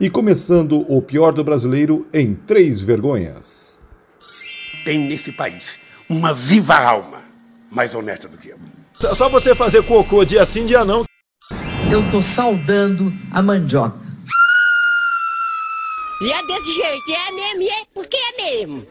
e 0.00 0.08
começando 0.08 0.80
o 0.90 1.02
pior 1.02 1.32
do 1.32 1.44
brasileiro 1.44 2.08
em 2.12 2.34
três 2.34 2.80
vergonhas. 2.80 3.80
Tem 4.84 5.04
nesse 5.04 5.30
país 5.30 5.78
uma 6.08 6.32
viva 6.32 6.74
alma 6.74 7.22
mais 7.70 7.94
honesta 7.94 8.26
do 8.26 8.38
que 8.38 8.48
eu. 8.48 8.58
Só 8.94 9.28
você 9.28 9.54
fazer 9.54 9.84
cocô 9.84 10.24
dia 10.24 10.44
sim, 10.46 10.64
dia 10.64 10.84
não. 10.84 11.04
Eu 11.92 12.10
tô 12.10 12.22
saudando 12.22 13.12
a 13.30 13.42
mandioca. 13.42 13.98
E 16.22 16.32
é 16.32 16.46
desse 16.46 16.74
jeito, 16.74 17.10
é 17.10 17.32
mesmo, 17.32 17.62
é 17.62 17.84
porque 17.94 18.16
é 18.16 18.42
mesmo. 18.42 18.86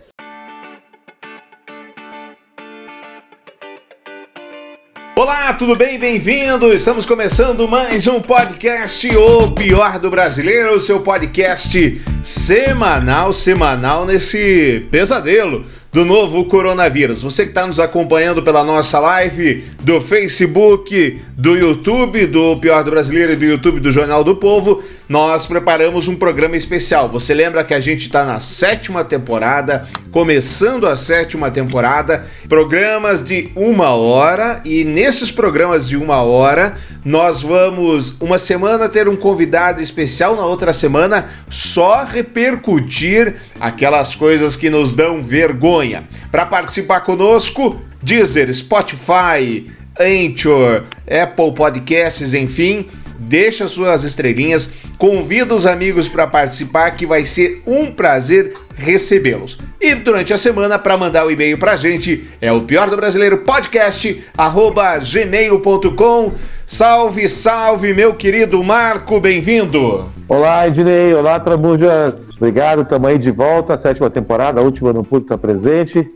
Olá, 5.19 5.51
tudo 5.51 5.75
bem? 5.75 5.99
Bem-vindo! 5.99 6.73
Estamos 6.73 7.05
começando 7.05 7.67
mais 7.67 8.07
um 8.07 8.21
podcast 8.21 9.05
O 9.17 9.51
Pior 9.51 9.99
do 9.99 10.09
Brasileiro, 10.09 10.75
o 10.75 10.79
seu 10.79 11.01
podcast 11.01 12.01
semanal, 12.23 13.33
semanal 13.33 14.05
nesse 14.05 14.87
pesadelo 14.89 15.65
do 15.91 16.05
novo 16.05 16.45
coronavírus. 16.45 17.21
Você 17.21 17.43
que 17.43 17.49
está 17.49 17.67
nos 17.67 17.81
acompanhando 17.81 18.41
pela 18.41 18.63
nossa 18.63 18.97
live 19.01 19.65
do 19.81 19.99
Facebook, 19.99 21.19
do 21.37 21.57
YouTube, 21.57 22.25
do 22.25 22.55
Pior 22.55 22.81
do 22.85 22.91
Brasileiro 22.91 23.33
e 23.33 23.35
do 23.35 23.43
YouTube 23.43 23.81
do 23.81 23.91
Jornal 23.91 24.23
do 24.23 24.37
Povo, 24.37 24.81
nós 25.09 25.47
preparamos 25.47 26.07
um 26.07 26.15
programa 26.15 26.55
especial. 26.55 27.09
Você 27.09 27.33
lembra 27.33 27.63
que 27.63 27.73
a 27.73 27.79
gente 27.79 28.01
está 28.01 28.23
na 28.23 28.39
sétima 28.39 29.03
temporada, 29.03 29.87
começando 30.11 30.85
a 30.85 30.95
sétima 30.95 31.49
temporada, 31.49 32.27
programas 32.47 33.25
de 33.25 33.49
uma 33.55 33.89
hora, 33.95 34.61
e 34.63 34.83
nesses 34.83 35.31
programas 35.31 35.89
de 35.89 35.97
uma 35.97 36.21
hora 36.21 36.77
nós 37.03 37.41
vamos 37.41 38.21
uma 38.21 38.37
semana 38.37 38.87
ter 38.87 39.07
um 39.09 39.15
convidado 39.15 39.81
especial, 39.81 40.35
na 40.35 40.45
outra 40.45 40.73
semana 40.73 41.27
só 41.49 42.03
repercutir 42.03 43.35
aquelas 43.59 44.13
coisas 44.13 44.55
que 44.55 44.69
nos 44.69 44.95
dão 44.95 45.23
vergonha. 45.23 46.03
Para 46.29 46.45
participar 46.45 47.01
conosco, 47.01 47.81
Deezer, 48.03 48.53
Spotify, 48.53 49.71
Anchor, 49.99 50.83
Apple 51.09 51.53
Podcasts, 51.53 52.33
enfim, 52.33 52.85
deixa 53.19 53.67
suas 53.67 54.03
estrelinhas, 54.03 54.69
convida 54.97 55.53
os 55.53 55.67
amigos 55.67 56.07
para 56.07 56.25
participar 56.25 56.91
que 56.91 57.05
vai 57.05 57.25
ser 57.25 57.61
um 57.67 57.91
prazer 57.91 58.53
recebê-los. 58.75 59.57
E 59.79 59.93
durante 59.93 60.33
a 60.33 60.37
semana, 60.37 60.79
para 60.79 60.97
mandar 60.97 61.25
o 61.25 61.31
e-mail 61.31 61.57
para 61.57 61.73
a 61.73 61.75
gente, 61.75 62.27
é 62.39 62.51
o 62.51 62.61
pior 62.61 62.89
do 62.89 62.95
brasileiro 62.95 63.39
podcast, 63.39 64.23
arroba 64.37 64.97
gmail.com. 64.97 66.31
Salve, 66.65 67.27
salve, 67.27 67.93
meu 67.93 68.13
querido 68.13 68.63
Marco, 68.63 69.19
bem-vindo! 69.19 70.07
Olá, 70.27 70.67
Ednei, 70.67 71.13
olá, 71.13 71.39
Trabujas. 71.39 72.29
Obrigado, 72.37 72.83
estamos 72.83 73.09
aí 73.09 73.17
de 73.17 73.31
volta, 73.31 73.75
sétima 73.77 74.09
temporada, 74.09 74.61
a 74.61 74.63
última 74.63 74.93
não 74.93 75.03
pude 75.03 75.25
estar 75.25 75.37
presente, 75.37 76.07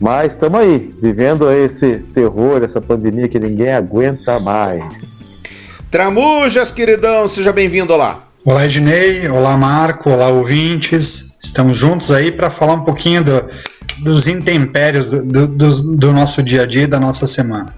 mas 0.00 0.32
estamos 0.32 0.58
aí, 0.58 0.92
vivendo 1.00 1.50
esse 1.50 2.00
terror, 2.12 2.62
essa 2.64 2.80
pandemia 2.80 3.28
que 3.28 3.38
ninguém 3.38 3.72
aguenta 3.72 4.40
mais. 4.40 5.21
Tramujas, 5.92 6.70
queridão, 6.70 7.28
seja 7.28 7.52
bem-vindo 7.52 7.94
lá. 7.94 8.26
Olá, 8.46 8.64
Ednei, 8.64 9.28
olá, 9.28 9.58
Marco, 9.58 10.08
olá, 10.08 10.28
ouvintes. 10.28 11.36
Estamos 11.44 11.76
juntos 11.76 12.10
aí 12.10 12.32
para 12.32 12.48
falar 12.48 12.72
um 12.76 12.80
pouquinho 12.82 13.22
do, 13.22 13.46
dos 13.98 14.26
intempéries 14.26 15.10
do, 15.10 15.46
do, 15.46 15.82
do 15.96 16.10
nosso 16.10 16.42
dia 16.42 16.62
a 16.62 16.66
dia 16.66 16.84
e 16.84 16.86
da 16.86 16.98
nossa 16.98 17.26
semana. 17.26 17.76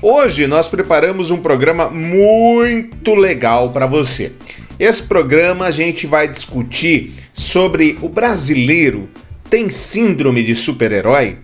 Hoje 0.00 0.46
nós 0.46 0.68
preparamos 0.68 1.30
um 1.30 1.36
programa 1.36 1.90
muito 1.90 3.14
legal 3.14 3.70
para 3.72 3.84
você. 3.84 4.32
Esse 4.78 5.02
programa 5.02 5.66
a 5.66 5.70
gente 5.70 6.06
vai 6.06 6.28
discutir 6.28 7.12
sobre 7.34 7.98
o 8.00 8.08
brasileiro 8.08 9.06
tem 9.50 9.68
síndrome 9.68 10.42
de 10.42 10.54
super-herói? 10.54 11.36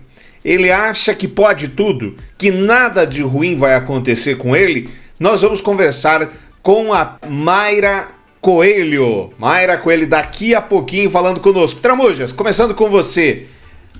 Ele 0.43 0.71
acha 0.71 1.13
que 1.13 1.27
pode 1.27 1.67
tudo, 1.67 2.15
que 2.39 2.49
nada 2.49 3.05
de 3.05 3.21
ruim 3.21 3.55
vai 3.55 3.75
acontecer 3.75 4.35
com 4.37 4.55
ele? 4.55 4.89
Nós 5.19 5.41
vamos 5.41 5.61
conversar 5.61 6.29
com 6.61 6.93
a 6.93 7.15
Mayra 7.27 8.09
Coelho. 8.39 9.31
Mayra 9.39 9.75
Coelho 9.75 10.05
daqui 10.05 10.53
a 10.53 10.61
pouquinho 10.61 11.09
falando 11.09 11.39
conosco. 11.39 11.79
Tramujas, 11.79 12.31
começando 12.31 12.75
com 12.75 12.87
você. 12.87 13.47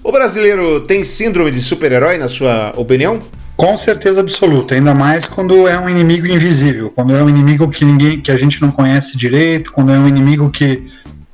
O 0.04 0.12
brasileiro 0.12 0.82
tem 0.82 1.04
síndrome 1.04 1.50
de 1.50 1.60
super-herói, 1.60 2.20
na 2.20 2.28
sua 2.28 2.72
opinião? 2.78 3.20
Com 3.56 3.76
certeza 3.76 4.20
absoluta, 4.20 4.76
ainda 4.76 4.94
mais 4.94 5.28
quando 5.28 5.68
é 5.68 5.80
um 5.80 5.90
inimigo 5.90 6.28
invisível, 6.28 6.92
quando 6.92 7.16
é 7.16 7.24
um 7.24 7.28
inimigo 7.28 7.68
que 7.68 7.84
ninguém, 7.84 8.22
que 8.22 8.32
a 8.32 8.38
gente 8.38 8.62
não 8.62 8.70
conhece 8.70 9.18
direito, 9.18 9.72
quando 9.72 9.92
é 9.92 9.98
um 9.98 10.08
inimigo 10.08 10.52
que 10.52 10.84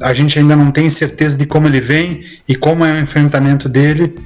a 0.01 0.13
gente 0.13 0.37
ainda 0.39 0.55
não 0.55 0.71
tem 0.71 0.89
certeza 0.89 1.37
de 1.37 1.45
como 1.45 1.67
ele 1.67 1.79
vem 1.79 2.23
e 2.47 2.55
como 2.55 2.83
é 2.85 2.93
o 2.93 2.99
enfrentamento 2.99 3.69
dele. 3.69 4.17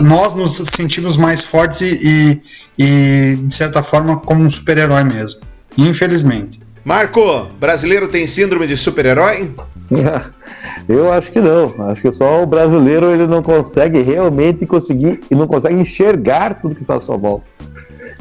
Nós 0.00 0.34
nos 0.34 0.56
sentimos 0.56 1.16
mais 1.16 1.42
fortes 1.42 1.82
e, 1.82 2.42
e, 2.78 3.36
de 3.42 3.54
certa 3.54 3.82
forma 3.82 4.18
como 4.18 4.44
um 4.44 4.50
super-herói 4.50 5.04
mesmo, 5.04 5.40
infelizmente. 5.76 6.60
Marco, 6.84 7.48
brasileiro 7.58 8.08
tem 8.08 8.26
síndrome 8.26 8.66
de 8.66 8.76
super-herói? 8.76 9.50
Eu 10.88 11.12
acho 11.12 11.32
que 11.32 11.40
não. 11.40 11.74
Acho 11.88 12.02
que 12.02 12.12
só 12.12 12.42
o 12.42 12.46
brasileiro 12.46 13.10
ele 13.10 13.26
não 13.26 13.42
consegue 13.42 14.02
realmente 14.02 14.66
conseguir 14.66 15.20
e 15.30 15.34
não 15.34 15.46
consegue 15.46 15.74
enxergar 15.74 16.60
tudo 16.60 16.74
que 16.74 16.82
está 16.82 16.96
à 16.96 17.00
sua 17.00 17.16
volta. 17.16 17.46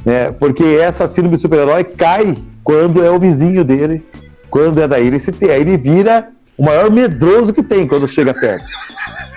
É, 0.06 0.32
porque 0.32 0.64
essa 0.64 1.08
síndrome 1.08 1.36
de 1.36 1.42
super-herói 1.42 1.84
cai 1.84 2.38
quando 2.64 3.04
é 3.04 3.10
o 3.10 3.20
vizinho 3.20 3.64
dele, 3.64 4.04
quando 4.50 4.82
é 4.82 4.88
daí 4.88 5.08
ele 5.08 5.20
se 5.20 5.32
tem. 5.32 5.50
Aí 5.50 5.62
ele 5.62 5.78
vira 5.78 6.30
o 6.58 6.64
maior 6.64 6.92
medroso 6.92 7.54
que 7.54 7.64
tem 7.64 7.88
quando 7.88 8.08
chega 8.08 8.34
perto. 8.34 8.66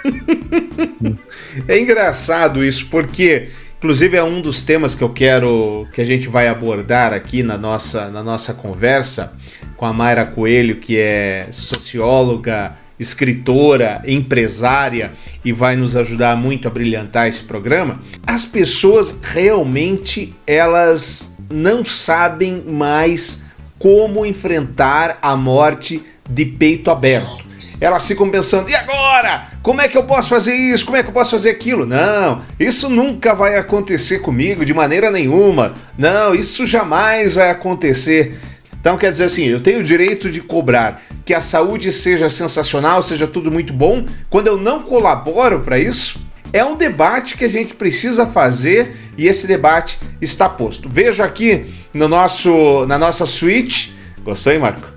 é 1.68 1.78
engraçado 1.78 2.64
isso, 2.64 2.88
porque 2.90 3.48
inclusive 3.78 4.16
é 4.16 4.22
um 4.22 4.40
dos 4.40 4.62
temas 4.62 4.94
que 4.94 5.02
eu 5.02 5.10
quero 5.10 5.86
que 5.92 6.00
a 6.00 6.04
gente 6.04 6.28
vai 6.28 6.48
abordar 6.48 7.12
aqui 7.12 7.42
na 7.42 7.56
nossa, 7.56 8.10
na 8.10 8.22
nossa 8.22 8.52
conversa 8.54 9.32
com 9.76 9.86
a 9.86 9.92
Mayra 9.92 10.26
Coelho, 10.26 10.76
que 10.76 10.98
é 10.98 11.48
socióloga 11.52 12.74
escritora, 12.98 14.02
empresária 14.06 15.12
e 15.44 15.52
vai 15.52 15.76
nos 15.76 15.94
ajudar 15.94 16.36
muito 16.36 16.66
a 16.66 16.70
brilhantar 16.70 17.28
esse 17.28 17.42
programa, 17.42 18.00
as 18.26 18.44
pessoas 18.44 19.14
realmente 19.22 20.34
elas 20.46 21.34
não 21.50 21.84
sabem 21.84 22.64
mais 22.66 23.44
como 23.78 24.24
enfrentar 24.24 25.18
a 25.20 25.36
morte 25.36 26.02
de 26.28 26.44
peito 26.44 26.90
aberto. 26.90 27.44
Elas 27.80 28.06
ficam 28.06 28.30
pensando, 28.30 28.70
e 28.70 28.74
agora? 28.74 29.48
Como 29.62 29.82
é 29.82 29.88
que 29.88 29.98
eu 29.98 30.04
posso 30.04 30.30
fazer 30.30 30.54
isso? 30.54 30.86
Como 30.86 30.96
é 30.96 31.02
que 31.02 31.10
eu 31.10 31.12
posso 31.12 31.32
fazer 31.32 31.50
aquilo? 31.50 31.84
Não, 31.84 32.40
isso 32.58 32.88
nunca 32.88 33.34
vai 33.34 33.56
acontecer 33.56 34.20
comigo 34.20 34.64
de 34.64 34.72
maneira 34.72 35.10
nenhuma. 35.10 35.74
Não, 35.98 36.34
isso 36.34 36.66
jamais 36.66 37.34
vai 37.34 37.50
acontecer. 37.50 38.38
Então 38.80 38.96
quer 38.96 39.10
dizer 39.10 39.24
assim, 39.24 39.44
eu 39.46 39.60
tenho 39.60 39.80
o 39.80 39.82
direito 39.82 40.30
de 40.30 40.40
cobrar 40.40 41.02
que 41.24 41.34
a 41.34 41.40
saúde 41.40 41.90
seja 41.90 42.30
sensacional, 42.30 43.02
seja 43.02 43.26
tudo 43.26 43.50
muito 43.50 43.72
bom, 43.72 44.06
quando 44.30 44.46
eu 44.46 44.56
não 44.56 44.82
colaboro 44.82 45.60
para 45.60 45.78
isso? 45.78 46.20
É 46.52 46.64
um 46.64 46.76
debate 46.76 47.36
que 47.36 47.44
a 47.44 47.48
gente 47.48 47.74
precisa 47.74 48.26
fazer 48.26 48.96
e 49.18 49.26
esse 49.26 49.46
debate 49.46 49.98
está 50.22 50.48
posto. 50.48 50.88
Vejo 50.88 51.22
aqui 51.22 51.66
no 51.92 52.08
nosso, 52.08 52.86
na 52.86 52.96
nossa 52.96 53.26
suíte. 53.26 53.92
Gostou, 54.22 54.52
hein, 54.52 54.60
Marco? 54.60 54.95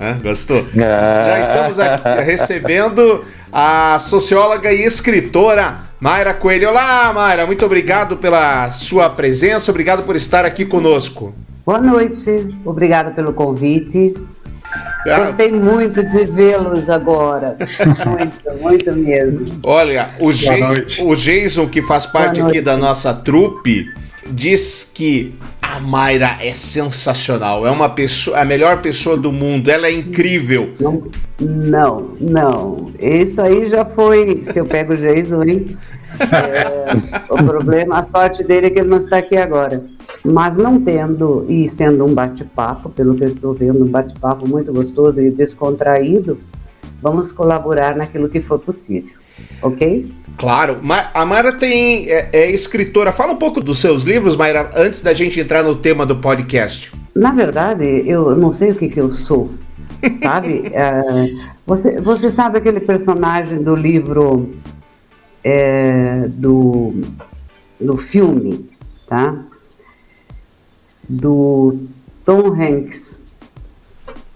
É, 0.00 0.14
gostou? 0.14 0.56
É. 0.56 1.26
Já 1.26 1.40
estamos 1.40 1.78
aqui 1.78 2.22
recebendo 2.22 3.22
a 3.52 3.98
socióloga 3.98 4.72
e 4.72 4.82
escritora 4.82 5.80
Mayra 6.00 6.32
Coelho. 6.32 6.70
Olá, 6.70 7.12
Mayra, 7.12 7.44
muito 7.44 7.66
obrigado 7.66 8.16
pela 8.16 8.72
sua 8.72 9.10
presença, 9.10 9.70
obrigado 9.70 10.02
por 10.02 10.16
estar 10.16 10.46
aqui 10.46 10.64
conosco. 10.64 11.34
Boa 11.66 11.78
noite, 11.78 12.48
obrigada 12.64 13.10
pelo 13.10 13.34
convite. 13.34 14.14
Ah. 15.06 15.20
Gostei 15.20 15.52
muito 15.52 16.02
de 16.02 16.24
vê-los 16.24 16.88
agora. 16.88 17.58
muito, 18.06 18.38
muito 18.62 18.92
mesmo. 18.92 19.44
Olha, 19.62 20.08
o, 20.18 20.28
o 21.10 21.14
Jason, 21.14 21.68
que 21.68 21.82
faz 21.82 22.06
parte 22.06 22.40
aqui 22.40 22.62
da 22.62 22.74
nossa 22.74 23.12
trupe, 23.12 23.86
diz 24.32 24.90
que 24.92 25.34
a 25.60 25.80
Mayra 25.80 26.36
é 26.40 26.54
sensacional. 26.54 27.66
É 27.66 27.70
uma 27.70 27.88
pessoa, 27.88 28.40
a 28.40 28.44
melhor 28.44 28.80
pessoa 28.80 29.16
do 29.16 29.30
mundo. 29.30 29.70
Ela 29.70 29.86
é 29.86 29.92
incrível. 29.92 30.70
Não, 31.38 32.10
não. 32.20 32.92
Isso 32.98 33.40
aí 33.40 33.68
já 33.68 33.84
foi. 33.84 34.42
Se 34.44 34.58
eu 34.58 34.66
pego 34.66 34.92
o 34.92 34.96
Jason, 34.96 35.42
hein? 35.44 35.76
É, 36.20 37.32
o 37.32 37.36
problema, 37.36 37.98
a 37.98 38.02
sorte 38.02 38.42
dele 38.42 38.66
é 38.66 38.70
que 38.70 38.80
ele 38.80 38.88
não 38.88 38.98
está 38.98 39.18
aqui 39.18 39.36
agora. 39.36 39.84
Mas 40.24 40.56
não 40.56 40.80
tendo, 40.80 41.46
e 41.48 41.68
sendo 41.68 42.04
um 42.04 42.12
bate-papo, 42.12 42.90
pelo 42.90 43.14
que 43.14 43.24
eu 43.24 43.28
estou 43.28 43.54
vendo, 43.54 43.84
um 43.84 43.90
bate-papo 43.90 44.46
muito 44.46 44.72
gostoso 44.72 45.22
e 45.22 45.30
descontraído, 45.30 46.38
vamos 47.00 47.32
colaborar 47.32 47.96
naquilo 47.96 48.28
que 48.28 48.40
for 48.40 48.58
possível, 48.58 49.14
ok? 49.62 50.12
Claro, 50.40 50.80
a 51.12 51.26
Mayra 51.26 51.52
tem, 51.52 52.10
é, 52.10 52.30
é, 52.32 52.50
escritora. 52.50 53.12
Fala 53.12 53.34
um 53.34 53.36
pouco 53.36 53.60
dos 53.60 53.78
seus 53.78 54.04
livros, 54.04 54.36
Mayra, 54.36 54.70
antes 54.74 55.02
da 55.02 55.12
gente 55.12 55.38
entrar 55.38 55.62
no 55.62 55.76
tema 55.76 56.06
do 56.06 56.16
podcast. 56.16 56.90
Na 57.14 57.30
verdade, 57.30 57.84
eu 58.06 58.34
não 58.34 58.50
sei 58.50 58.70
o 58.70 58.74
que, 58.74 58.88
que 58.88 58.98
eu 58.98 59.10
sou, 59.10 59.50
sabe? 60.18 60.62
É, 60.72 61.02
você, 61.66 62.00
você 62.00 62.30
sabe 62.30 62.56
aquele 62.56 62.80
personagem 62.80 63.60
do 63.60 63.76
livro 63.76 64.50
é, 65.44 66.26
do, 66.28 66.94
do 67.78 67.98
filme, 67.98 68.66
tá? 69.06 69.44
Do 71.06 71.80
Tom 72.24 72.54
Hanks, 72.54 73.19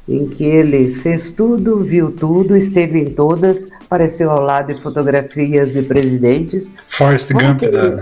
em 0.09 0.27
que 0.29 0.45
ele 0.45 0.95
fez 0.97 1.33
tudo, 1.33 1.83
viu 1.83 2.13
tudo, 2.13 2.57
esteve 2.57 3.01
em 3.01 3.11
todas, 3.11 3.69
apareceu 3.85 4.31
ao 4.31 4.41
lado 4.41 4.75
de 4.75 4.83
fotografias 4.83 5.73
de 5.73 5.83
presidentes. 5.83 6.71
Forrest 6.87 7.33
Gump, 7.33 7.63
da... 7.63 7.99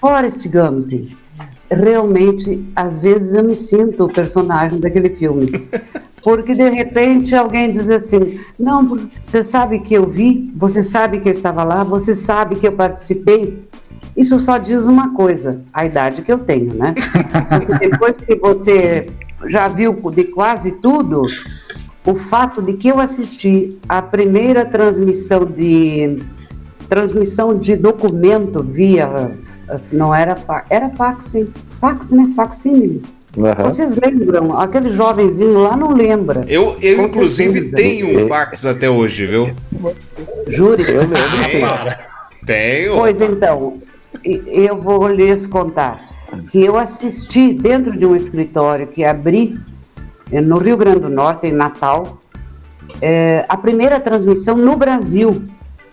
Forrest 0.00 0.46
Gump. 0.48 1.16
Realmente, 1.70 2.68
às 2.74 3.00
vezes 3.00 3.32
eu 3.32 3.44
me 3.44 3.54
sinto 3.54 4.04
o 4.04 4.12
personagem 4.12 4.80
daquele 4.80 5.10
filme. 5.10 5.68
Porque 6.22 6.54
de 6.54 6.68
repente 6.68 7.34
alguém 7.34 7.70
diz 7.70 7.88
assim: 7.88 8.40
Não, 8.58 8.98
você 9.22 9.42
sabe 9.42 9.78
que 9.78 9.94
eu 9.94 10.06
vi, 10.06 10.52
você 10.54 10.82
sabe 10.82 11.20
que 11.20 11.28
eu 11.28 11.32
estava 11.32 11.64
lá, 11.64 11.82
você 11.82 12.14
sabe 12.14 12.56
que 12.56 12.66
eu 12.66 12.72
participei. 12.72 13.60
Isso 14.16 14.38
só 14.38 14.58
diz 14.58 14.86
uma 14.86 15.14
coisa: 15.14 15.62
a 15.72 15.86
idade 15.86 16.20
que 16.20 16.30
eu 16.30 16.38
tenho, 16.38 16.74
né? 16.74 16.94
Porque 17.48 17.88
depois 17.88 18.16
que 18.16 18.36
você 18.36 19.08
já 19.46 19.68
viu 19.68 19.92
de 20.10 20.24
quase 20.24 20.72
tudo, 20.72 21.22
o 22.04 22.14
fato 22.16 22.62
de 22.62 22.74
que 22.74 22.88
eu 22.88 22.98
assisti 22.98 23.78
a 23.88 24.00
primeira 24.02 24.64
transmissão 24.64 25.44
de 25.44 26.22
transmissão 26.88 27.54
de 27.54 27.76
documento 27.76 28.62
via 28.62 29.32
não 29.92 30.12
era 30.14 30.36
era 30.68 30.90
fax, 30.90 31.36
fax, 31.80 32.10
né? 32.10 32.32
Facsímile. 32.34 33.02
Uhum. 33.36 33.54
Vocês 33.62 33.94
lembram? 33.96 34.58
Aquele 34.58 34.90
jovenzinho 34.90 35.60
lá 35.60 35.76
não 35.76 35.92
lembra. 35.92 36.44
Eu, 36.48 36.76
eu 36.82 37.06
inclusive, 37.06 37.70
tenho 37.70 38.24
um 38.24 38.28
fax 38.28 38.66
até 38.66 38.90
hoje, 38.90 39.24
viu? 39.24 39.54
Jure? 40.48 40.82
Eu 40.82 41.02
lembro. 41.02 41.16
Tenho. 41.48 41.68
tenho. 42.44 42.96
Pois 42.96 43.20
então, 43.20 43.72
eu 44.24 44.82
vou 44.82 45.06
lhes 45.06 45.46
contar 45.46 46.09
que 46.50 46.62
eu 46.62 46.76
assisti 46.76 47.52
dentro 47.52 47.96
de 47.96 48.06
um 48.06 48.14
escritório 48.14 48.86
que 48.86 49.04
abri 49.04 49.58
eh, 50.30 50.40
no 50.40 50.58
Rio 50.58 50.76
Grande 50.76 51.00
do 51.00 51.08
Norte, 51.08 51.46
em 51.46 51.52
Natal, 51.52 52.20
é, 53.02 53.44
a 53.48 53.56
primeira 53.56 54.00
transmissão 54.00 54.56
no 54.56 54.76
Brasil, 54.76 55.44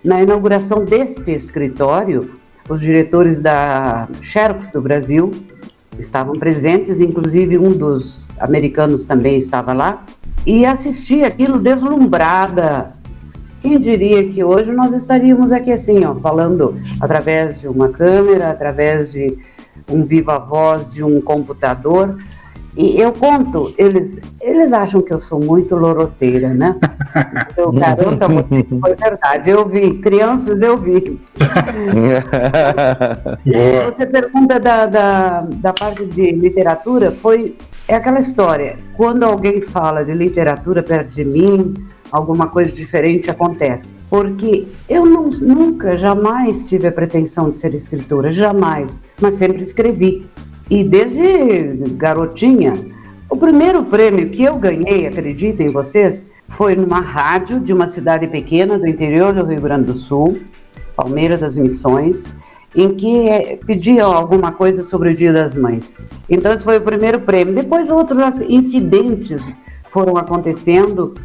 na 0.04 0.22
inauguração 0.22 0.84
deste 0.84 1.32
escritório, 1.32 2.34
os 2.68 2.82
diretores 2.82 3.40
da 3.40 4.08
Xerox 4.22 4.72
do 4.72 4.82
Brasil 4.82 5.32
estavam 5.98 6.38
presentes, 6.38 7.00
inclusive 7.00 7.58
um 7.58 7.72
dos 7.72 8.30
americanos 8.40 9.06
também 9.06 9.38
estava 9.38 9.74
lá, 9.74 10.04
e 10.46 10.66
assisti 10.66 11.24
aquilo 11.24 11.60
deslumbrada. 11.60 12.92
Quem 13.62 13.80
diria 13.80 14.28
que 14.28 14.44
hoje 14.44 14.72
nós 14.72 14.94
estaríamos 14.94 15.52
aqui 15.52 15.72
assim, 15.72 16.06
ó, 16.06 16.14
falando 16.16 16.76
através 17.02 17.60
de 17.60 17.68
uma 17.68 17.90
câmera, 17.90 18.52
através 18.52 19.12
de 19.12 19.38
um 19.90 20.04
viva 20.04 20.38
voz 20.38 20.90
de 20.90 21.04
um 21.04 21.22
computador. 21.22 22.18
E 22.76 23.02
eu 23.02 23.12
conto, 23.12 23.74
eles, 23.76 24.20
eles 24.40 24.72
acham 24.72 25.02
que 25.02 25.12
eu 25.12 25.20
sou 25.20 25.40
muito 25.40 25.76
loroteira, 25.76 26.54
né? 26.54 26.78
Eu 27.58 27.72
garota, 27.72 28.28
você 28.28 28.64
foi 28.64 28.96
verdade, 28.96 29.50
eu 29.50 29.68
vi, 29.68 29.96
crianças 29.96 30.62
eu 30.62 30.78
vi. 30.78 31.20
você 33.84 34.06
pergunta 34.06 34.60
da, 34.60 34.86
da, 34.86 35.40
da 35.40 35.74
parte 35.74 36.06
de 36.06 36.32
literatura, 36.34 37.12
foi 37.12 37.58
é 37.88 37.96
aquela 37.96 38.20
história, 38.20 38.78
quando 38.96 39.24
alguém 39.24 39.62
fala 39.62 40.04
de 40.04 40.12
literatura 40.12 40.84
perto 40.84 41.16
de 41.16 41.24
mim, 41.24 41.74
alguma 42.12 42.48
coisa 42.48 42.72
diferente 42.74 43.30
acontece. 43.30 43.94
Porque 44.10 44.68
eu 44.90 45.06
não, 45.06 45.30
nunca, 45.30 45.98
jamais 45.98 46.64
tive 46.64 46.88
a 46.88 46.92
pretensão 46.92 47.50
de 47.50 47.58
ser 47.58 47.74
escritora, 47.74 48.32
jamais, 48.32 49.02
mas 49.22 49.36
sempre 49.36 49.62
escrevi. 49.62 50.26
E 50.70 50.84
desde 50.84 51.78
garotinha, 51.94 52.74
o 53.30 53.38
primeiro 53.38 53.84
prêmio 53.86 54.30
que 54.30 54.44
eu 54.44 54.58
ganhei, 54.58 55.08
acreditem 55.08 55.70
vocês, 55.70 56.28
foi 56.48 56.76
numa 56.76 57.00
rádio 57.00 57.60
de 57.60 57.74
uma 57.74 57.88
cidade 57.88 58.28
pequena 58.28 58.78
do 58.80 58.88
interior 58.88 59.34
do 59.34 59.46
Rio 59.46 59.62
Grande 59.62 59.86
do 59.86 59.94
Sul, 59.94 60.40
Palmeira 60.96 61.38
das 61.38 61.58
Missões, 61.58 62.34
em 62.76 62.96
que 62.96 63.28
é, 63.28 63.58
pediam 63.66 64.12
alguma 64.12 64.52
coisa 64.52 64.84
sobre 64.84 65.10
o 65.10 65.16
Dia 65.16 65.34
das 65.34 65.56
Mães. 65.56 66.06
Então 66.30 66.54
esse 66.54 66.64
foi 66.64 66.78
o 66.78 66.82
primeiro 66.82 67.20
prêmio. 67.20 67.54
Depois 67.56 67.90
outros 67.90 68.42
incidentes 68.42 69.48
foram 69.92 70.18
acontecendo 70.18 71.16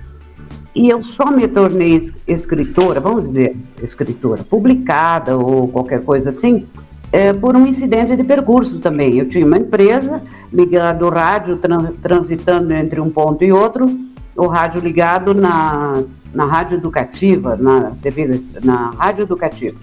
e 0.74 0.88
eu 0.88 1.02
só 1.02 1.30
me 1.30 1.46
tornei 1.46 1.98
escritora, 2.26 2.98
vamos 2.98 3.26
dizer, 3.26 3.56
escritora 3.82 4.42
publicada 4.42 5.36
ou 5.36 5.68
qualquer 5.68 6.02
coisa 6.02 6.30
assim, 6.30 6.66
é, 7.12 7.32
por 7.32 7.54
um 7.54 7.66
incidente 7.66 8.16
de 8.16 8.24
percurso 8.24 8.80
também. 8.80 9.18
Eu 9.18 9.28
tinha 9.28 9.44
uma 9.44 9.58
empresa 9.58 10.22
ligado 10.50 11.04
ao 11.04 11.12
rádio, 11.12 11.60
transitando 12.00 12.72
entre 12.72 13.00
um 13.00 13.10
ponto 13.10 13.44
e 13.44 13.52
outro, 13.52 13.86
o 14.34 14.46
rádio 14.46 14.80
ligado 14.80 15.34
na, 15.34 16.02
na 16.32 16.46
rádio 16.46 16.78
educativa, 16.78 17.54
na, 17.54 17.92
TV, 18.02 18.42
na 18.64 18.90
rádio 18.96 19.24
educativa. 19.24 19.76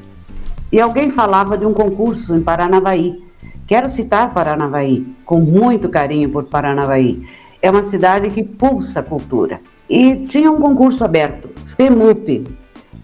E 0.72 0.80
alguém 0.80 1.12
falava 1.12 1.56
de 1.56 1.66
um 1.66 1.74
concurso 1.74 2.36
em 2.36 2.42
Paranavaí. 2.42 3.24
Quero 3.68 3.88
citar 3.90 4.34
Paranavaí, 4.34 5.06
com 5.24 5.40
muito 5.40 5.88
carinho 5.88 6.30
por 6.30 6.46
Paranavaí. 6.46 7.24
É 7.62 7.70
uma 7.70 7.84
cidade 7.84 8.30
que 8.32 8.44
pulsa 8.44 9.04
cultura. 9.04 9.62
E 9.90 10.28
tinha 10.28 10.52
um 10.52 10.62
concurso 10.62 11.04
aberto, 11.04 11.50
FEMUP, 11.76 12.46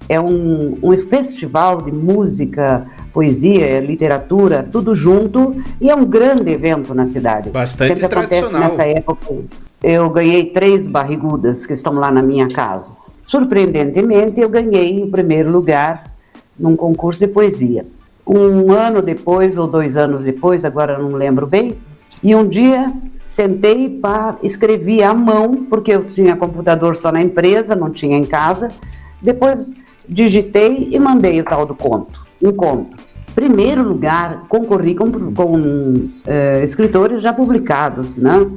é 0.07 0.19
um, 0.19 0.77
um 0.83 0.91
festival 1.07 1.81
de 1.81 1.91
música, 1.91 2.85
poesia, 3.11 3.79
literatura, 3.79 4.67
tudo 4.71 4.93
junto, 4.93 5.55
e 5.81 5.89
é 5.89 5.95
um 5.95 6.05
grande 6.05 6.51
evento 6.51 6.93
na 6.93 7.07
cidade. 7.07 7.49
Bastante 7.49 7.99
Sempre 7.99 8.19
acontece 8.19 8.53
nessa 8.53 8.83
época. 8.83 9.33
Eu 9.81 10.09
ganhei 10.09 10.45
três 10.45 10.85
barrigudas 10.85 11.65
que 11.65 11.73
estão 11.73 11.93
lá 11.93 12.11
na 12.11 12.21
minha 12.21 12.47
casa. 12.47 12.93
Surpreendentemente, 13.25 14.39
eu 14.39 14.49
ganhei 14.49 15.01
o 15.01 15.09
primeiro 15.09 15.51
lugar 15.51 16.11
num 16.57 16.75
concurso 16.75 17.19
de 17.19 17.27
poesia. 17.27 17.85
Um 18.27 18.71
ano 18.71 19.01
depois, 19.01 19.57
ou 19.57 19.67
dois 19.67 19.97
anos 19.97 20.23
depois, 20.23 20.63
agora 20.63 20.97
não 20.97 21.11
lembro 21.11 21.47
bem, 21.47 21.77
e 22.25 22.33
um 22.33 22.47
dia 22.47 22.91
sentei 23.21 23.87
para 23.87 24.37
escrevi 24.41 25.03
à 25.03 25.13
mão, 25.13 25.67
porque 25.69 25.91
eu 25.91 26.05
tinha 26.05 26.35
computador 26.35 26.95
só 26.95 27.11
na 27.11 27.21
empresa, 27.21 27.75
não 27.75 27.91
tinha 27.91 28.17
em 28.17 28.25
casa. 28.25 28.69
Depois 29.21 29.71
digitei 30.09 30.89
e 30.91 30.97
mandei 30.97 31.39
o 31.39 31.43
tal 31.43 31.67
do 31.67 31.75
conto, 31.75 32.11
um 32.41 32.51
conto. 32.51 32.97
Primeiro 33.35 33.83
lugar, 33.83 34.45
concorri 34.49 34.95
com, 34.95 35.11
com 35.35 36.09
é, 36.25 36.63
escritores 36.63 37.21
já 37.21 37.31
publicados, 37.31 38.17
né? 38.17 38.49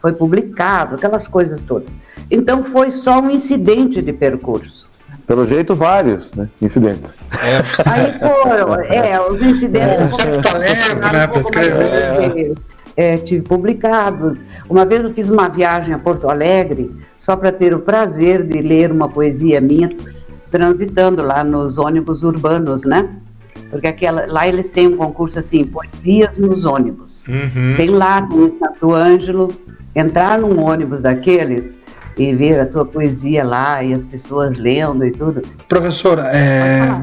Foi 0.00 0.14
publicado, 0.14 0.94
aquelas 0.94 1.28
coisas 1.28 1.62
todas. 1.62 2.00
Então 2.30 2.64
foi 2.64 2.90
só 2.90 3.20
um 3.20 3.30
incidente 3.30 4.00
de 4.00 4.14
percurso. 4.14 4.88
Pelo 5.26 5.46
jeito, 5.46 5.74
vários 5.74 6.32
né? 6.32 6.48
incidentes. 6.62 7.14
É. 7.42 7.60
Aí 7.84 8.12
foram, 8.12 8.74
é, 8.80 9.20
os 9.20 9.42
incidentes. 9.42 10.18
É, 10.18 10.40
talento, 10.40 11.12
né, 11.12 11.26
para 11.26 11.38
escrever 11.38 12.54
é, 12.96 13.16
tive 13.16 13.42
publicados. 13.42 14.40
Uma 14.68 14.84
vez 14.84 15.04
eu 15.04 15.12
fiz 15.12 15.30
uma 15.30 15.48
viagem 15.48 15.94
a 15.94 15.98
Porto 15.98 16.28
Alegre 16.28 16.94
só 17.18 17.36
para 17.36 17.52
ter 17.52 17.74
o 17.74 17.80
prazer 17.80 18.42
de 18.42 18.60
ler 18.60 18.90
uma 18.90 19.08
poesia 19.08 19.60
minha 19.60 19.90
transitando 20.50 21.22
lá 21.22 21.42
nos 21.42 21.78
ônibus 21.78 22.22
urbanos, 22.22 22.84
né? 22.84 23.08
Porque 23.70 23.86
aquela, 23.86 24.26
lá 24.26 24.46
eles 24.46 24.70
têm 24.70 24.86
um 24.86 24.96
concurso 24.96 25.38
assim, 25.38 25.64
poesias 25.64 26.36
nos 26.36 26.66
ônibus. 26.66 27.26
Uhum. 27.26 27.74
Tem 27.74 27.88
lá 27.88 28.20
no 28.20 28.58
Santo 28.58 28.92
Ângelo, 28.92 29.48
entrar 29.94 30.38
num 30.38 30.60
ônibus 30.60 31.00
daqueles 31.00 31.74
e 32.18 32.34
ver 32.34 32.60
a 32.60 32.66
tua 32.66 32.84
poesia 32.84 33.42
lá 33.42 33.82
e 33.82 33.94
as 33.94 34.04
pessoas 34.04 34.58
lendo 34.58 35.06
e 35.06 35.10
tudo. 35.10 35.40
Professora, 35.66 36.24
é, 36.34 37.02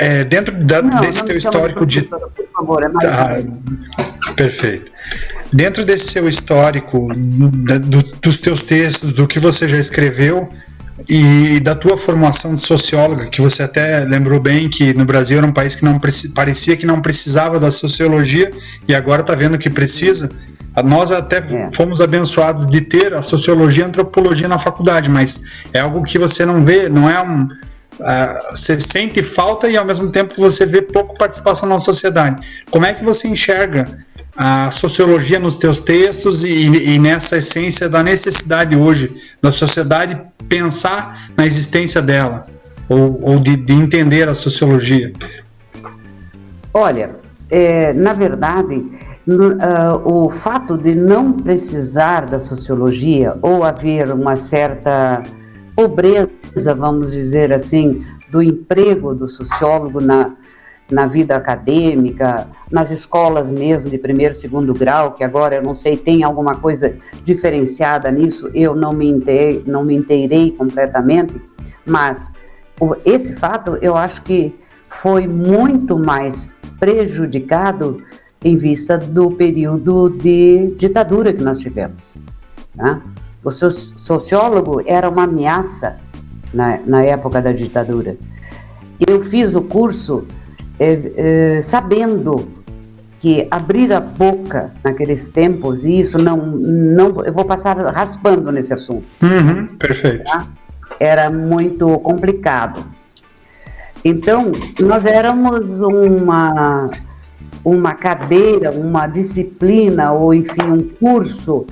é, 0.00 0.24
dentro 0.24 0.54
da, 0.64 0.82
não, 0.82 1.00
desse 1.00 1.20
não 1.20 1.26
teu 1.26 1.36
histórico 1.36 1.86
de. 1.86 2.02
Por 2.02 2.48
favor, 2.54 2.82
é 2.84 2.88
mais. 2.88 3.08
Ah, 3.08 4.32
Perfeito. 4.34 4.90
Dentro 5.52 5.84
desse 5.84 6.08
seu 6.08 6.28
histórico, 6.28 7.08
da, 7.14 7.78
do, 7.78 8.02
dos 8.22 8.40
teus 8.40 8.62
textos, 8.62 9.12
do 9.12 9.26
que 9.26 9.38
você 9.38 9.68
já 9.68 9.78
escreveu 9.78 10.48
e 11.08 11.60
da 11.60 11.74
tua 11.74 11.96
formação 11.96 12.54
de 12.54 12.62
socióloga, 12.62 13.26
que 13.26 13.40
você 13.40 13.62
até 13.62 14.04
lembrou 14.04 14.40
bem 14.40 14.68
que 14.68 14.94
no 14.94 15.04
Brasil 15.04 15.38
era 15.38 15.46
um 15.46 15.52
país 15.52 15.74
que 15.74 15.84
não 15.84 16.00
parecia 16.34 16.76
que 16.76 16.86
não 16.86 17.00
precisava 17.00 17.58
da 17.58 17.70
sociologia 17.70 18.50
e 18.86 18.94
agora 18.94 19.22
está 19.22 19.34
vendo 19.34 19.58
que 19.58 19.68
precisa. 19.68 20.30
Nós 20.84 21.10
até 21.10 21.38
é. 21.38 21.70
fomos 21.74 22.00
abençoados 22.00 22.66
de 22.66 22.80
ter 22.80 23.12
a 23.12 23.20
sociologia 23.20 23.82
e 23.82 23.84
a 23.84 23.88
antropologia 23.88 24.48
na 24.48 24.58
faculdade, 24.58 25.10
mas 25.10 25.42
é 25.72 25.80
algo 25.80 26.02
que 26.02 26.18
você 26.18 26.46
não 26.46 26.64
vê, 26.64 26.88
não 26.88 27.10
é 27.10 27.20
um. 27.22 27.48
Uh, 28.00 28.56
você 28.56 28.80
sente 28.80 29.22
falta 29.22 29.68
e 29.68 29.76
ao 29.76 29.84
mesmo 29.84 30.10
tempo 30.10 30.34
você 30.38 30.64
vê 30.64 30.80
pouco 30.80 31.16
participação 31.16 31.68
na 31.68 31.78
sociedade. 31.78 32.64
Como 32.70 32.86
é 32.86 32.94
que 32.94 33.04
você 33.04 33.28
enxerga 33.28 33.86
a 34.36 34.70
sociologia 34.70 35.38
nos 35.38 35.58
teus 35.58 35.82
textos 35.82 36.42
e, 36.42 36.94
e, 36.94 36.98
nessa 36.98 37.36
essência 37.36 37.88
da 37.88 38.02
necessidade 38.02 38.74
hoje 38.74 39.14
da 39.42 39.52
sociedade 39.52 40.20
pensar 40.48 41.30
na 41.36 41.44
existência 41.44 42.00
dela 42.00 42.46
ou, 42.88 43.20
ou 43.22 43.38
de, 43.38 43.56
de, 43.56 43.74
entender 43.74 44.28
a 44.28 44.34
sociologia? 44.34 45.12
Olha, 46.72 47.10
é, 47.50 47.92
na 47.92 48.14
verdade, 48.14 48.76
uh, 49.28 50.00
o 50.04 50.30
fato 50.30 50.78
de 50.78 50.94
não 50.94 51.32
precisar 51.32 52.26
da 52.26 52.40
sociologia 52.40 53.36
ou 53.42 53.62
haver 53.62 54.10
uma 54.12 54.36
certa 54.36 55.22
pobreza, 55.74 56.74
vamos 56.76 57.12
dizer 57.12 57.52
assim, 57.52 58.04
do 58.30 58.42
emprego 58.42 59.14
do 59.14 59.28
sociólogo 59.28 60.00
na, 60.00 60.32
na 60.90 61.06
vida 61.06 61.36
acadêmica, 61.36 62.46
nas 62.70 62.90
escolas 62.90 63.50
mesmo 63.50 63.90
de 63.90 63.98
primeiro, 63.98 64.34
segundo 64.34 64.74
grau, 64.74 65.12
que 65.12 65.24
agora 65.24 65.56
eu 65.56 65.62
não 65.62 65.74
sei, 65.74 65.96
tem 65.96 66.22
alguma 66.22 66.56
coisa 66.56 66.94
diferenciada 67.24 68.10
nisso, 68.10 68.50
eu 68.54 68.74
não 68.74 68.92
me 68.92 69.08
inteirei, 69.08 69.62
não 69.66 69.84
me 69.84 69.94
inteirei 69.94 70.50
completamente, 70.50 71.34
mas 71.84 72.32
esse 73.04 73.34
fato 73.36 73.78
eu 73.80 73.96
acho 73.96 74.22
que 74.22 74.54
foi 74.88 75.26
muito 75.26 75.98
mais 75.98 76.50
prejudicado 76.78 78.02
em 78.44 78.56
vista 78.56 78.98
do 78.98 79.30
período 79.30 80.10
de 80.10 80.74
ditadura 80.76 81.32
que 81.32 81.42
nós 81.42 81.58
tivemos. 81.58 82.16
Né? 82.74 83.00
O 83.44 83.50
sociólogo 83.50 84.82
era 84.86 85.08
uma 85.08 85.24
ameaça 85.24 85.96
na, 86.52 86.78
na 86.86 87.02
época 87.02 87.40
da 87.40 87.52
ditadura. 87.52 88.16
Eu 89.00 89.24
fiz 89.24 89.54
o 89.54 89.62
curso 89.62 90.26
é, 90.78 91.12
é, 91.16 91.62
sabendo 91.62 92.48
que 93.18 93.46
abrir 93.50 93.92
a 93.92 94.00
boca 94.00 94.72
naqueles 94.82 95.30
tempos, 95.30 95.84
e 95.84 96.00
isso 96.00 96.18
não, 96.18 96.38
não 96.38 97.24
eu 97.24 97.32
vou 97.32 97.44
passar 97.44 97.76
raspando 97.76 98.50
nesse 98.50 98.74
assunto. 98.74 99.04
Uhum, 99.22 99.76
perfeito. 99.76 100.24
Tá? 100.24 100.46
Era 100.98 101.30
muito 101.30 101.98
complicado. 102.00 102.84
Então, 104.04 104.50
nós 104.80 105.06
éramos 105.06 105.80
uma, 105.80 106.90
uma 107.64 107.94
cadeira, 107.94 108.72
uma 108.72 109.06
disciplina, 109.06 110.10
ou 110.10 110.34
enfim, 110.34 110.62
um 110.62 110.82
curso 110.82 111.66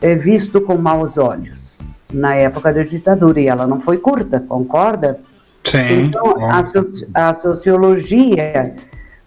é, 0.00 0.14
visto 0.14 0.60
com 0.60 0.76
maus 0.76 1.18
olhos 1.18 1.80
na 2.12 2.34
época 2.34 2.72
da 2.72 2.82
ditadura, 2.82 3.40
e 3.40 3.48
ela 3.48 3.66
não 3.66 3.80
foi 3.80 3.98
curta, 3.98 4.40
concorda? 4.40 5.20
Sim. 5.64 6.04
Então, 6.04 6.44
a, 6.44 6.64
soci 6.64 7.08
a 7.12 7.34
sociologia, 7.34 8.74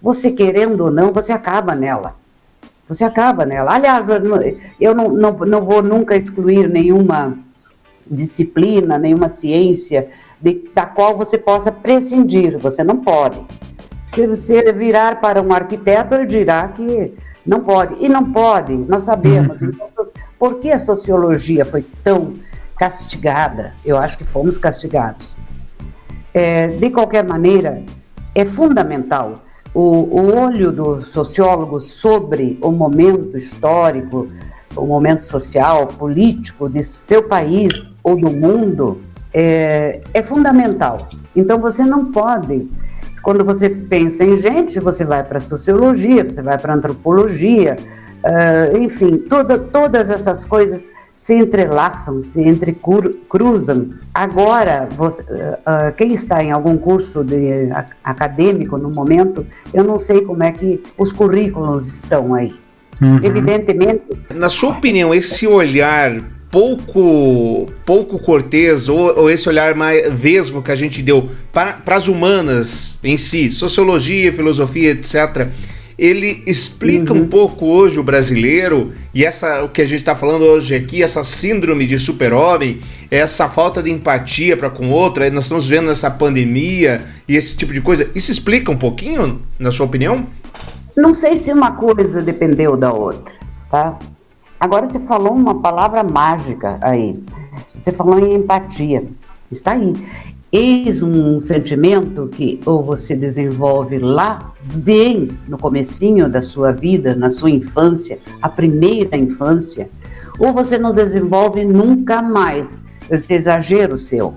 você 0.02 0.32
querendo 0.32 0.86
ou 0.86 0.92
não, 0.92 1.12
você 1.12 1.32
acaba 1.32 1.76
nela. 1.76 2.14
Você 2.88 3.04
acaba 3.04 3.46
nela. 3.46 3.74
Aliás, 3.74 4.08
eu 4.80 4.96
não, 4.96 5.10
não, 5.10 5.32
não 5.32 5.62
vou 5.62 5.84
nunca 5.84 6.16
excluir 6.16 6.68
nenhuma 6.68 7.38
disciplina, 8.10 8.98
nenhuma 8.98 9.30
ciência 9.30 10.10
de, 10.42 10.70
da 10.74 10.86
qual 10.86 11.16
você 11.16 11.38
possa 11.38 11.72
prescindir. 11.72 12.58
Você 12.58 12.84
não 12.84 12.98
pode. 12.98 13.40
Se 14.16 14.26
você 14.26 14.74
virar 14.74 15.20
para 15.20 15.42
um 15.42 15.54
arquiteto, 15.54 16.16
ele 16.16 16.26
dirá 16.26 16.68
que 16.70 17.14
não 17.46 17.60
pode. 17.60 17.96
E 18.00 18.10
não 18.10 18.32
pode, 18.32 18.74
nós 18.74 19.04
sabemos. 19.04 19.62
Uhum. 19.62 19.70
Então, 19.70 20.08
por 20.40 20.60
que 20.60 20.72
a 20.72 20.80
sociologia 20.80 21.66
foi 21.66 21.86
tão 22.04 22.34
castigada? 22.78 23.74
Eu 23.86 23.98
acho 23.98 24.18
que 24.18 24.24
fomos 24.24 24.58
castigados 24.58 25.38
é, 26.34 26.68
de 26.68 26.90
qualquer 26.90 27.24
maneira, 27.24 27.84
é 28.34 28.46
fundamental 28.46 29.36
o, 29.74 29.82
o 29.82 30.36
olho 30.36 30.72
do 30.72 31.06
sociólogo 31.06 31.82
sobre 31.82 32.58
o 32.62 32.72
momento 32.72 33.38
histórico, 33.38 34.28
o 34.76 34.86
momento 34.86 35.24
social, 35.24 35.88
político 35.88 36.70
de 36.70 36.84
seu 36.84 37.24
país 37.28 37.92
ou 38.04 38.16
do 38.16 38.32
mundo 38.32 39.02
é, 39.34 40.02
é 40.14 40.24
fundamental. 40.24 40.98
Então 41.36 41.60
você 41.60 41.84
não 41.84 42.12
pode 42.12 42.68
quando 43.22 43.44
você 43.44 43.70
pensa 43.70 44.24
em 44.24 44.38
gente, 44.38 44.80
você 44.80 45.04
vai 45.04 45.24
para 45.24 45.40
sociologia, 45.42 46.24
você 46.24 46.42
vai 46.42 46.58
para 46.58 46.74
antropologia, 46.74 47.76
uh, 48.24 48.78
enfim, 48.78 49.18
toda, 49.18 49.58
todas 49.58 50.10
essas 50.10 50.46
coisas 50.46 50.92
se 51.14 51.34
entrelaçam, 51.34 52.24
se 52.24 52.42
entrecruzam. 52.42 53.90
Agora, 54.14 54.88
você, 54.96 55.22
uh, 55.22 55.94
quem 55.98 56.14
está 56.14 56.42
em 56.42 56.52
algum 56.52 56.78
curso 56.78 57.24
de, 57.26 57.70
acadêmico 58.04 58.78
no 58.78 58.90
momento, 58.90 59.46
eu 59.74 59.84
não 59.84 60.00
sei 60.00 60.22
como 60.22 60.44
é 60.44 60.52
que 60.52 60.82
os 60.98 61.12
currículos 61.12 61.88
estão 61.88 62.34
aí. 62.34 62.54
Uhum. 63.02 63.20
Evidentemente. 63.22 64.04
Na 64.34 64.50
sua 64.50 64.72
opinião, 64.72 65.14
esse 65.14 65.46
olhar 65.46 66.18
pouco 66.50 67.70
pouco 67.86 68.18
cortês 68.18 68.90
ou, 68.90 69.20
ou, 69.20 69.30
esse 69.30 69.48
olhar 69.48 69.76
mais 69.76 70.12
vesgo 70.12 70.64
que 70.64 70.72
a 70.72 70.76
gente 70.76 71.02
deu 71.02 71.30
para, 71.54 71.74
para 71.74 71.96
as 71.96 72.08
humanas 72.08 72.98
em 73.04 73.18
si, 73.18 73.52
sociologia, 73.52 74.34
filosofia, 74.34 74.92
etc 74.92 75.50
ele 76.00 76.42
explica 76.48 77.14
uhum. 77.14 77.24
um 77.24 77.28
pouco 77.28 77.66
hoje 77.66 78.00
o 78.00 78.04
brasileiro 78.04 78.94
e 79.14 79.26
essa 79.26 79.64
o 79.64 79.70
que 79.70 79.82
a 79.82 79.86
gente 79.86 80.00
está 80.00 80.16
falando 80.16 80.44
hoje 80.44 80.74
aqui, 80.74 81.04
essa 81.04 81.26
síndrome 81.26 81.86
de 81.86 82.00
super-homem, 82.00 82.80
essa 83.12 83.50
falta 83.50 83.84
de 83.84 83.92
empatia 83.92 84.56
para 84.56 84.70
com 84.70 84.90
outra, 84.92 85.30
nós 85.30 85.44
estamos 85.44 85.68
vendo 85.68 85.88
nessa 85.88 86.10
pandemia 86.10 87.02
e 87.28 87.36
esse 87.36 87.58
tipo 87.58 87.74
de 87.74 87.82
coisa. 87.82 88.10
Isso 88.16 88.32
explica 88.32 88.72
um 88.72 88.78
pouquinho, 88.78 89.42
na 89.60 89.74
sua 89.74 89.86
opinião? 89.86 90.26
Não 90.96 91.14
sei 91.14 91.38
se 91.38 91.52
uma 91.52 91.74
coisa 91.74 92.22
dependeu 92.22 92.78
da 92.78 92.94
outra, 92.94 93.34
tá? 93.70 94.00
Agora 94.58 94.88
você 94.88 95.00
falou 95.02 95.34
uma 95.34 95.60
palavra 95.60 96.02
mágica 96.02 96.78
aí. 96.82 97.22
Você 97.76 97.92
falou 97.92 98.20
em 98.20 98.36
empatia. 98.36 99.04
Está 99.52 99.74
aí. 99.74 99.94
Eis 100.52 101.04
um 101.04 101.40
sentimento 101.40 102.28
que 102.28 102.60
ou 102.66 102.84
você 102.84 103.16
desenvolve 103.16 104.00
lá 104.00 104.52
bem 104.76 105.30
no 105.48 105.60
comecinho 105.60 106.28
da 106.28 106.42
sua 106.42 106.72
vida, 106.72 107.16
na 107.16 107.30
sua 107.30 107.52
infância, 107.52 108.18
a 108.42 108.50
primeira 108.50 109.16
infância, 109.16 109.88
ou 110.40 110.52
você 110.52 110.76
não 110.76 110.92
desenvolve 110.92 111.64
nunca 111.64 112.22
mais. 112.22 112.82
Esse 113.12 113.34
exagero 113.34 113.98
seu. 113.98 114.34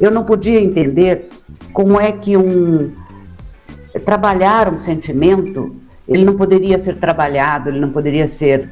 Eu 0.00 0.10
não 0.10 0.24
podia 0.24 0.60
entender 0.60 1.28
como 1.72 2.00
é 2.00 2.10
que 2.10 2.36
um 2.36 2.92
trabalhar 4.04 4.72
um 4.72 4.78
sentimento, 4.78 5.76
ele 6.08 6.24
não 6.24 6.36
poderia 6.36 6.82
ser 6.82 6.96
trabalhado, 6.96 7.68
ele 7.68 7.78
não 7.78 7.90
poderia 7.90 8.26
ser 8.26 8.68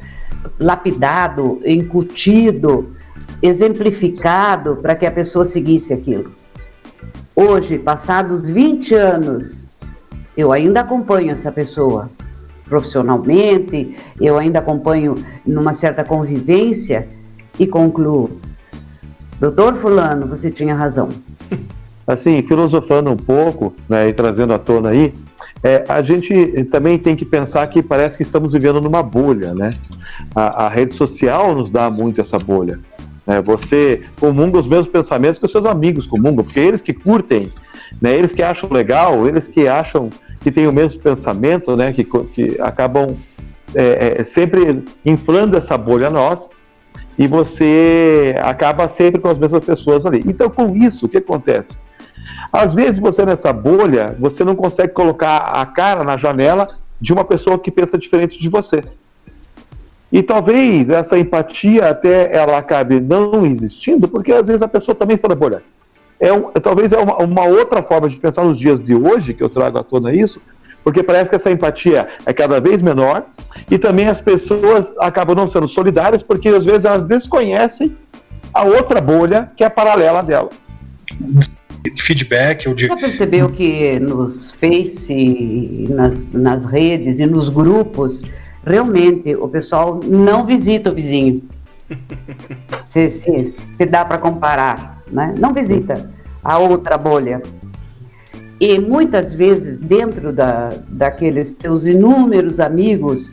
lapidado, 0.58 1.60
incutido, 1.64 2.94
exemplificado 3.42 4.76
para 4.76 4.94
que 4.94 5.06
a 5.06 5.10
pessoa 5.10 5.44
seguisse 5.44 5.92
aquilo. 5.92 6.32
Hoje, 7.34 7.78
passados 7.78 8.48
20 8.48 8.94
anos, 8.94 9.70
eu 10.36 10.52
ainda 10.52 10.80
acompanho 10.80 11.32
essa 11.32 11.50
pessoa 11.50 12.10
profissionalmente, 12.70 13.96
eu 14.20 14.38
ainda 14.38 14.60
acompanho 14.60 15.16
numa 15.44 15.74
certa 15.74 16.04
convivência 16.04 17.08
e 17.58 17.66
concluo: 17.66 18.40
Doutor 19.40 19.76
Fulano, 19.76 20.26
você 20.26 20.50
tinha 20.50 20.74
razão. 20.74 21.08
Assim, 22.06 22.42
filosofando 22.42 23.10
um 23.10 23.16
pouco 23.16 23.74
né, 23.88 24.08
e 24.08 24.12
trazendo 24.12 24.52
à 24.52 24.58
tona 24.58 24.90
aí, 24.90 25.14
é, 25.62 25.84
a 25.88 26.02
gente 26.02 26.64
também 26.64 26.98
tem 26.98 27.14
que 27.14 27.24
pensar 27.24 27.66
que 27.68 27.82
parece 27.82 28.16
que 28.16 28.22
estamos 28.22 28.52
vivendo 28.52 28.80
numa 28.80 29.02
bolha, 29.02 29.54
né? 29.54 29.70
A, 30.34 30.66
a 30.66 30.68
rede 30.68 30.94
social 30.94 31.54
nos 31.54 31.70
dá 31.70 31.90
muito 31.90 32.20
essa 32.20 32.38
bolha. 32.38 32.80
Né? 33.30 33.40
Você 33.42 34.02
comunga 34.18 34.58
os 34.58 34.66
mesmos 34.66 34.88
pensamentos 34.88 35.38
que 35.38 35.44
os 35.44 35.52
seus 35.52 35.64
amigos 35.64 36.06
comungam, 36.06 36.44
porque 36.44 36.60
eles 36.60 36.80
que 36.80 36.92
curtem, 36.92 37.52
né? 38.00 38.14
eles 38.14 38.32
que 38.32 38.42
acham 38.42 38.68
legal, 38.70 39.26
eles 39.26 39.46
que 39.46 39.68
acham 39.68 40.10
que 40.40 40.50
têm 40.50 40.66
o 40.66 40.72
mesmo 40.72 41.00
pensamento, 41.00 41.76
né? 41.76 41.92
que, 41.92 42.04
que 42.04 42.60
acabam 42.60 43.16
é, 43.74 44.16
é, 44.18 44.24
sempre 44.24 44.82
inflando 45.04 45.56
essa 45.56 45.78
bolha 45.78 46.08
a 46.08 46.10
nós, 46.10 46.48
e 47.18 47.26
você 47.26 48.34
acaba 48.42 48.88
sempre 48.88 49.20
com 49.20 49.28
as 49.28 49.38
mesmas 49.38 49.64
pessoas 49.64 50.06
ali. 50.06 50.22
Então, 50.26 50.48
com 50.48 50.74
isso, 50.74 51.04
o 51.04 51.08
que 51.08 51.18
acontece? 51.18 51.76
Às 52.52 52.74
vezes 52.74 52.98
você 52.98 53.26
nessa 53.26 53.52
bolha, 53.52 54.16
você 54.18 54.42
não 54.42 54.56
consegue 54.56 54.92
colocar 54.92 55.36
a 55.36 55.66
cara 55.66 56.02
na 56.02 56.16
janela 56.16 56.66
de 57.00 57.12
uma 57.12 57.24
pessoa 57.24 57.58
que 57.58 57.70
pensa 57.70 57.98
diferente 57.98 58.40
de 58.40 58.48
você. 58.48 58.82
E 60.12 60.22
talvez 60.22 60.90
essa 60.90 61.18
empatia 61.18 61.88
até 61.88 62.34
ela 62.34 62.58
acabe 62.58 63.00
não 63.00 63.46
existindo, 63.46 64.08
porque 64.08 64.32
às 64.32 64.46
vezes 64.46 64.62
a 64.62 64.68
pessoa 64.68 64.94
também 64.94 65.14
está 65.14 65.28
na 65.28 65.34
bolha. 65.34 65.62
É 66.18 66.32
um, 66.32 66.50
talvez 66.50 66.92
é 66.92 66.98
uma, 66.98 67.16
uma, 67.18 67.44
outra 67.44 67.82
forma 67.82 68.08
de 68.08 68.16
pensar 68.16 68.44
nos 68.44 68.58
dias 68.58 68.80
de 68.80 68.94
hoje, 68.94 69.32
que 69.32 69.42
eu 69.42 69.48
trago 69.48 69.78
à 69.78 69.84
tona 69.84 70.12
isso, 70.12 70.40
porque 70.82 71.02
parece 71.02 71.30
que 71.30 71.36
essa 71.36 71.50
empatia 71.50 72.08
é 72.26 72.32
cada 72.32 72.60
vez 72.60 72.82
menor 72.82 73.24
e 73.70 73.78
também 73.78 74.08
as 74.08 74.20
pessoas 74.20 74.96
acabam 74.98 75.36
não 75.36 75.46
sendo 75.46 75.68
solidárias, 75.68 76.22
porque 76.22 76.48
às 76.48 76.64
vezes 76.64 76.84
elas 76.84 77.04
desconhecem 77.04 77.96
a 78.52 78.64
outra 78.64 79.00
bolha 79.00 79.48
que 79.56 79.62
é 79.62 79.68
paralela 79.68 80.22
dela 80.22 80.50
feedback 81.98 82.68
ou 82.68 82.74
de... 82.74 82.86
Já 82.86 82.96
percebeu 82.96 83.48
que 83.50 83.98
nos 84.00 84.52
Face, 84.52 85.86
nas, 85.88 86.32
nas 86.32 86.64
redes 86.64 87.18
e 87.18 87.26
nos 87.26 87.48
grupos 87.48 88.22
realmente 88.64 89.34
o 89.34 89.48
pessoal 89.48 90.00
não 90.04 90.44
visita 90.44 90.90
o 90.90 90.94
vizinho. 90.94 91.42
se, 92.86 93.10
se, 93.10 93.46
se 93.46 93.86
dá 93.86 94.04
para 94.04 94.18
comparar, 94.18 95.02
né? 95.10 95.34
não 95.38 95.52
visita 95.52 96.10
a 96.42 96.58
outra 96.58 96.96
bolha. 96.96 97.42
E 98.60 98.78
muitas 98.78 99.34
vezes, 99.34 99.80
dentro 99.80 100.32
da, 100.32 100.68
daqueles 100.88 101.54
teus 101.54 101.86
inúmeros 101.86 102.60
amigos, 102.60 103.32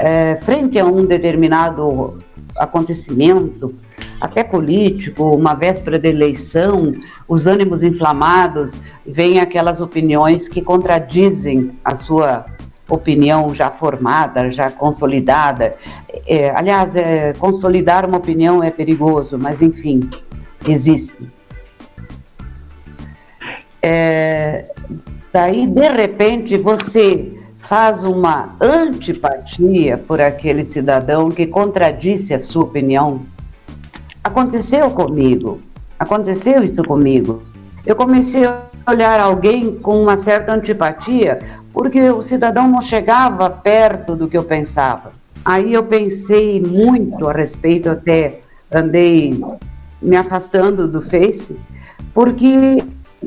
é, 0.00 0.36
frente 0.42 0.78
a 0.78 0.84
um 0.84 1.04
determinado 1.04 2.18
acontecimento, 2.58 3.74
até 4.20 4.42
político, 4.42 5.24
uma 5.34 5.54
véspera 5.54 5.98
de 5.98 6.08
eleição, 6.08 6.92
os 7.28 7.46
ânimos 7.46 7.82
inflamados, 7.82 8.72
vêm 9.06 9.38
aquelas 9.38 9.80
opiniões 9.80 10.48
que 10.48 10.62
contradizem 10.62 11.70
a 11.84 11.94
sua 11.94 12.46
opinião 12.88 13.54
já 13.54 13.70
formada, 13.70 14.50
já 14.50 14.70
consolidada. 14.70 15.76
É, 16.26 16.50
aliás, 16.50 16.94
é, 16.96 17.32
consolidar 17.34 18.06
uma 18.06 18.18
opinião 18.18 18.62
é 18.62 18.70
perigoso, 18.70 19.38
mas 19.38 19.62
enfim, 19.62 20.08
existe. 20.66 21.16
É, 23.82 24.64
daí, 25.32 25.66
de 25.66 25.88
repente, 25.88 26.56
você 26.56 27.32
faz 27.58 28.04
uma 28.04 28.56
antipatia 28.60 29.98
por 29.98 30.20
aquele 30.20 30.64
cidadão 30.64 31.30
que 31.30 31.46
contradisse 31.46 32.34
a 32.34 32.38
sua 32.38 32.64
opinião. 32.64 33.22
Aconteceu 34.22 34.90
comigo, 34.90 35.60
aconteceu 35.98 36.62
isso 36.62 36.82
comigo. 36.82 37.42
Eu 37.86 37.96
comecei 37.96 38.44
a 38.44 38.62
olhar 38.86 39.20
alguém 39.20 39.76
com 39.76 40.02
uma 40.02 40.16
certa 40.16 40.52
antipatia 40.52 41.40
porque 41.74 42.08
o 42.10 42.20
cidadão 42.20 42.68
não 42.68 42.80
chegava 42.80 43.50
perto 43.50 44.14
do 44.14 44.28
que 44.28 44.38
eu 44.38 44.44
pensava. 44.44 45.12
Aí 45.44 45.74
eu 45.74 45.82
pensei 45.82 46.62
muito 46.62 47.28
a 47.28 47.32
respeito, 47.32 47.90
até 47.90 48.40
andei 48.72 49.44
me 50.00 50.16
afastando 50.16 50.86
do 50.86 51.02
Face, 51.02 51.58
porque 52.14 52.84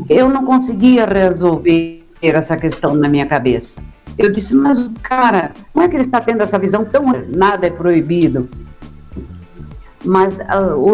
eu 0.10 0.30
não 0.30 0.46
conseguia 0.46 1.06
resolver 1.06 2.06
essa 2.22 2.56
questão 2.56 2.96
na 2.96 3.10
minha 3.10 3.26
cabeça. 3.26 3.82
Eu 4.18 4.32
disse, 4.32 4.56
mas 4.56 4.80
o 4.80 4.94
cara, 5.02 5.52
como 5.74 5.86
é 5.86 5.90
que 5.90 5.96
ele 5.96 6.04
está 6.04 6.22
tendo 6.22 6.42
essa 6.42 6.58
visão 6.58 6.86
tão 6.86 7.04
nada 7.28 7.68
é 7.68 7.70
proibido? 7.70 8.50
Mas 10.04 10.40
uh, 10.40 10.74
o 10.76 10.94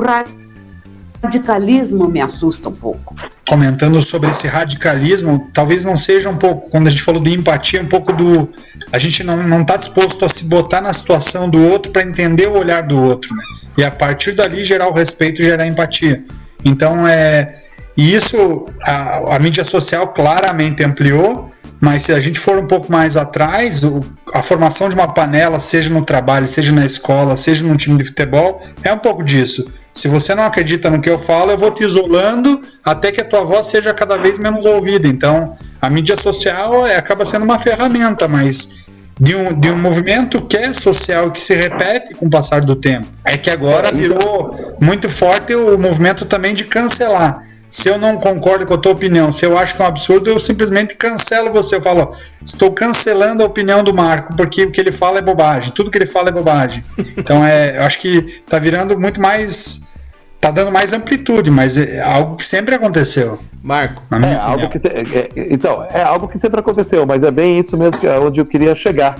radicalismo 1.23 2.07
me 2.09 2.21
assusta 2.21 2.67
um 2.69 2.75
pouco. 2.75 3.15
Comentando 3.47 4.01
sobre 4.01 4.29
esse 4.29 4.47
radicalismo, 4.47 5.49
talvez 5.53 5.85
não 5.85 5.95
seja 5.95 6.29
um 6.29 6.37
pouco, 6.37 6.69
quando 6.69 6.87
a 6.87 6.89
gente 6.89 7.01
falou 7.01 7.21
de 7.21 7.33
empatia, 7.33 7.81
um 7.81 7.87
pouco 7.87 8.11
do. 8.11 8.49
A 8.91 8.99
gente 8.99 9.23
não 9.23 9.61
está 9.61 9.77
disposto 9.77 10.25
a 10.25 10.29
se 10.29 10.45
botar 10.45 10.81
na 10.81 10.91
situação 10.91 11.49
do 11.49 11.63
outro 11.63 11.91
para 11.91 12.03
entender 12.03 12.47
o 12.47 12.57
olhar 12.57 12.83
do 12.83 12.99
outro, 12.99 13.33
né? 13.35 13.43
E 13.77 13.83
a 13.83 13.91
partir 13.91 14.33
dali 14.33 14.63
gerar 14.65 14.87
o 14.87 14.93
respeito 14.93 15.41
e 15.41 15.45
gerar 15.45 15.65
empatia. 15.65 16.23
Então, 16.63 17.07
é. 17.07 17.61
E 17.95 18.13
isso 18.13 18.65
a, 18.85 19.35
a 19.35 19.39
mídia 19.39 19.63
social 19.63 20.07
claramente 20.09 20.83
ampliou, 20.83 21.52
mas 21.83 22.03
se 22.03 22.13
a 22.13 22.21
gente 22.21 22.39
for 22.39 22.57
um 22.57 22.65
pouco 22.65 22.89
mais 22.89 23.17
atrás, 23.17 23.83
o, 23.83 24.01
a 24.33 24.41
formação 24.41 24.87
de 24.87 24.95
uma 24.95 25.13
panela, 25.13 25.59
seja 25.59 25.89
no 25.89 26.05
trabalho, 26.05 26.47
seja 26.47 26.71
na 26.71 26.85
escola, 26.85 27.35
seja 27.35 27.67
num 27.67 27.75
time 27.75 27.97
de 27.97 28.05
futebol, 28.05 28.61
é 28.85 28.93
um 28.93 28.97
pouco 28.97 29.21
disso. 29.21 29.69
Se 29.93 30.07
você 30.07 30.33
não 30.33 30.45
acredita 30.45 30.89
no 30.89 31.01
que 31.01 31.09
eu 31.09 31.19
falo, 31.19 31.51
eu 31.51 31.57
vou 31.57 31.71
te 31.71 31.83
isolando 31.83 32.61
até 32.85 33.11
que 33.11 33.19
a 33.19 33.25
tua 33.25 33.43
voz 33.43 33.67
seja 33.67 33.93
cada 33.93 34.15
vez 34.15 34.39
menos 34.39 34.63
ouvida. 34.63 35.09
Então, 35.09 35.57
a 35.81 35.89
mídia 35.89 36.15
social 36.15 36.87
é, 36.87 36.95
acaba 36.95 37.25
sendo 37.25 37.43
uma 37.43 37.59
ferramenta, 37.59 38.29
mas 38.29 38.85
de 39.19 39.35
um, 39.35 39.53
de 39.53 39.69
um 39.69 39.77
movimento 39.77 40.41
que 40.45 40.55
é 40.55 40.71
social 40.71 41.31
que 41.31 41.41
se 41.41 41.53
repete 41.53 42.13
com 42.13 42.27
o 42.27 42.29
passar 42.29 42.61
do 42.61 42.77
tempo. 42.77 43.09
É 43.25 43.35
que 43.35 43.49
agora 43.49 43.91
virou 43.91 44.77
muito 44.79 45.09
forte 45.09 45.53
o 45.53 45.77
movimento 45.77 46.23
também 46.23 46.53
de 46.53 46.63
cancelar 46.63 47.43
se 47.73 47.89
eu 47.89 47.97
não 47.97 48.17
concordo 48.17 48.67
com 48.67 48.75
a 48.75 48.77
tua 48.77 48.91
opinião, 48.91 49.31
se 49.31 49.43
eu 49.47 49.57
acho 49.57 49.75
que 49.75 49.81
é 49.81 49.85
um 49.85 49.87
absurdo, 49.87 50.29
eu 50.29 50.39
simplesmente 50.39 50.95
cancelo 50.95 51.51
você. 51.51 51.77
Eu 51.77 51.81
falo, 51.81 52.15
estou 52.45 52.71
cancelando 52.71 53.41
a 53.41 53.47
opinião 53.47 53.83
do 53.83 53.91
Marco, 53.91 54.35
porque 54.35 54.61
o 54.61 54.71
que 54.71 54.79
ele 54.79 54.91
fala 54.91 55.17
é 55.17 55.23
bobagem, 55.23 55.73
tudo 55.73 55.89
que 55.89 55.97
ele 55.97 56.05
fala 56.05 56.29
é 56.29 56.31
bobagem. 56.31 56.85
Então 57.17 57.43
é, 57.43 57.79
eu 57.79 57.81
acho 57.81 57.99
que 57.99 58.43
tá 58.47 58.59
virando 58.59 58.99
muito 58.99 59.19
mais. 59.19 59.91
tá 60.39 60.51
dando 60.51 60.71
mais 60.71 60.93
amplitude, 60.93 61.49
mas 61.49 61.75
é 61.75 61.99
algo 61.99 62.35
que 62.35 62.45
sempre 62.45 62.75
aconteceu. 62.75 63.39
Marco. 63.63 64.03
É 64.27 64.35
algo 64.35 64.69
que, 64.69 64.77
é, 64.87 65.29
então, 65.51 65.83
é 65.89 66.03
algo 66.03 66.27
que 66.27 66.37
sempre 66.37 66.59
aconteceu, 66.59 67.07
mas 67.07 67.23
é 67.23 67.31
bem 67.31 67.59
isso 67.59 67.75
mesmo 67.75 67.97
que, 67.97 68.05
é 68.05 68.19
onde 68.19 68.39
eu 68.39 68.45
queria 68.45 68.75
chegar. 68.75 69.17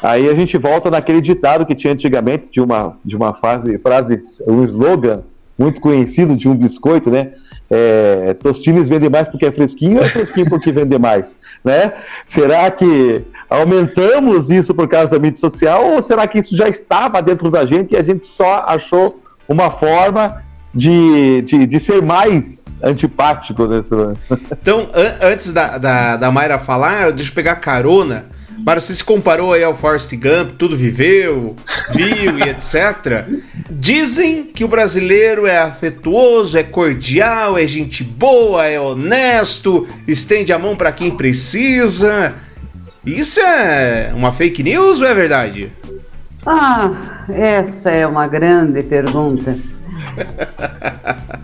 Aí 0.00 0.28
a 0.28 0.34
gente 0.34 0.56
volta 0.56 0.88
naquele 0.92 1.20
ditado 1.20 1.66
que 1.66 1.74
tinha 1.74 1.92
antigamente, 1.92 2.46
de 2.52 2.60
uma, 2.60 2.96
de 3.04 3.16
uma 3.16 3.34
fase, 3.34 3.76
frase, 3.78 4.22
um 4.46 4.62
slogan 4.62 5.22
muito 5.58 5.80
conhecido 5.80 6.36
de 6.36 6.48
um 6.48 6.54
biscoito, 6.54 7.10
né? 7.10 7.32
É, 7.70 8.34
tostines 8.34 8.88
vende 8.88 9.08
mais 9.08 9.28
porque 9.28 9.46
é 9.46 9.52
fresquinho 9.52 9.98
ou 9.98 10.04
é 10.04 10.08
fresquinho 10.08 10.48
porque 10.48 10.72
vende 10.72 10.98
mais? 10.98 11.34
Né? 11.64 11.92
Será 12.28 12.70
que 12.70 13.24
aumentamos 13.48 14.50
isso 14.50 14.74
por 14.74 14.88
causa 14.88 15.12
da 15.12 15.18
mídia 15.18 15.38
social 15.38 15.84
ou 15.84 16.02
será 16.02 16.26
que 16.26 16.38
isso 16.38 16.56
já 16.56 16.68
estava 16.68 17.20
dentro 17.20 17.50
da 17.50 17.64
gente 17.66 17.94
e 17.94 17.96
a 17.96 18.02
gente 18.02 18.26
só 18.26 18.64
achou 18.66 19.20
uma 19.48 19.70
forma 19.70 20.42
de, 20.74 21.42
de, 21.42 21.66
de 21.66 21.80
ser 21.80 22.02
mais 22.02 22.64
antipático? 22.82 23.66
Nesse... 23.66 23.90
Então, 24.52 24.88
an 24.94 25.28
antes 25.28 25.52
da, 25.52 25.78
da, 25.78 26.16
da 26.16 26.30
Mayra 26.30 26.58
falar, 26.58 27.12
deixa 27.12 27.30
eu 27.30 27.34
pegar 27.34 27.56
carona 27.56 28.35
mas 28.66 28.82
você 28.82 28.96
se 28.96 29.04
comparou 29.04 29.52
aí 29.52 29.62
ao 29.62 29.76
Forrest 29.76 30.12
Gump, 30.16 30.56
tudo 30.58 30.76
viveu, 30.76 31.54
viu 31.94 32.36
e 32.36 32.48
etc. 32.50 33.24
Dizem 33.70 34.42
que 34.42 34.64
o 34.64 34.68
brasileiro 34.68 35.46
é 35.46 35.56
afetuoso, 35.56 36.58
é 36.58 36.64
cordial, 36.64 37.56
é 37.56 37.64
gente 37.64 38.02
boa, 38.02 38.66
é 38.66 38.80
honesto, 38.80 39.86
estende 40.08 40.52
a 40.52 40.58
mão 40.58 40.74
para 40.74 40.90
quem 40.90 41.12
precisa. 41.12 42.34
Isso 43.04 43.38
é 43.38 44.10
uma 44.12 44.32
fake 44.32 44.64
news 44.64 45.00
ou 45.00 45.06
é 45.06 45.14
verdade? 45.14 45.72
Ah, 46.44 47.24
essa 47.28 47.92
é 47.92 48.04
uma 48.04 48.26
grande 48.26 48.82
pergunta. 48.82 49.56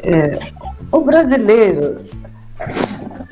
É, 0.04 0.36
o 0.90 1.00
brasileiro, 1.02 1.98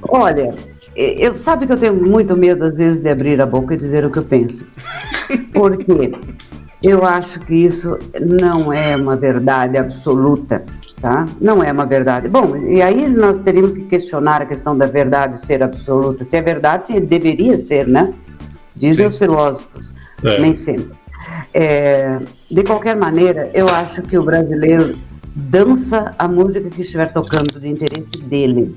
olha, 0.08 0.54
eu 0.96 1.36
sabe 1.36 1.66
que 1.66 1.72
eu 1.72 1.76
tenho 1.76 1.94
muito 1.94 2.36
medo 2.36 2.64
às 2.64 2.76
vezes 2.76 3.02
de 3.02 3.08
abrir 3.08 3.40
a 3.40 3.46
boca 3.46 3.74
e 3.74 3.76
dizer 3.76 4.04
o 4.04 4.10
que 4.10 4.18
eu 4.18 4.24
penso. 4.24 4.66
Porque 5.52 6.12
eu 6.82 7.04
acho 7.04 7.40
que 7.40 7.54
isso 7.54 7.98
não 8.20 8.72
é 8.72 8.96
uma 8.96 9.16
verdade 9.16 9.76
absoluta, 9.76 10.64
tá? 11.00 11.26
Não 11.40 11.62
é 11.62 11.70
uma 11.70 11.86
verdade. 11.86 12.28
Bom, 12.28 12.56
e 12.56 12.82
aí 12.82 13.08
nós 13.08 13.40
teríamos 13.42 13.76
que 13.76 13.84
questionar 13.84 14.42
a 14.42 14.46
questão 14.46 14.76
da 14.76 14.86
verdade 14.86 15.44
ser 15.44 15.62
absoluta. 15.62 16.24
Se 16.24 16.36
é 16.36 16.42
verdade, 16.42 16.98
deveria 17.00 17.58
ser, 17.58 17.86
né? 17.86 18.12
Dizem 18.74 19.04
Sim. 19.04 19.06
os 19.06 19.18
filósofos, 19.18 19.94
é. 20.24 20.40
nem 20.40 20.54
sempre. 20.54 20.90
É, 21.52 22.18
de 22.50 22.62
qualquer 22.62 22.96
maneira, 22.96 23.50
eu 23.52 23.68
acho 23.68 24.02
que 24.02 24.16
o 24.16 24.24
brasileiro 24.24 24.96
dança 25.34 26.14
a 26.18 26.26
música 26.26 26.68
que 26.70 26.80
estiver 26.80 27.12
tocando 27.12 27.60
de 27.60 27.68
interesse 27.68 28.22
dele 28.22 28.74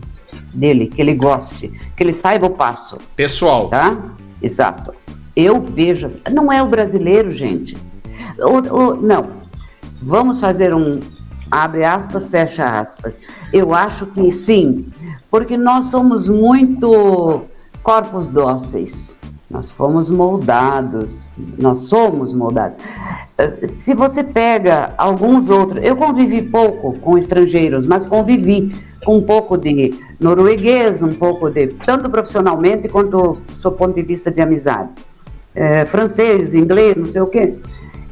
dele, 0.54 0.88
que 0.88 1.02
ele 1.02 1.16
goste, 1.16 1.70
que 1.96 2.04
ele 2.04 2.14
saiba 2.14 2.48
o 2.48 2.52
passo. 2.52 2.98
Pessoal. 3.16 3.70
Tá? 3.70 3.98
Exato. 4.42 4.94
Eu 5.36 5.62
vejo. 5.62 6.10
Não 6.32 6.52
é 6.52 6.62
o 6.62 6.68
brasileiro, 6.68 7.32
gente. 7.32 7.76
O, 8.38 8.76
o, 8.76 8.96
não. 8.96 9.26
Vamos 10.04 10.40
fazer 10.40 10.74
um. 10.74 11.00
Abre 11.50 11.84
aspas, 11.84 12.30
fecha 12.30 12.80
aspas. 12.80 13.22
Eu 13.52 13.74
acho 13.74 14.08
que 14.08 14.32
sim, 14.32 14.88
porque 15.30 15.56
nós 15.56 15.86
somos 15.86 16.28
muito 16.28 17.44
corpos 17.84 18.30
dóceis. 18.30 19.18
Nós 19.54 19.72
fomos 19.72 20.10
moldados, 20.10 21.36
nós 21.60 21.82
somos 21.82 22.34
moldados. 22.34 22.84
Se 23.68 23.94
você 23.94 24.24
pega 24.24 24.96
alguns 24.98 25.48
outros, 25.48 25.80
eu 25.84 25.96
convivi 25.96 26.42
pouco 26.42 26.98
com 26.98 27.20
estrangeiros, 27.20 27.86
mas 27.86 28.08
convivi 28.08 28.76
com 29.06 29.18
um 29.18 29.22
pouco 29.22 29.56
de 29.56 29.94
norueguês, 30.20 31.04
um 31.04 31.12
pouco 31.12 31.52
de, 31.52 31.68
tanto 31.68 32.10
profissionalmente 32.10 32.90
quanto 32.90 33.38
do 33.62 33.72
ponto 33.74 33.94
de 33.94 34.02
vista 34.02 34.32
de 34.32 34.42
amizade. 34.42 34.90
É, 35.54 35.86
francês, 35.86 36.56
inglês, 36.56 36.96
não 36.96 37.06
sei 37.06 37.22
o 37.22 37.28
quê. 37.28 37.54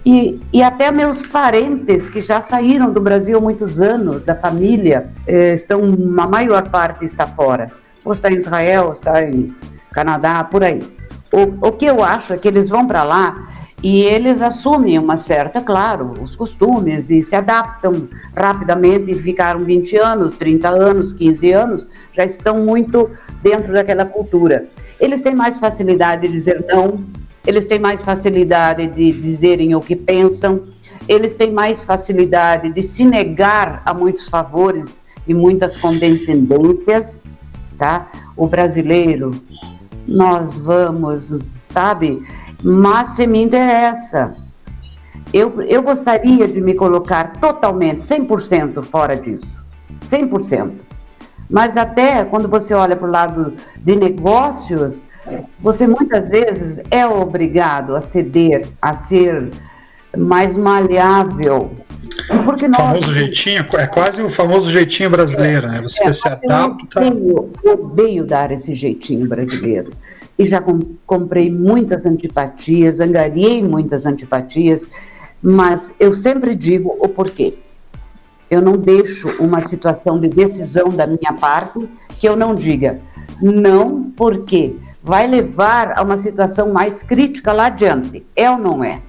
E, 0.05 0.39
e 0.53 0.61
até 0.61 0.91
meus 0.91 1.23
parentes 1.23 2.07
que 2.07 2.21
já 2.21 2.39
saíram 2.39 2.93
do 2.93 3.01
Brasil 3.01 3.39
há 3.39 3.41
muitos 3.41 3.81
anos, 3.81 4.23
da 4.23 4.35
família, 4.35 5.09
é, 5.25 5.55
estão, 5.55 5.81
a 6.19 6.27
maior 6.27 6.69
parte 6.69 7.03
está 7.03 7.25
fora. 7.25 7.71
Ou 8.05 8.11
está 8.11 8.31
em 8.31 8.35
Israel, 8.35 8.85
ou 8.85 8.93
está 8.93 9.23
em 9.23 9.51
Canadá, 9.91 10.43
por 10.43 10.63
aí. 10.63 11.00
O, 11.31 11.67
o 11.67 11.71
que 11.71 11.85
eu 11.85 12.03
acho 12.03 12.33
é 12.33 12.37
que 12.37 12.47
eles 12.47 12.67
vão 12.67 12.85
para 12.85 13.03
lá 13.03 13.47
e 13.83 14.03
eles 14.03 14.41
assumem 14.41 14.99
uma 14.99 15.17
certa, 15.17 15.59
claro, 15.61 16.05
os 16.21 16.35
costumes 16.35 17.09
e 17.09 17.23
se 17.23 17.35
adaptam 17.35 18.07
rapidamente 18.37 19.11
e 19.11 19.15
ficaram 19.15 19.61
20 19.61 19.97
anos, 19.97 20.37
30 20.37 20.69
anos, 20.69 21.13
15 21.13 21.51
anos, 21.51 21.89
já 22.13 22.23
estão 22.23 22.59
muito 22.59 23.09
dentro 23.41 23.73
daquela 23.73 24.05
cultura. 24.05 24.67
Eles 24.99 25.23
têm 25.23 25.33
mais 25.33 25.55
facilidade 25.55 26.27
de 26.27 26.33
dizer 26.33 26.63
não, 26.67 27.03
eles 27.45 27.65
têm 27.65 27.79
mais 27.79 28.01
facilidade 28.01 28.85
de 28.87 29.11
dizerem 29.11 29.73
o 29.73 29.81
que 29.81 29.95
pensam, 29.95 30.65
eles 31.07 31.33
têm 31.33 31.51
mais 31.51 31.83
facilidade 31.83 32.71
de 32.71 32.83
se 32.83 33.03
negar 33.03 33.81
a 33.83 33.93
muitos 33.95 34.29
favores 34.29 35.03
e 35.27 35.33
muitas 35.33 35.77
condescendências, 35.77 37.23
tá? 37.79 38.11
O 38.37 38.45
brasileiro, 38.45 39.31
nós 40.07 40.57
vamos, 40.57 41.37
sabe? 41.63 42.25
Mas 42.63 43.09
se 43.09 43.25
me 43.25 43.41
interessa. 43.41 44.35
Eu, 45.33 45.61
eu 45.61 45.81
gostaria 45.81 46.47
de 46.47 46.59
me 46.59 46.73
colocar 46.73 47.33
totalmente, 47.39 48.01
100% 48.01 48.83
fora 48.83 49.15
disso. 49.15 49.47
100%. 50.07 50.71
Mas 51.49 51.77
até 51.77 52.23
quando 52.25 52.47
você 52.47 52.73
olha 52.73 52.95
para 52.95 53.07
o 53.07 53.11
lado 53.11 53.53
de 53.77 53.95
negócios, 53.95 55.05
você 55.59 55.87
muitas 55.87 56.29
vezes 56.29 56.81
é 56.89 57.05
obrigado 57.05 57.95
a 57.95 58.01
ceder, 58.01 58.67
a 58.81 58.93
ser 58.93 59.51
mais 60.17 60.55
maleável. 60.55 61.71
Porque 62.45 62.65
o 62.65 62.73
famoso 62.73 63.13
jeitinho, 63.13 63.65
é 63.77 63.87
quase 63.87 64.21
o 64.21 64.29
famoso 64.29 64.69
jeitinho 64.69 65.09
brasileiro, 65.09 65.67
né? 65.67 65.81
Você 65.81 66.03
é, 66.03 66.13
se 66.13 66.27
adapta. 66.27 67.03
Eu 67.03 67.07
odeio, 67.07 67.51
odeio 67.63 68.25
dar 68.25 68.51
esse 68.51 68.73
jeitinho 68.75 69.27
brasileiro. 69.27 69.91
E 70.37 70.45
já 70.45 70.61
com, 70.61 70.79
comprei 71.05 71.51
muitas 71.51 72.05
antipatias, 72.05 72.99
angariei 72.99 73.61
muitas 73.61 74.05
antipatias, 74.05 74.87
mas 75.41 75.93
eu 75.99 76.13
sempre 76.13 76.55
digo 76.55 76.95
o 76.99 77.07
porquê. 77.07 77.57
Eu 78.49 78.61
não 78.61 78.73
deixo 78.73 79.29
uma 79.39 79.61
situação 79.61 80.19
de 80.19 80.27
decisão 80.27 80.89
da 80.89 81.07
minha 81.07 81.33
parte 81.39 81.87
que 82.19 82.27
eu 82.27 82.35
não 82.35 82.53
diga 82.53 82.99
não, 83.41 84.03
porque 84.11 84.75
vai 85.03 85.27
levar 85.27 85.97
a 85.97 86.01
uma 86.01 86.17
situação 86.17 86.71
mais 86.71 87.01
crítica 87.01 87.51
lá 87.53 87.67
adiante. 87.67 88.25
É 88.35 88.49
ou 88.49 88.57
não 88.57 88.83
é? 88.83 89.01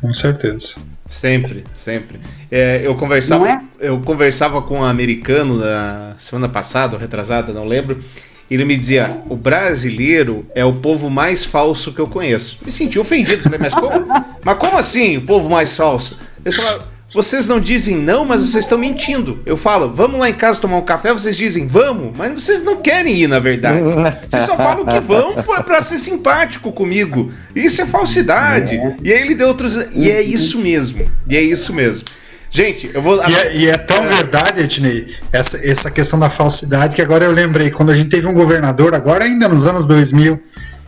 Com 0.00 0.12
certeza. 0.12 0.76
Sempre, 1.08 1.64
sempre. 1.74 2.20
É, 2.50 2.80
eu 2.84 2.94
conversava, 2.94 3.48
é? 3.48 3.60
eu 3.80 4.00
conversava 4.00 4.60
com 4.62 4.80
um 4.80 4.84
americano 4.84 5.58
na 5.58 6.14
semana 6.16 6.48
passada, 6.48 6.94
ou 6.94 7.00
retrasada, 7.00 7.52
não 7.52 7.64
lembro. 7.64 8.02
Ele 8.50 8.64
me 8.64 8.76
dizia: 8.76 9.22
o 9.28 9.36
brasileiro 9.36 10.46
é 10.54 10.64
o 10.64 10.74
povo 10.74 11.10
mais 11.10 11.44
falso 11.44 11.92
que 11.92 12.00
eu 12.00 12.06
conheço. 12.06 12.58
Me 12.64 12.72
senti 12.72 12.98
ofendido. 12.98 13.42
Falei, 13.42 13.58
mas 13.58 13.74
como, 13.74 14.06
mas 14.44 14.58
como 14.58 14.78
assim 14.78 15.16
o 15.16 15.22
povo 15.22 15.48
mais 15.48 15.76
falso? 15.76 16.20
Ele 16.44 16.54
falou, 16.54 16.86
vocês 17.12 17.46
não 17.46 17.60
dizem 17.60 17.96
não, 17.96 18.24
mas 18.24 18.42
vocês 18.42 18.64
estão 18.64 18.76
mentindo. 18.76 19.40
Eu 19.46 19.56
falo, 19.56 19.92
vamos 19.92 20.18
lá 20.18 20.28
em 20.28 20.34
casa 20.34 20.60
tomar 20.60 20.76
um 20.78 20.84
café, 20.84 21.12
vocês 21.12 21.36
dizem 21.36 21.66
vamos, 21.66 22.16
mas 22.16 22.34
vocês 22.34 22.62
não 22.62 22.76
querem 22.76 23.16
ir, 23.16 23.28
na 23.28 23.38
verdade. 23.38 23.80
Vocês 24.28 24.42
só 24.44 24.56
falam 24.56 24.84
que 24.84 25.00
vão 25.00 25.32
para 25.64 25.80
ser 25.82 25.98
simpático 25.98 26.72
comigo. 26.72 27.32
Isso 27.54 27.80
é 27.80 27.86
falsidade. 27.86 28.80
E 29.02 29.12
aí 29.12 29.20
ele 29.20 29.34
deu 29.34 29.48
outros. 29.48 29.76
E 29.92 30.10
é 30.10 30.20
isso 30.20 30.58
mesmo. 30.58 31.08
E 31.28 31.36
é 31.36 31.42
isso 31.42 31.72
mesmo. 31.72 32.04
Gente, 32.50 32.90
eu 32.92 33.02
vou. 33.02 33.16
E 33.16 33.34
é, 33.34 33.56
e 33.56 33.68
é 33.68 33.76
tão 33.76 34.02
verdade, 34.06 34.62
Etnei, 34.62 35.14
essa, 35.32 35.58
essa 35.58 35.90
questão 35.90 36.18
da 36.18 36.30
falsidade, 36.30 36.96
que 36.96 37.02
agora 37.02 37.24
eu 37.24 37.32
lembrei, 37.32 37.70
quando 37.70 37.90
a 37.90 37.96
gente 37.96 38.08
teve 38.08 38.26
um 38.26 38.32
governador, 38.32 38.94
agora 38.94 39.24
ainda 39.24 39.48
nos 39.48 39.66
anos 39.66 39.86
2000, 39.86 40.40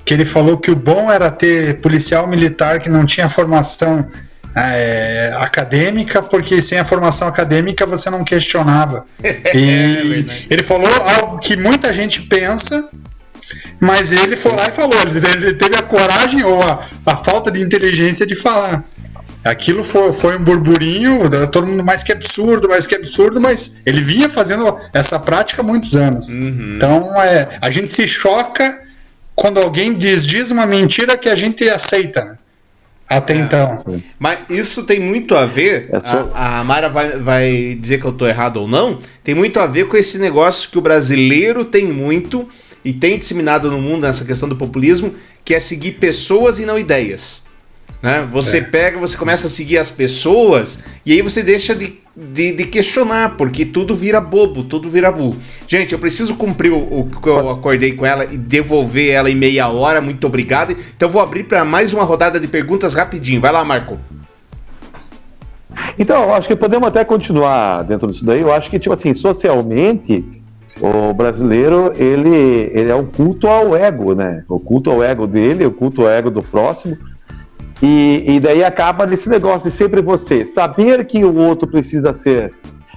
que 0.04 0.14
ele 0.14 0.24
falou 0.24 0.56
que 0.56 0.70
o 0.70 0.76
bom 0.76 1.12
era 1.12 1.30
ter 1.30 1.80
policial 1.80 2.26
militar 2.26 2.80
que 2.80 2.88
não 2.88 3.04
tinha 3.04 3.28
formação 3.28 4.08
é, 4.58 5.32
acadêmica, 5.36 6.22
porque 6.22 6.60
sem 6.60 6.78
a 6.78 6.84
formação 6.84 7.28
acadêmica 7.28 7.86
você 7.86 8.10
não 8.10 8.24
questionava. 8.24 9.04
E 9.54 10.26
é 10.50 10.54
ele 10.54 10.62
falou 10.62 10.90
algo 11.18 11.38
que 11.38 11.56
muita 11.56 11.92
gente 11.92 12.22
pensa, 12.22 12.88
mas 13.80 14.12
ele 14.12 14.36
foi 14.36 14.52
lá 14.52 14.68
e 14.68 14.72
falou, 14.72 14.98
ele 15.02 15.54
teve 15.54 15.76
a 15.76 15.82
coragem 15.82 16.44
ou 16.44 16.62
a, 16.62 16.86
a 17.06 17.16
falta 17.16 17.50
de 17.50 17.60
inteligência 17.60 18.26
de 18.26 18.34
falar. 18.34 18.84
Aquilo 19.44 19.84
foi, 19.84 20.12
foi 20.12 20.36
um 20.36 20.42
burburinho, 20.42 21.20
todo 21.50 21.66
mundo 21.66 21.84
mais 21.84 22.02
que 22.02 22.12
absurdo, 22.12 22.68
mais 22.68 22.86
que 22.86 22.94
absurdo, 22.94 23.40
mas 23.40 23.80
ele 23.86 24.02
vinha 24.02 24.28
fazendo 24.28 24.76
essa 24.92 25.18
prática 25.18 25.62
há 25.62 25.64
muitos 25.64 25.94
anos. 25.96 26.28
Uhum. 26.28 26.74
Então 26.76 27.22
é, 27.22 27.58
a 27.60 27.70
gente 27.70 27.90
se 27.90 28.06
choca 28.06 28.82
quando 29.34 29.58
alguém 29.58 29.96
diz, 29.96 30.26
diz 30.26 30.50
uma 30.50 30.66
mentira 30.66 31.16
que 31.16 31.28
a 31.28 31.36
gente 31.36 31.68
aceita. 31.70 32.38
Até 33.08 33.34
é, 33.34 33.38
então. 33.38 33.82
Mas 34.18 34.40
isso 34.50 34.84
tem 34.84 35.00
muito 35.00 35.34
a 35.34 35.46
ver. 35.46 35.88
É 35.90 36.00
só... 36.00 36.30
a, 36.34 36.60
a 36.60 36.64
Mara 36.64 36.88
vai, 36.88 37.18
vai 37.18 37.78
dizer 37.80 37.98
que 38.00 38.06
eu 38.06 38.10
estou 38.10 38.28
errado 38.28 38.58
ou 38.58 38.68
não. 38.68 38.98
Tem 39.24 39.34
muito 39.34 39.58
a 39.58 39.66
ver 39.66 39.88
com 39.88 39.96
esse 39.96 40.18
negócio 40.18 40.70
que 40.70 40.78
o 40.78 40.82
brasileiro 40.82 41.64
tem 41.64 41.86
muito 41.86 42.46
e 42.84 42.92
tem 42.92 43.18
disseminado 43.18 43.70
no 43.70 43.80
mundo 43.80 44.02
nessa 44.02 44.24
questão 44.24 44.48
do 44.48 44.56
populismo, 44.56 45.14
que 45.44 45.54
é 45.54 45.60
seguir 45.60 45.92
pessoas 45.92 46.58
e 46.58 46.66
não 46.66 46.78
ideias. 46.78 47.47
Né? 48.02 48.26
Você 48.30 48.58
é. 48.58 48.62
pega, 48.62 48.98
você 48.98 49.16
começa 49.16 49.48
a 49.48 49.50
seguir 49.50 49.78
as 49.78 49.90
pessoas 49.90 50.78
e 51.04 51.12
aí 51.12 51.20
você 51.20 51.42
deixa 51.42 51.74
de, 51.74 51.98
de, 52.16 52.52
de, 52.52 52.64
questionar, 52.66 53.36
porque 53.36 53.64
tudo 53.64 53.94
vira 53.94 54.20
bobo, 54.20 54.62
tudo 54.62 54.88
vira 54.88 55.10
burro. 55.10 55.36
Gente, 55.66 55.92
eu 55.92 55.98
preciso 55.98 56.36
cumprir 56.36 56.72
o, 56.72 56.78
o 56.78 57.10
que 57.10 57.28
eu 57.28 57.50
acordei 57.50 57.92
com 57.92 58.06
ela 58.06 58.24
e 58.24 58.36
devolver 58.36 59.10
ela 59.10 59.30
em 59.30 59.34
meia 59.34 59.68
hora. 59.68 60.00
Muito 60.00 60.26
obrigado. 60.26 60.76
Então 60.96 61.08
vou 61.08 61.20
abrir 61.20 61.44
para 61.44 61.64
mais 61.64 61.92
uma 61.92 62.04
rodada 62.04 62.38
de 62.38 62.46
perguntas 62.46 62.94
rapidinho. 62.94 63.40
Vai 63.40 63.52
lá, 63.52 63.64
Marco. 63.64 63.98
Então, 65.98 66.22
eu 66.22 66.34
acho 66.34 66.48
que 66.48 66.56
podemos 66.56 66.88
até 66.88 67.04
continuar 67.04 67.82
dentro 67.82 68.10
disso 68.10 68.24
daí. 68.24 68.40
Eu 68.40 68.52
acho 68.52 68.70
que, 68.70 68.78
tipo 68.78 68.92
assim, 68.92 69.14
socialmente, 69.14 70.24
o 70.80 71.12
brasileiro, 71.12 71.92
ele, 71.96 72.70
ele 72.72 72.90
é 72.90 72.94
um 72.94 73.04
culto 73.04 73.48
ao 73.48 73.76
ego, 73.76 74.14
né? 74.14 74.44
O 74.48 74.60
culto 74.60 74.90
ao 74.90 75.02
ego 75.02 75.26
dele, 75.26 75.66
o 75.66 75.72
culto 75.72 76.02
ao 76.02 76.08
ego 76.08 76.30
do 76.30 76.42
próximo. 76.42 76.96
E, 77.82 78.24
e 78.26 78.40
daí 78.40 78.64
acaba 78.64 79.06
nesse 79.06 79.28
negócio 79.28 79.70
de 79.70 79.76
sempre 79.76 80.02
você 80.02 80.44
saber 80.44 81.06
que 81.06 81.24
o 81.24 81.34
outro 81.34 81.68
precisa 81.68 82.12
ser, 82.12 82.52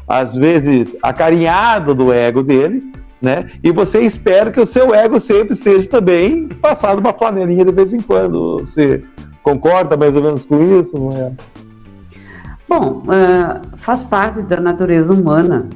às 0.08 0.36
vezes, 0.36 0.96
acarinhado 1.02 1.94
do 1.94 2.12
ego 2.12 2.42
dele, 2.42 2.92
né? 3.22 3.52
E 3.64 3.72
você 3.72 4.00
espera 4.02 4.52
que 4.52 4.60
o 4.60 4.66
seu 4.66 4.96
ego 4.96 5.20
sempre 5.20 5.56
seja 5.56 5.88
também 5.88 6.48
passado 6.48 7.00
uma 7.00 7.14
flanelinha 7.14 7.64
de 7.64 7.72
vez 7.72 7.94
em 7.94 8.02
quando. 8.02 8.60
Você 8.62 9.04
concorda 9.44 9.96
mais 9.96 10.16
ou 10.16 10.24
menos 10.24 10.46
com 10.46 10.80
isso? 10.80 10.98
Não 10.98 11.12
é? 11.12 11.32
Bom, 12.68 13.04
uh, 13.06 13.78
faz 13.78 14.04
parte 14.04 14.42
da 14.42 14.60
natureza 14.60 15.14
humana, 15.14 15.68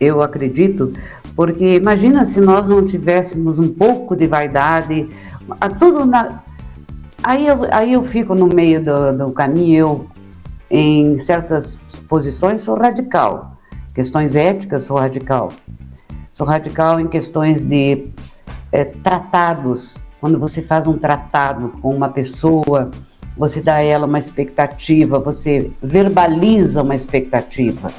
eu 0.00 0.22
acredito, 0.22 0.92
porque 1.34 1.74
imagina 1.74 2.24
se 2.24 2.40
nós 2.40 2.68
não 2.68 2.86
tivéssemos 2.86 3.58
um 3.58 3.68
pouco 3.68 4.14
de 4.14 4.26
vaidade, 4.26 5.08
tudo 5.78 6.06
na, 6.06 6.42
Aí 7.26 7.44
eu, 7.44 7.66
aí 7.72 7.92
eu 7.94 8.04
fico 8.04 8.36
no 8.36 8.46
meio 8.46 8.80
do, 8.80 9.18
do 9.18 9.32
caminho, 9.32 9.76
eu, 9.76 10.06
em 10.70 11.18
certas 11.18 11.76
posições, 12.08 12.60
sou 12.60 12.76
radical. 12.76 13.56
Questões 13.92 14.36
éticas, 14.36 14.84
sou 14.84 14.96
radical. 14.96 15.50
Sou 16.30 16.46
radical 16.46 17.00
em 17.00 17.08
questões 17.08 17.64
de 17.64 18.12
é, 18.70 18.84
tratados. 18.84 20.00
Quando 20.20 20.38
você 20.38 20.62
faz 20.62 20.86
um 20.86 20.96
tratado 20.96 21.70
com 21.82 21.92
uma 21.92 22.08
pessoa, 22.08 22.92
você 23.36 23.60
dá 23.60 23.74
a 23.74 23.82
ela 23.82 24.06
uma 24.06 24.20
expectativa, 24.20 25.18
você 25.18 25.72
verbaliza 25.82 26.80
uma 26.80 26.94
expectativa. 26.94 27.90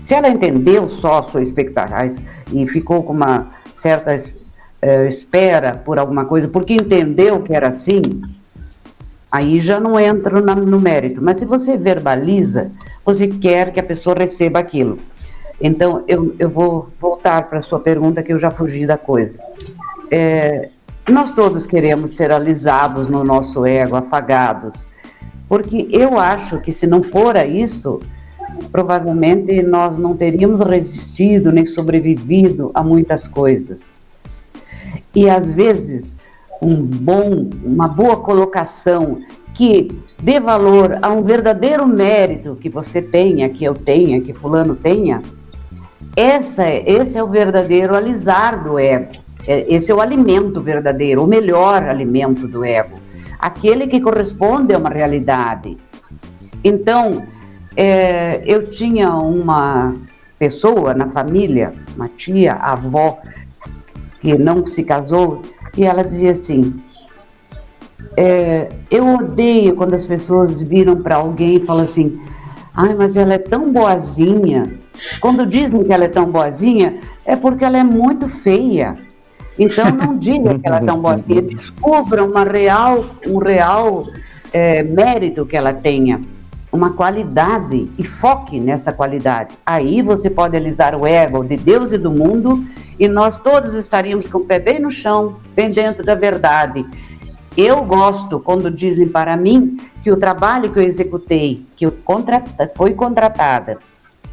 Se 0.00 0.14
ela 0.14 0.28
entendeu 0.28 0.88
só 0.88 1.18
a 1.18 1.22
sua 1.24 1.42
expectativa 1.42 2.16
e 2.52 2.68
ficou 2.68 3.02
com 3.02 3.12
uma 3.12 3.48
certa 3.72 4.14
é, 4.80 5.08
espera 5.08 5.74
por 5.74 5.98
alguma 5.98 6.26
coisa, 6.26 6.46
porque 6.46 6.74
entendeu 6.74 7.42
que 7.42 7.52
era 7.52 7.66
assim, 7.66 8.22
Aí 9.30 9.60
já 9.60 9.78
não 9.78 9.98
entra 10.00 10.40
no 10.40 10.80
mérito. 10.80 11.22
Mas 11.22 11.38
se 11.38 11.44
você 11.44 11.76
verbaliza, 11.76 12.70
você 13.04 13.28
quer 13.28 13.72
que 13.72 13.80
a 13.80 13.82
pessoa 13.82 14.16
receba 14.16 14.58
aquilo. 14.58 14.98
Então, 15.60 16.04
eu, 16.06 16.34
eu 16.38 16.48
vou 16.48 16.88
voltar 17.00 17.48
para 17.48 17.58
a 17.58 17.62
sua 17.62 17.80
pergunta, 17.80 18.22
que 18.22 18.32
eu 18.32 18.38
já 18.38 18.50
fugi 18.50 18.86
da 18.86 18.96
coisa. 18.96 19.38
É, 20.10 20.68
nós 21.08 21.32
todos 21.32 21.66
queremos 21.66 22.14
ser 22.14 22.30
alisados 22.30 23.08
no 23.10 23.24
nosso 23.24 23.66
ego, 23.66 23.96
afagados. 23.96 24.88
Porque 25.48 25.88
eu 25.90 26.18
acho 26.18 26.60
que 26.60 26.70
se 26.70 26.86
não 26.86 27.02
fora 27.02 27.44
isso, 27.44 28.00
provavelmente 28.70 29.62
nós 29.62 29.98
não 29.98 30.16
teríamos 30.16 30.60
resistido 30.60 31.50
nem 31.50 31.66
sobrevivido 31.66 32.70
a 32.74 32.82
muitas 32.82 33.26
coisas. 33.26 33.80
E 35.14 35.28
às 35.28 35.52
vezes 35.52 36.16
um 36.60 36.76
bom, 36.76 37.48
uma 37.64 37.88
boa 37.88 38.16
colocação 38.16 39.18
que 39.54 39.88
dê 40.22 40.38
valor 40.38 40.98
a 41.02 41.10
um 41.10 41.22
verdadeiro 41.22 41.86
mérito 41.86 42.56
que 42.56 42.68
você 42.68 43.02
tenha, 43.02 43.48
que 43.48 43.64
eu 43.64 43.74
tenha, 43.74 44.20
que 44.20 44.32
fulano 44.32 44.76
tenha, 44.76 45.20
essa, 46.14 46.68
esse 46.68 47.16
é 47.16 47.22
o 47.22 47.28
verdadeiro 47.28 47.94
alisar 47.94 48.62
do 48.62 48.78
ego. 48.78 49.12
É, 49.46 49.64
esse 49.72 49.90
é 49.90 49.94
o 49.94 50.00
alimento 50.00 50.60
verdadeiro, 50.60 51.22
o 51.22 51.26
melhor 51.26 51.82
alimento 51.84 52.46
do 52.48 52.64
ego. 52.64 52.98
Aquele 53.38 53.86
que 53.86 54.00
corresponde 54.00 54.74
a 54.74 54.78
uma 54.78 54.90
realidade. 54.90 55.76
Então, 56.62 57.24
é, 57.76 58.42
eu 58.44 58.64
tinha 58.64 59.14
uma 59.14 59.94
pessoa 60.38 60.92
na 60.92 61.06
família, 61.06 61.72
uma 61.94 62.08
tia, 62.08 62.54
avó, 62.54 63.18
que 64.20 64.36
não 64.36 64.66
se 64.66 64.82
casou, 64.82 65.42
e 65.78 65.84
ela 65.84 66.02
dizia 66.02 66.32
assim: 66.32 66.74
É, 68.16 68.68
eu 68.90 69.06
odeio 69.14 69.74
quando 69.76 69.94
as 69.94 70.04
pessoas 70.04 70.60
viram 70.60 70.96
para 70.96 71.16
alguém 71.16 71.56
e 71.56 71.66
falam 71.66 71.84
assim: 71.84 72.20
ai, 72.74 72.94
mas 72.94 73.16
ela 73.16 73.34
é 73.34 73.38
tão 73.38 73.72
boazinha. 73.72 74.78
Quando 75.20 75.46
dizem 75.46 75.84
que 75.84 75.92
ela 75.92 76.04
é 76.04 76.08
tão 76.08 76.26
boazinha, 76.26 76.98
é 77.24 77.36
porque 77.36 77.64
ela 77.64 77.78
é 77.78 77.84
muito 77.84 78.28
feia. 78.28 78.96
Então 79.56 79.90
não 79.90 80.14
diga 80.18 80.58
que 80.58 80.66
ela 80.66 80.78
é 80.78 80.84
tão 80.84 81.00
boazinha, 81.00 81.42
descubra 81.42 82.24
uma 82.24 82.42
real, 82.42 83.04
um 83.26 83.38
real 83.38 84.04
é, 84.52 84.82
mérito 84.82 85.46
que 85.46 85.56
ela 85.56 85.72
tenha, 85.72 86.20
uma 86.70 86.92
qualidade 86.92 87.90
e 87.98 88.04
foque 88.04 88.60
nessa 88.60 88.92
qualidade. 88.92 89.56
Aí 89.64 90.02
você 90.02 90.28
pode 90.28 90.56
alisar 90.56 90.94
o 90.94 91.06
ego 91.06 91.42
de 91.42 91.56
Deus 91.56 91.92
e 91.92 91.98
do 91.98 92.10
mundo 92.10 92.64
e 92.98 93.08
nós 93.08 93.38
todos 93.38 93.74
estaríamos 93.74 94.26
com 94.26 94.38
o 94.38 94.44
pé 94.44 94.58
bem 94.58 94.78
no 94.78 94.90
chão, 94.90 95.36
bem 95.54 95.70
dentro 95.70 96.04
da 96.04 96.14
verdade. 96.14 96.84
Eu 97.56 97.82
gosto 97.84 98.38
quando 98.38 98.70
dizem 98.70 99.08
para 99.08 99.36
mim 99.36 99.78
que 100.02 100.12
o 100.12 100.16
trabalho 100.16 100.70
que 100.70 100.78
eu 100.78 100.82
executei, 100.82 101.66
que 101.76 101.86
eu 101.86 101.94
foi 102.76 102.94
contratada 102.94 103.78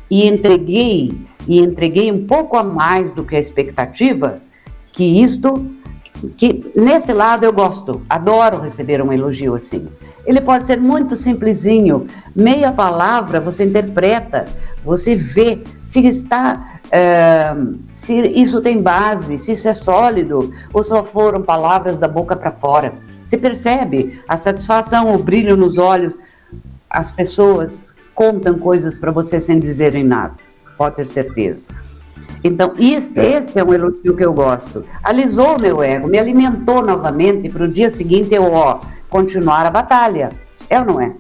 e 0.10 0.28
entreguei 0.28 1.18
e 1.48 1.60
entreguei 1.60 2.12
um 2.12 2.26
pouco 2.26 2.58
a 2.58 2.64
mais 2.64 3.14
do 3.14 3.24
que 3.24 3.36
a 3.36 3.40
expectativa, 3.40 4.36
que 4.92 5.22
isto 5.24 5.66
que 6.38 6.72
nesse 6.76 7.14
lado 7.14 7.44
eu 7.44 7.52
gosto, 7.52 8.02
adoro 8.10 8.62
receber 8.62 9.02
um 9.02 9.12
elogio 9.12 9.56
assim. 9.56 9.88
Ele 10.26 10.42
pode 10.42 10.66
ser 10.66 10.80
muito 10.80 11.16
simplesinho, 11.16 12.08
meia 12.36 12.72
palavra 12.72 13.40
você 13.40 13.64
interpreta, 13.64 14.46
você 14.84 15.16
vê 15.16 15.62
se 15.84 16.00
está, 16.06 16.80
é, 16.92 17.56
se 17.94 18.16
isso 18.16 18.60
tem 18.62 18.82
base, 18.82 19.38
se 19.38 19.52
isso 19.52 19.68
é 19.68 19.74
sólido 19.74 20.52
ou 20.74 20.84
só 20.84 21.04
foram 21.04 21.42
palavras 21.44 21.98
da 22.00 22.08
boca 22.08 22.36
para 22.36 22.52
fora. 22.52 22.94
Se 23.26 23.38
percebe 23.38 24.20
a 24.28 24.38
satisfação, 24.38 25.14
o 25.14 25.18
brilho 25.18 25.56
nos 25.56 25.78
olhos. 25.78 26.18
As 26.90 27.12
pessoas 27.12 27.94
contam 28.14 28.58
coisas 28.58 28.98
para 28.98 29.12
você 29.12 29.42
sem 29.42 29.60
dizerem 29.60 30.04
nada, 30.04 30.36
pode 30.78 30.96
ter 30.96 31.08
certeza. 31.08 31.70
Então, 32.44 32.74
é. 32.78 32.84
esse 32.84 33.60
é 33.60 33.64
um 33.64 33.74
elogio 33.74 34.16
que 34.16 34.24
eu 34.24 34.32
gosto. 34.32 34.86
Alisou 35.04 35.60
meu 35.60 35.82
ego, 35.82 36.08
me 36.08 36.20
alimentou 36.20 36.82
novamente 36.82 37.50
para 37.50 37.64
o 37.64 37.68
dia 37.68 37.90
seguinte 37.90 38.34
eu, 38.34 38.54
ó, 38.54 38.82
continuar 39.16 39.66
a 39.66 39.72
batalha. 39.72 40.30
É 40.70 40.78
ou 40.78 40.86
não 40.86 41.00
é? 41.00 41.14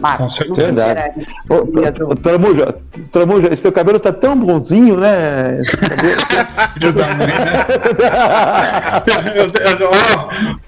Marcos, 0.00 0.38
Com 0.38 0.54
certeza. 0.56 1.12
Tramuja, 2.20 2.74
Tramuja, 3.12 3.52
esse 3.52 3.62
teu 3.62 3.70
cabelo 3.70 4.00
tá 4.00 4.12
tão 4.12 4.36
bonzinho, 4.36 4.96
né? 4.96 5.52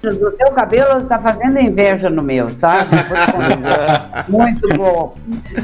o 0.03 0.31
teu 0.31 0.51
cabelo 0.51 1.01
está 1.01 1.19
fazendo 1.19 1.59
inveja 1.59 2.09
no 2.09 2.23
meu, 2.23 2.49
sabe? 2.51 2.95
Muito 4.29 4.65
bom. 4.77 5.17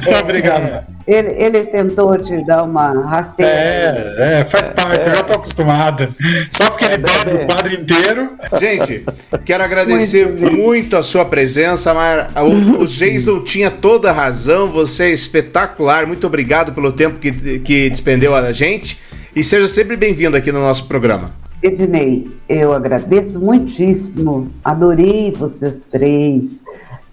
É, 0.06 0.20
Obrigado. 0.20 0.66
É, 0.66 0.84
ele, 1.08 1.36
ele 1.38 1.64
tentou 1.66 2.18
te 2.18 2.46
dar 2.46 2.64
uma 2.64 2.92
rasteira. 3.08 3.52
É, 3.52 4.40
é 4.40 4.46
faz 4.46 4.70
parte, 4.70 5.08
é. 5.08 5.12
eu 5.12 5.16
já 5.16 5.24
tô 5.24 5.34
acostumado. 5.34 6.16
Só 6.52 6.70
porque 6.70 6.86
ele 6.86 6.98
dobra 6.98 7.36
o 7.36 7.46
quadro 7.46 7.74
inteiro. 7.74 8.30
Gente, 8.60 9.06
quero 9.44 9.64
agradecer 9.64 10.28
muito, 10.28 10.56
muito 10.56 10.98
a 10.98 11.04
sua 11.04 11.26
presença, 11.26 11.94
Mara. 11.94 12.30
O, 12.44 12.84
o 12.84 12.88
Jason 12.88 13.44
tinha 13.44 13.70
toda 13.70 14.10
a 14.10 14.14
razão, 14.14 14.68
você 14.68 15.06
é 15.06 15.12
espetacular. 15.12 16.06
Muito 16.08 16.26
obrigado 16.26 16.74
pelo 16.74 16.92
tempo 16.92 17.20
que, 17.20 17.60
que 17.60 17.90
despendeu 17.90 18.34
a 18.34 18.52
gente. 18.52 19.00
E 19.36 19.44
seja 19.44 19.68
sempre 19.68 19.98
bem-vindo 19.98 20.38
aqui 20.38 20.52
no 20.52 20.60
nosso 20.60 20.88
programa. 20.88 21.32
Ednei, 21.62 22.30
eu 22.48 22.74
agradeço 22.74 23.40
muitíssimo. 23.40 24.52
Adorei 24.64 25.32
vocês 25.32 25.82
três. 25.90 26.62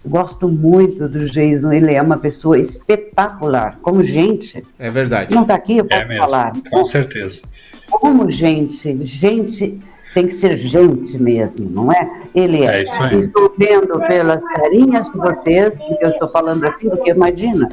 Gosto 0.04 0.48
muito 0.48 1.08
do 1.08 1.26
Jason, 1.28 1.72
ele 1.72 1.92
é 1.92 2.00
uma 2.00 2.16
pessoa 2.16 2.58
espetacular, 2.58 3.78
como 3.82 4.02
gente. 4.02 4.64
É 4.78 4.90
verdade. 4.90 5.34
Não 5.34 5.42
está 5.42 5.54
aqui, 5.54 5.78
eu 5.78 5.84
posso 5.84 6.00
é 6.00 6.16
falar. 6.16 6.52
Com 6.70 6.84
certeza. 6.84 7.46
Como 7.90 8.30
gente, 8.30 9.04
gente 9.04 9.78
tem 10.14 10.26
que 10.26 10.34
ser 10.34 10.56
gente 10.56 11.18
mesmo, 11.18 11.68
não 11.68 11.92
é? 11.92 12.10
Ele 12.34 12.64
é. 12.64 12.78
é 12.78 12.82
isso 12.82 13.02
aí. 13.02 13.18
Estou 13.18 13.52
vendo 13.56 13.98
pelas 14.00 14.42
carinhas 14.42 15.06
de 15.06 15.18
vocês, 15.18 15.78
porque 15.78 16.04
eu 16.04 16.08
estou 16.08 16.30
falando 16.30 16.64
assim, 16.64 16.88
porque 16.88 17.10
imagina, 17.10 17.68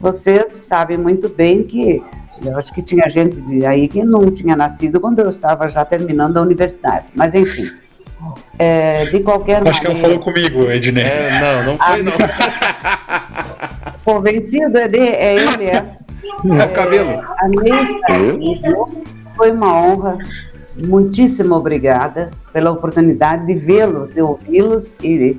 vocês 0.00 0.52
sabem 0.52 0.98
muito 0.98 1.28
bem 1.28 1.62
que 1.62 2.02
eu 2.44 2.56
acho 2.56 2.74
que 2.74 2.82
tinha 2.82 3.08
gente 3.08 3.40
de 3.42 3.64
aí 3.64 3.86
que 3.86 4.02
não 4.02 4.30
tinha 4.30 4.56
nascido 4.56 5.00
quando 5.00 5.20
eu 5.20 5.30
estava 5.30 5.68
já 5.68 5.84
terminando 5.84 6.36
a 6.38 6.42
universidade. 6.42 7.06
Mas 7.14 7.34
enfim. 7.34 7.81
É, 8.58 9.04
de 9.06 9.20
qualquer 9.20 9.56
Acho 9.56 9.64
maneira. 9.64 9.70
Acho 9.70 9.80
que 9.80 9.86
ela 9.86 9.96
falou 9.96 10.18
comigo, 10.18 10.70
Ednei. 10.70 11.04
É, 11.04 11.40
não, 11.40 11.72
não 11.72 11.78
foi, 11.78 12.02
não. 12.02 12.12
Convencido, 14.04 14.78
é, 14.78 14.88
de, 14.88 14.98
é 14.98 15.34
ele, 15.36 15.64
é. 15.64 15.76
É 16.44 16.64
o 16.64 16.68
cabelo. 16.70 17.22
A 17.38 17.48
mesa 17.48 17.94
foi 19.36 19.50
uma 19.52 19.80
honra. 19.80 20.18
Muitíssimo 20.76 21.54
obrigada 21.54 22.30
pela 22.52 22.70
oportunidade 22.70 23.46
de 23.46 23.54
vê-los 23.54 24.16
e 24.16 24.22
ouvi-los 24.22 24.96
e 25.02 25.38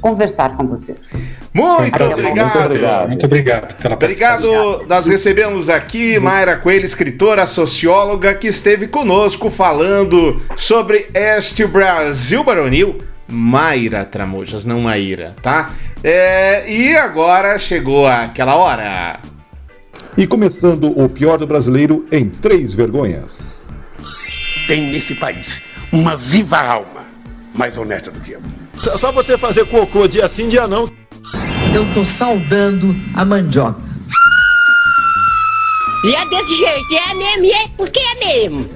conversar 0.00 0.56
com 0.56 0.66
vocês. 0.66 1.12
Muito 1.52 2.02
obrigado. 2.02 2.18
Muito 2.22 2.58
obrigado. 2.58 3.08
Muito 3.08 3.26
obrigado 3.26 3.74
pela 3.74 3.94
Obrigado. 3.94 4.86
Nós 4.88 5.06
recebemos 5.06 5.68
aqui 5.68 6.18
Mayra 6.18 6.56
Coelho, 6.56 6.84
escritora, 6.84 7.46
socióloga, 7.46 8.34
que 8.34 8.48
esteve 8.48 8.86
conosco 8.86 9.50
falando 9.50 10.40
sobre 10.56 11.08
este 11.14 11.66
Brasil 11.66 12.44
Baronil. 12.44 12.98
Mayra 13.28 14.04
Tramujas, 14.04 14.64
não 14.64 14.82
Maíra, 14.82 15.34
tá? 15.42 15.74
É, 16.02 16.70
e 16.70 16.96
agora 16.96 17.58
chegou 17.58 18.06
aquela 18.06 18.54
hora. 18.54 19.18
E 20.16 20.26
começando 20.26 20.96
o 20.98 21.08
pior 21.08 21.36
do 21.36 21.46
brasileiro 21.46 22.06
em 22.12 22.28
três 22.28 22.74
vergonhas. 22.74 23.64
Tem 24.66 24.86
nesse 24.86 25.14
país 25.14 25.60
uma 25.92 26.16
viva 26.16 26.58
alma 26.58 27.04
mais 27.54 27.76
honesta 27.76 28.10
do 28.10 28.20
que 28.20 28.32
eu. 28.32 28.40
Só 28.76 29.10
você 29.12 29.36
fazer 29.36 29.66
cocô 29.66 30.06
dia 30.06 30.28
sim, 30.28 30.48
dia 30.48 30.68
não. 30.68 30.90
Eu 31.74 31.86
tô 31.92 32.04
saudando 32.04 32.94
a 33.14 33.24
mandioca. 33.24 33.80
E 36.04 36.14
é 36.14 36.28
desse 36.28 36.56
jeito, 36.56 36.94
é 36.94 37.14
mesmo, 37.14 37.46
é 37.46 37.68
porque 37.76 37.98
é 37.98 38.14
mesmo. 38.14 38.70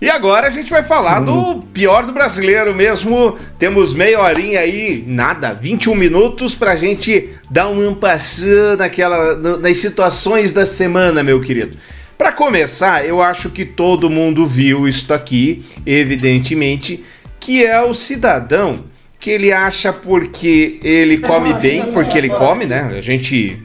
E 0.00 0.10
agora 0.10 0.46
a 0.46 0.50
gente 0.50 0.70
vai 0.70 0.82
falar 0.82 1.20
do 1.20 1.62
pior 1.72 2.04
do 2.04 2.12
brasileiro 2.12 2.74
mesmo. 2.74 3.36
Temos 3.58 3.94
meia 3.94 4.20
horinha 4.20 4.60
aí, 4.60 5.02
nada, 5.06 5.54
21 5.54 5.94
minutos 5.94 6.54
pra 6.54 6.76
gente 6.76 7.30
dar 7.50 7.68
um 7.68 7.94
passando 7.94 8.76
naquela, 8.78 9.34
nas 9.58 9.78
situações 9.78 10.52
da 10.52 10.66
semana, 10.66 11.22
meu 11.22 11.40
querido. 11.40 11.76
Para 12.16 12.30
começar, 12.30 13.06
eu 13.06 13.22
acho 13.22 13.50
que 13.50 13.64
todo 13.64 14.10
mundo 14.10 14.46
viu 14.46 14.86
isso 14.86 15.12
aqui, 15.12 15.64
evidentemente, 15.84 17.02
que 17.40 17.64
é 17.64 17.80
o 17.82 17.94
cidadão 17.94 18.84
que 19.20 19.30
ele 19.30 19.52
acha 19.52 19.92
porque 19.92 20.78
ele 20.82 21.18
come 21.18 21.52
bem, 21.54 21.92
porque 21.92 22.16
ele 22.16 22.28
come, 22.28 22.66
né? 22.66 22.92
A 22.96 23.00
gente 23.00 23.60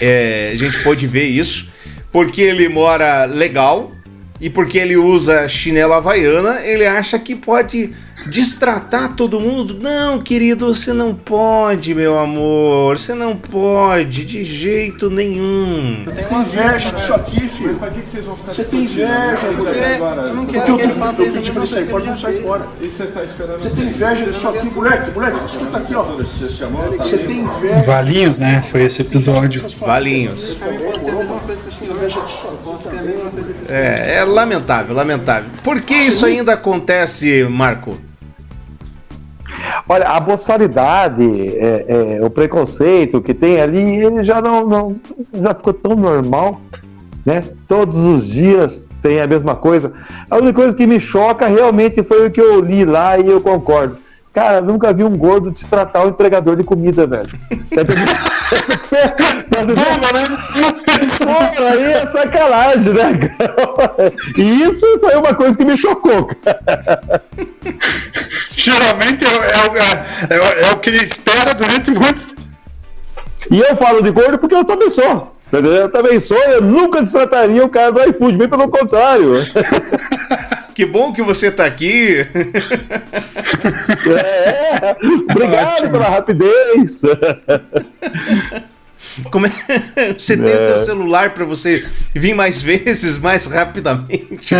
é, 0.00 0.50
a 0.52 0.56
gente 0.56 0.82
pode 0.82 1.06
ver 1.06 1.26
isso, 1.26 1.70
porque 2.10 2.42
ele 2.42 2.68
mora 2.68 3.24
legal 3.24 3.92
e 4.40 4.48
porque 4.48 4.78
ele 4.78 4.96
usa 4.96 5.48
chinelo 5.48 5.92
havaiana, 5.92 6.60
ele 6.64 6.86
acha 6.86 7.18
que 7.18 7.34
pode 7.34 7.90
destratar 8.26 9.14
todo 9.14 9.40
mundo. 9.40 9.78
Não, 9.80 10.20
querido, 10.20 10.74
você 10.74 10.92
não 10.92 11.14
pode, 11.14 11.94
meu 11.94 12.18
amor. 12.18 12.98
Você 12.98 13.14
não 13.14 13.36
pode, 13.36 14.24
de 14.24 14.44
jeito 14.44 15.10
nenhum. 15.10 16.04
Você 16.04 16.22
tem 16.22 16.38
inveja 16.38 16.90
disso 16.92 17.14
aqui, 17.14 17.40
filho. 17.48 17.68
Mas 17.68 17.78
pra 17.78 17.90
que 17.90 18.08
vocês 18.08 18.24
vão 18.24 18.36
ficar 18.36 18.52
Você 18.52 18.64
tem 18.64 18.80
inveja, 18.84 19.38
porque 19.56 19.78
eu 19.78 20.34
não 20.34 20.46
quero 20.46 20.76
que 20.76 20.82
ele 20.82 20.94
faça 20.94 21.22
isso. 21.22 21.36
Eu 21.36 21.42
pedi 21.42 21.52
pra 21.52 21.60
ele 21.60 21.70
sair 21.70 21.86
fora, 21.86 22.04
não 22.04 22.18
sai 22.18 22.42
fora. 22.42 22.66
Você 22.80 23.06
tá 23.06 23.24
esperando. 23.24 23.60
Você 23.60 23.70
tem 23.70 23.84
inveja 23.84 24.24
disso 24.24 24.48
aqui, 24.48 24.66
moleque, 24.74 25.10
moleque, 25.12 25.38
escuta 25.46 25.78
aqui, 25.78 25.94
ó. 25.94 26.02
Você 26.02 27.18
tem 27.18 27.40
inveja. 27.40 27.82
Valinhos, 27.82 28.38
né? 28.38 28.62
Foi 28.62 28.82
esse 28.82 29.02
episódio. 29.02 29.64
Valinhos. 29.78 30.56
É, 33.68 34.16
é 34.18 34.24
lamentável, 34.24 34.94
lamentável. 34.94 35.50
Por 35.62 35.80
que 35.80 35.94
isso 35.94 36.26
ainda 36.26 36.54
acontece, 36.54 37.44
Marco? 37.44 37.98
Olha, 39.88 40.08
a 40.08 40.20
boçalidade, 40.20 41.24
é, 41.56 42.18
é, 42.18 42.24
o 42.24 42.30
preconceito 42.30 43.20
que 43.20 43.34
tem 43.34 43.60
ali, 43.60 43.96
ele 43.96 44.24
já 44.24 44.40
não, 44.40 44.66
não, 44.66 44.96
já 45.34 45.54
ficou 45.54 45.72
tão 45.72 45.94
normal, 45.94 46.60
né? 47.24 47.44
Todos 47.66 47.96
os 47.96 48.26
dias 48.26 48.86
tem 49.02 49.20
a 49.20 49.26
mesma 49.26 49.54
coisa. 49.54 49.92
A 50.30 50.36
única 50.36 50.54
coisa 50.54 50.76
que 50.76 50.86
me 50.86 50.98
choca 50.98 51.46
realmente 51.46 52.02
foi 52.02 52.26
o 52.26 52.30
que 52.30 52.40
eu 52.40 52.60
li 52.60 52.84
lá 52.84 53.18
e 53.18 53.26
eu 53.28 53.40
concordo. 53.40 53.98
Cara, 54.32 54.60
nunca 54.60 54.92
vi 54.92 55.02
um 55.02 55.16
gordo 55.16 55.50
destratar 55.50 56.06
o 56.06 56.10
entregador 56.10 56.54
de 56.56 56.62
comida, 56.62 57.06
velho. 57.06 57.30
Porra, 61.24 61.68
aí 61.72 61.92
é 61.92 62.06
sacanagem, 62.06 62.92
né? 62.92 63.28
cara? 63.36 64.12
E 64.36 64.62
isso 64.62 65.00
foi 65.00 65.16
uma 65.16 65.34
coisa 65.34 65.56
que 65.56 65.64
me 65.64 65.76
chocou, 65.76 66.26
cara. 66.26 67.22
Geralmente 68.54 69.24
é, 69.24 69.28
é, 69.28 70.36
é, 70.36 70.68
é 70.68 70.72
o 70.72 70.78
que 70.78 70.90
ele 70.90 70.98
espera 70.98 71.54
durante 71.54 71.90
muitos. 71.90 72.34
E 73.50 73.60
eu 73.60 73.76
falo 73.76 74.02
de 74.02 74.10
gordo 74.10 74.38
porque 74.38 74.54
eu 74.54 74.64
também 74.64 74.90
sou. 74.90 75.38
Entendeu? 75.48 75.72
Eu 75.72 75.90
também 75.90 76.20
sou, 76.20 76.36
eu 76.36 76.60
nunca 76.60 77.00
destrataria 77.00 77.64
o 77.64 77.70
cara 77.70 77.90
do 77.90 78.02
iFood, 78.10 78.36
bem 78.36 78.48
pelo 78.48 78.68
contrário. 78.68 79.32
Que 80.78 80.86
bom 80.86 81.12
que 81.12 81.24
você 81.24 81.50
tá 81.50 81.66
aqui. 81.66 82.24
É, 84.08 84.96
obrigado 85.28 85.72
Ótimo. 85.72 85.90
pela 85.90 86.08
rapidez. 86.08 87.00
Como 89.32 89.46
é... 89.46 89.50
Você 90.16 90.36
tem 90.36 90.52
é. 90.52 90.54
o 90.54 90.74
teu 90.74 90.84
celular 90.84 91.34
para 91.34 91.44
você 91.44 91.84
vir 92.14 92.32
mais 92.32 92.62
vezes, 92.62 93.18
mais 93.18 93.46
rapidamente. 93.46 94.54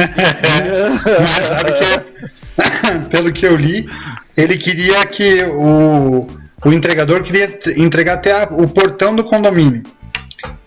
Mas 1.21 1.45
sabe 1.45 1.73
que, 1.75 3.07
pelo 3.11 3.33
que 3.33 3.47
eu 3.47 3.55
li, 3.55 3.89
ele 4.37 4.59
queria 4.59 5.07
que 5.07 5.45
o, 5.45 6.27
o 6.65 6.73
entregador 6.73 7.23
queria 7.23 7.59
entregar 7.77 8.15
até 8.15 8.43
a, 8.43 8.49
o 8.51 8.67
portão 8.67 9.15
do 9.15 9.23
condomínio. 9.23 9.85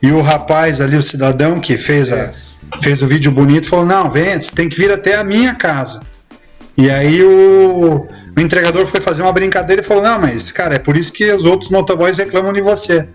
E 0.02 0.12
o 0.12 0.22
rapaz 0.22 0.80
ali, 0.80 0.96
o 0.96 1.04
cidadão 1.04 1.60
que 1.60 1.78
fez, 1.78 2.12
a, 2.12 2.32
fez 2.82 3.02
o 3.02 3.08
vídeo 3.08 3.32
bonito, 3.32 3.68
falou: 3.68 3.86
Não, 3.86 4.10
vem, 4.10 4.40
você 4.40 4.56
tem 4.56 4.70
que 4.70 4.78
vir 4.78 4.92
até 4.92 5.18
a 5.18 5.24
minha 5.24 5.56
casa. 5.56 6.08
E 6.78 6.90
aí 6.90 7.24
o, 7.24 8.08
o 8.36 8.40
entregador 8.40 8.86
foi 8.86 9.02
fazer 9.02 9.22
uma 9.22 9.34
brincadeira 9.34 9.82
e 9.82 9.86
falou: 9.86 10.04
Não, 10.04 10.20
mas 10.20 10.52
cara, 10.52 10.76
é 10.76 10.80
por 10.80 10.96
isso 10.96 11.12
que 11.12 11.32
os 11.32 11.46
outros 11.46 11.70
motoboys 11.70 12.18
reclamam 12.18 12.54
de 12.54 12.62
você. 12.62 13.08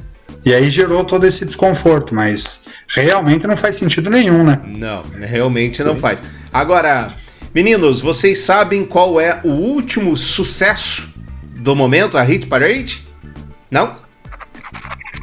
E 0.45 0.55
aí 0.55 0.71
gerou 0.71 1.05
todo 1.05 1.27
esse 1.27 1.45
desconforto, 1.45 2.14
mas 2.14 2.66
realmente 2.88 3.47
não 3.47 3.57
faz 3.57 3.77
sentido 3.77 4.11
nenhum, 4.11 4.45
né? 4.45 4.61
Não, 4.64 5.03
realmente 5.12 5.83
não 5.83 5.97
faz. 5.97 6.23
Agora, 6.53 7.09
meninos, 7.55 8.01
vocês 8.01 8.40
sabem 8.40 8.85
qual 8.85 9.21
é 9.21 9.40
o 9.42 9.49
último 9.49 10.16
sucesso 10.16 11.12
do 11.59 11.75
momento, 11.75 12.16
a 12.16 12.23
Hit 12.23 12.47
Parade? 12.47 13.07
Não? 13.71 13.97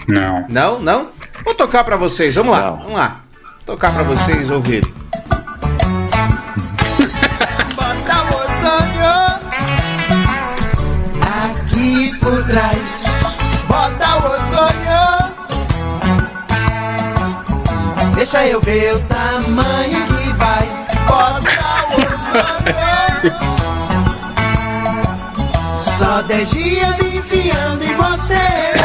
Não. 0.07 0.45
Não, 0.49 0.79
não? 0.81 1.09
Vou 1.45 1.55
tocar 1.55 1.83
para 1.83 1.95
vocês, 1.95 2.35
vamos 2.35 2.51
lá, 2.51 2.71
vamos 2.71 2.93
lá. 2.93 3.22
Tocar 3.65 3.93
para 3.93 4.03
vocês 4.03 4.49
ouvirem. 4.49 4.93
Bota 7.75 8.23
o 8.23 8.35
ozônio 8.35 9.15
aqui 11.49 12.11
por 12.19 12.43
trás. 12.43 13.03
Bota 13.67 14.17
o 14.17 14.25
ozônio. 14.33 15.03
Deixa 18.15 18.45
eu 18.47 18.59
ver 18.61 18.95
o 18.95 18.99
tamanho 19.01 20.07
que 20.07 20.33
vai. 20.33 20.67
Bota 21.07 21.49
o 21.89 21.95
ozônio. 21.95 22.13
Só 25.79 26.21
dez 26.23 26.49
dias 26.49 26.99
enfiando 26.99 27.81
em 27.81 27.95
você. 27.95 28.82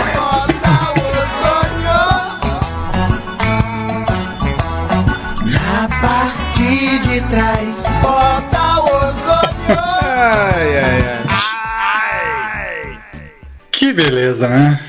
Ai, 10.20 10.78
ai, 10.78 10.98
ai. 11.28 12.98
Que 13.70 13.92
beleza, 13.92 14.48
né? 14.48 14.81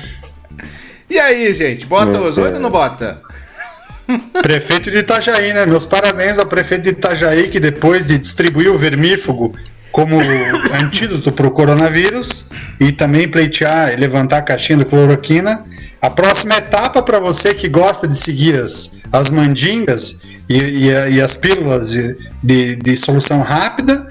E 1.08 1.20
aí, 1.20 1.54
gente? 1.54 1.86
Bota 1.86 2.18
o 2.18 2.24
ozônio 2.24 2.54
ou 2.54 2.60
não 2.60 2.68
bota? 2.68 3.22
Prefeito 4.42 4.90
de 4.90 4.98
Itajaí, 4.98 5.52
né? 5.52 5.64
Meus 5.66 5.86
parabéns 5.86 6.36
ao 6.36 6.46
prefeito 6.46 6.82
de 6.82 6.90
Itajaí, 6.90 7.48
que 7.48 7.60
depois 7.60 8.06
de 8.06 8.18
distribuir 8.18 8.72
o 8.72 8.76
vermífugo 8.78 9.54
como 9.92 10.18
antídoto 10.82 11.30
para 11.30 11.46
o 11.46 11.52
coronavírus 11.52 12.50
e 12.80 12.90
também 12.90 13.28
pleitear 13.28 13.92
e 13.92 13.96
levantar 13.96 14.38
a 14.38 14.42
caixinha 14.42 14.78
do 14.78 14.84
cloroquina, 14.84 15.64
a 16.02 16.10
próxima 16.10 16.56
etapa 16.56 17.02
para 17.02 17.20
você 17.20 17.54
que 17.54 17.68
gosta 17.68 18.08
de 18.08 18.18
seguir 18.18 18.56
as, 18.56 18.96
as 19.12 19.30
mandingas 19.30 20.18
e, 20.48 20.58
e, 20.58 20.88
e 20.88 21.20
as 21.20 21.36
pílulas 21.36 21.90
de, 21.90 22.16
de, 22.42 22.74
de, 22.74 22.96
solução 22.96 23.42
rápida, 23.42 24.09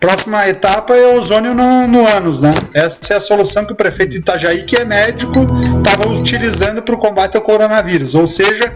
próxima 0.00 0.48
etapa 0.48 0.94
é 0.94 1.06
o 1.06 1.18
ozônio 1.18 1.54
no, 1.54 1.86
no 1.88 2.06
ânus, 2.06 2.40
né? 2.40 2.52
Essa 2.74 3.14
é 3.14 3.16
a 3.16 3.20
solução 3.20 3.64
que 3.64 3.72
o 3.72 3.76
prefeito 3.76 4.10
de 4.12 4.18
Itajaí, 4.18 4.64
que 4.64 4.76
é 4.76 4.84
médico, 4.84 5.46
estava 5.78 6.08
utilizando 6.08 6.82
para 6.82 6.94
o 6.94 6.98
combate 6.98 7.36
ao 7.36 7.42
coronavírus. 7.42 8.14
Ou 8.14 8.26
seja, 8.26 8.74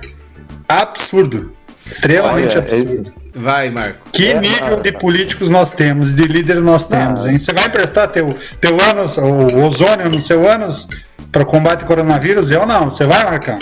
absurdo. 0.68 1.52
Extremamente 1.86 2.56
Olha, 2.56 2.60
absurdo. 2.60 3.12
Vai, 3.34 3.70
Marco. 3.70 4.10
Que 4.12 4.28
é, 4.28 4.40
nível 4.40 4.80
de 4.80 4.92
políticos 4.92 5.50
nós 5.50 5.70
temos, 5.70 6.14
de 6.14 6.22
líderes 6.22 6.62
nós 6.62 6.86
temos, 6.86 7.26
hein? 7.26 7.38
Você 7.38 7.52
vai 7.52 7.66
emprestar 7.66 8.08
teu, 8.08 8.36
teu 8.60 8.76
ânus, 8.90 9.16
o 9.16 9.58
ozônio 9.58 10.10
no 10.10 10.20
seu 10.20 10.48
ânus? 10.48 10.88
para 11.30 11.42
o 11.42 11.46
combate 11.46 11.82
ao 11.82 11.88
coronavírus? 11.88 12.50
Eu 12.50 12.66
não. 12.66 12.90
Você 12.90 13.04
vai, 13.06 13.24
Marcão? 13.24 13.58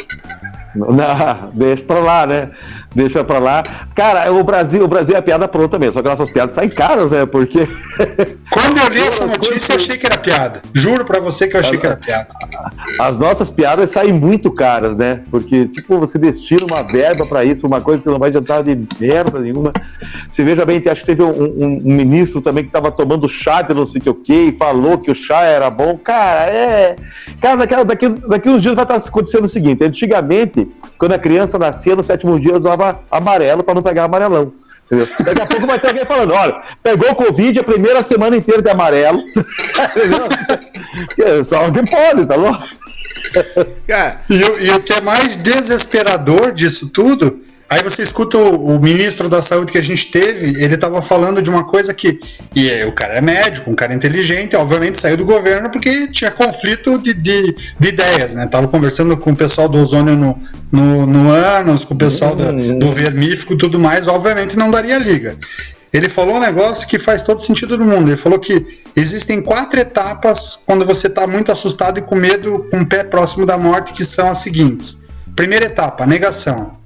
Não, 0.74 1.50
deixa 1.54 1.84
pra 1.84 1.98
lá, 2.00 2.26
né? 2.26 2.50
Deixa 2.94 3.22
pra 3.22 3.38
lá. 3.38 3.62
Cara, 3.94 4.32
o 4.32 4.42
Brasil, 4.42 4.82
o 4.82 4.88
Brasil 4.88 5.14
é 5.14 5.20
piada 5.20 5.46
pronta 5.46 5.78
mesmo, 5.78 5.94
só 5.94 6.02
que 6.02 6.08
nossas 6.08 6.30
piadas 6.30 6.54
saem 6.54 6.70
caras, 6.70 7.10
né? 7.10 7.26
Porque. 7.26 7.68
Quando 8.50 8.78
eu 8.78 8.88
li 8.88 9.00
essa 9.00 9.26
notícia, 9.26 9.72
eu 9.72 9.76
achei 9.76 9.98
que 9.98 10.06
era 10.06 10.16
piada. 10.16 10.62
Juro 10.72 11.04
pra 11.04 11.20
você 11.20 11.46
que 11.46 11.56
eu 11.56 11.60
achei 11.60 11.76
que 11.78 11.86
era 11.86 11.96
piada. 11.96 12.28
As 12.98 13.18
nossas 13.18 13.50
piadas 13.50 13.90
saem 13.90 14.12
muito 14.12 14.50
caras, 14.50 14.96
né? 14.96 15.16
Porque, 15.30 15.68
tipo, 15.68 15.98
você 15.98 16.18
destina 16.18 16.64
uma 16.64 16.82
verba 16.82 17.26
pra 17.26 17.44
isso, 17.44 17.66
uma 17.66 17.80
coisa 17.80 18.02
que 18.02 18.08
não 18.08 18.18
vai 18.18 18.30
adiantar 18.30 18.62
de 18.62 18.78
merda 18.98 19.38
nenhuma. 19.38 19.72
Você 20.32 20.42
veja 20.42 20.64
bem, 20.64 20.82
acho 20.88 21.04
que 21.04 21.14
teve 21.14 21.22
um, 21.22 21.30
um, 21.30 21.80
um 21.84 21.94
ministro 21.94 22.40
também 22.40 22.64
que 22.64 22.70
tava 22.70 22.90
tomando 22.90 23.28
chá 23.28 23.60
de 23.60 23.74
não 23.74 23.86
sei 23.86 24.00
o 24.06 24.14
que 24.14 24.48
e 24.48 24.52
falou 24.52 24.98
que 24.98 25.10
o 25.10 25.14
chá 25.14 25.42
era 25.42 25.68
bom. 25.68 25.98
Cara, 25.98 26.50
é. 26.50 26.96
Cara, 27.40 27.56
daqui, 27.56 27.84
daqui, 27.84 28.08
daqui 28.08 28.48
uns 28.48 28.62
dias 28.62 28.74
vai 28.74 28.84
estar 28.84 28.96
acontecendo 28.96 29.44
o 29.44 29.48
seguinte: 29.48 29.84
antigamente 29.84 30.68
quando 30.96 31.12
a 31.12 31.18
criança 31.18 31.58
nascia, 31.58 31.94
no 31.94 32.02
sétimo 32.02 32.38
dia 32.40 32.56
usava 32.56 32.77
amarelo 33.10 33.62
para 33.62 33.74
não 33.74 33.82
pegar 33.82 34.04
amarelão. 34.04 34.52
Entendeu? 34.86 35.06
Daqui 35.24 35.42
a 35.42 35.46
pouco 35.46 35.66
vai 35.66 35.78
ter 35.78 35.88
alguém 35.88 36.06
falando: 36.06 36.32
olha, 36.32 36.62
pegou 36.82 37.14
Covid 37.14 37.60
a 37.60 37.64
primeira 37.64 38.02
semana 38.02 38.36
inteira 38.36 38.62
de 38.62 38.70
amarelo. 38.70 39.20
Só 41.44 41.64
alguém 41.64 41.84
pode, 41.84 42.26
tá 42.26 42.34
louco? 42.34 42.62
E, 44.30 44.66
e 44.66 44.70
o 44.70 44.80
que 44.80 44.92
é 44.92 45.00
mais 45.00 45.36
desesperador 45.36 46.52
disso 46.52 46.90
tudo 46.90 47.47
Aí 47.70 47.82
você 47.82 48.02
escuta 48.02 48.38
o, 48.38 48.76
o, 48.76 48.80
ministro 48.80 49.28
da 49.28 49.42
saúde 49.42 49.72
que 49.72 49.76
a 49.76 49.82
gente 49.82 50.10
teve, 50.10 50.62
ele 50.62 50.74
estava 50.74 51.02
falando 51.02 51.42
de 51.42 51.50
uma 51.50 51.64
coisa 51.64 51.92
que. 51.92 52.18
E 52.54 52.70
é, 52.70 52.86
o 52.86 52.92
cara 52.92 53.14
é 53.14 53.20
médico, 53.20 53.70
um 53.70 53.74
cara 53.74 53.92
inteligente, 53.92 54.56
obviamente 54.56 54.98
saiu 54.98 55.18
do 55.18 55.26
governo 55.26 55.68
porque 55.68 56.08
tinha 56.08 56.30
conflito 56.30 56.98
de, 56.98 57.12
de, 57.12 57.54
de 57.78 57.88
ideias, 57.88 58.34
né? 58.34 58.46
Tava 58.46 58.68
conversando 58.68 59.18
com 59.18 59.32
o 59.32 59.36
pessoal 59.36 59.68
do 59.68 59.76
ozônio 59.78 60.16
no, 60.16 60.42
no, 60.72 61.06
no 61.06 61.30
ânus, 61.30 61.84
com 61.84 61.92
o 61.92 61.98
pessoal 61.98 62.34
do, 62.34 62.44
uhum. 62.44 62.78
do 62.78 62.90
vermífico 62.90 63.52
e 63.52 63.58
tudo 63.58 63.78
mais, 63.78 64.08
obviamente 64.08 64.56
não 64.56 64.70
daria 64.70 64.96
liga. 64.96 65.36
Ele 65.92 66.08
falou 66.08 66.36
um 66.36 66.40
negócio 66.40 66.88
que 66.88 66.98
faz 66.98 67.22
todo 67.22 67.40
sentido 67.40 67.76
do 67.76 67.84
mundo. 67.84 68.08
Ele 68.08 68.16
falou 68.16 68.38
que 68.38 68.82
existem 68.96 69.42
quatro 69.42 69.78
etapas 69.78 70.62
quando 70.66 70.86
você 70.86 71.06
está 71.06 71.26
muito 71.26 71.52
assustado 71.52 71.98
e 71.98 72.02
com 72.02 72.14
medo, 72.14 72.66
com 72.70 72.80
o 72.80 72.86
pé 72.86 73.04
próximo 73.04 73.44
da 73.44 73.58
morte, 73.58 73.92
que 73.92 74.04
são 74.04 74.30
as 74.30 74.38
seguintes. 74.38 75.04
Primeira 75.34 75.66
etapa, 75.66 76.06
negação. 76.06 76.77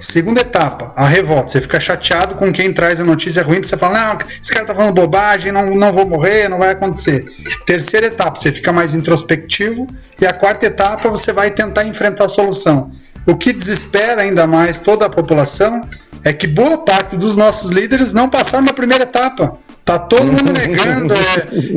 Segunda 0.00 0.40
etapa, 0.40 0.94
a 0.96 1.06
revolta. 1.06 1.48
Você 1.48 1.60
fica 1.60 1.78
chateado 1.78 2.34
com 2.34 2.50
quem 2.50 2.72
traz 2.72 2.98
a 2.98 3.04
notícia 3.04 3.42
ruim, 3.42 3.62
você 3.62 3.76
fala, 3.76 4.14
não, 4.14 4.18
esse 4.42 4.50
cara 4.50 4.64
tá 4.64 4.74
falando 4.74 4.94
bobagem, 4.94 5.52
não, 5.52 5.76
não 5.76 5.92
vou 5.92 6.08
morrer, 6.08 6.48
não 6.48 6.58
vai 6.58 6.70
acontecer. 6.70 7.26
Terceira 7.66 8.06
etapa, 8.06 8.40
você 8.40 8.50
fica 8.50 8.72
mais 8.72 8.94
introspectivo. 8.94 9.86
E 10.18 10.24
a 10.24 10.32
quarta 10.32 10.64
etapa, 10.64 11.10
você 11.10 11.34
vai 11.34 11.50
tentar 11.50 11.84
enfrentar 11.84 12.24
a 12.24 12.28
solução. 12.30 12.90
O 13.26 13.36
que 13.36 13.52
desespera 13.52 14.22
ainda 14.22 14.46
mais 14.46 14.78
toda 14.78 15.04
a 15.04 15.10
população 15.10 15.86
é 16.24 16.32
que 16.32 16.46
boa 16.46 16.78
parte 16.78 17.14
dos 17.14 17.36
nossos 17.36 17.70
líderes 17.70 18.14
não 18.14 18.30
passaram 18.30 18.64
na 18.64 18.72
primeira 18.72 19.04
etapa. 19.04 19.58
Tá 19.84 19.98
todo 19.98 20.32
mundo 20.32 20.50
negando, 20.56 21.12
é, 21.12 21.18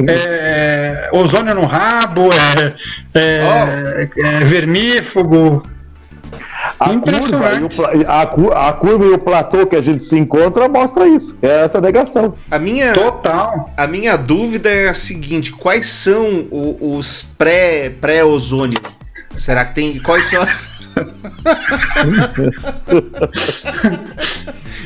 é, 0.08 1.10
é 1.10 1.10
ozônio 1.12 1.54
no 1.54 1.66
rabo, 1.66 2.30
é, 2.32 2.74
é, 3.16 4.10
é 4.18 4.40
vermífugo, 4.46 5.68
a 6.84 7.00
curva, 7.00 7.52
e 7.56 7.64
o, 7.64 7.70
a, 8.52 8.70
a, 8.70 8.74
curva 8.74 9.06
e 9.06 9.12
o 9.12 9.18
platô 9.18 9.66
que 9.66 9.76
a 9.76 9.82
gente 9.82 10.04
se 10.04 10.18
encontra 10.18 10.68
mostra 10.68 11.08
isso. 11.08 11.38
É 11.42 11.66
essa 11.66 11.80
negação. 11.80 12.34
A 12.50 12.60
minha, 12.60 12.94
Total. 12.94 13.72
A 13.76 13.88
minha 13.88 14.18
dúvida 14.18 14.70
é 14.70 14.90
a 14.90 14.94
seguinte: 14.94 15.52
quais 15.52 15.88
são 15.88 16.48
o, 16.52 16.98
os 16.98 17.24
pré-ozônio? 17.38 18.80
Pré 18.80 19.04
Será 19.38 19.66
que 19.66 19.76
tem. 19.76 20.00
Quais 20.00 20.30
são 20.30 20.44
as. 20.44 20.74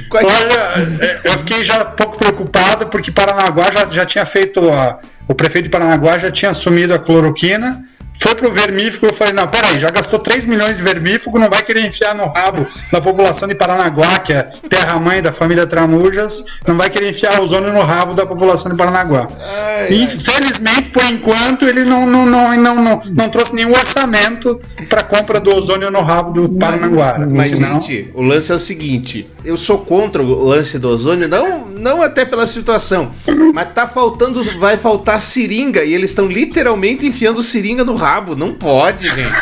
Olha, 0.09 0.53
é, 1.01 1.21
eu 1.25 1.37
fiquei 1.39 1.63
já 1.65 1.83
um 1.83 1.91
pouco 1.95 2.17
preocupado 2.17 2.87
porque 2.87 3.11
Paranaguá 3.11 3.69
já, 3.71 3.85
já 3.87 4.05
tinha 4.05 4.25
feito 4.25 4.69
a, 4.69 4.99
o 5.27 5.35
prefeito 5.35 5.65
de 5.65 5.69
Paranaguá 5.69 6.17
já 6.17 6.31
tinha 6.31 6.51
assumido 6.51 6.93
a 6.93 6.99
cloroquina, 6.99 7.83
foi 8.19 8.35
pro 8.35 8.51
vermífugo, 8.51 9.07
eu 9.07 9.13
falei, 9.13 9.33
não, 9.33 9.47
peraí, 9.47 9.79
já 9.79 9.89
gastou 9.89 10.19
3 10.19 10.45
milhões 10.45 10.77
de 10.77 10.83
vermífugo, 10.83 11.37
não 11.39 11.49
vai 11.49 11.63
querer 11.63 11.85
enfiar 11.85 12.15
no 12.15 12.27
rabo 12.27 12.65
da 12.91 12.99
população 12.99 13.47
de 13.47 13.55
Paranaguá, 13.55 14.19
que 14.19 14.33
é 14.33 14.43
terra-mãe 14.69 15.21
da 15.21 15.31
família 15.31 15.65
Tramujas, 15.67 16.43
não 16.67 16.75
vai 16.75 16.89
querer 16.89 17.09
enfiar 17.09 17.39
ozônio 17.41 17.71
no 17.71 17.81
rabo 17.81 18.13
da 18.13 18.25
população 18.25 18.71
de 18.71 18.77
Paranaguá. 18.77 19.27
Ai, 19.39 19.91
e, 19.91 20.03
Infelizmente, 20.03 20.89
por 20.89 21.03
enquanto, 21.03 21.65
ele 21.65 21.83
não, 21.83 22.05
não, 22.05 22.25
não, 22.25 22.55
não, 22.57 22.75
não, 22.75 23.01
não 23.13 23.29
trouxe 23.29 23.55
nenhum 23.55 23.71
orçamento 23.71 24.59
para 24.89 25.03
compra 25.03 25.39
do 25.39 25.55
ozônio 25.55 25.91
no 25.91 26.01
rabo 26.01 26.31
do 26.41 26.49
Paranaguara. 26.57 27.27
Mas, 27.29 27.49
Senão- 27.49 27.81
gente, 27.81 28.11
o 28.13 28.21
lance 28.21 28.51
é 28.51 28.55
o 28.55 28.59
seguinte: 28.59 29.29
eu 29.45 29.57
sou 29.57 29.79
contra 29.79 30.21
o 30.21 30.45
lance 30.45 30.79
do 30.79 30.89
ozônio, 30.89 31.27
não, 31.27 31.66
não 31.77 32.01
até 32.01 32.25
pela 32.25 32.47
situação, 32.47 33.11
mas 33.53 33.69
tá 33.73 33.87
faltando, 33.87 34.43
vai 34.59 34.77
faltar 34.77 35.21
seringa 35.21 35.83
e 35.83 35.93
eles 35.93 36.11
estão 36.11 36.27
literalmente 36.27 37.05
enfiando 37.05 37.41
seringa 37.43 37.83
no 37.83 37.95
rabo. 37.95 38.35
Não 38.35 38.53
pode, 38.53 39.07
gente. 39.07 39.27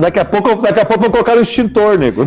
Daqui 0.00 0.20
a 0.20 0.24
pouco, 0.24 0.56
daqui 0.62 0.80
a 0.80 0.84
pouco 0.84 1.02
vão 1.02 1.10
colocar 1.10 1.36
o 1.36 1.42
extintor, 1.42 1.98
nego. 1.98 2.24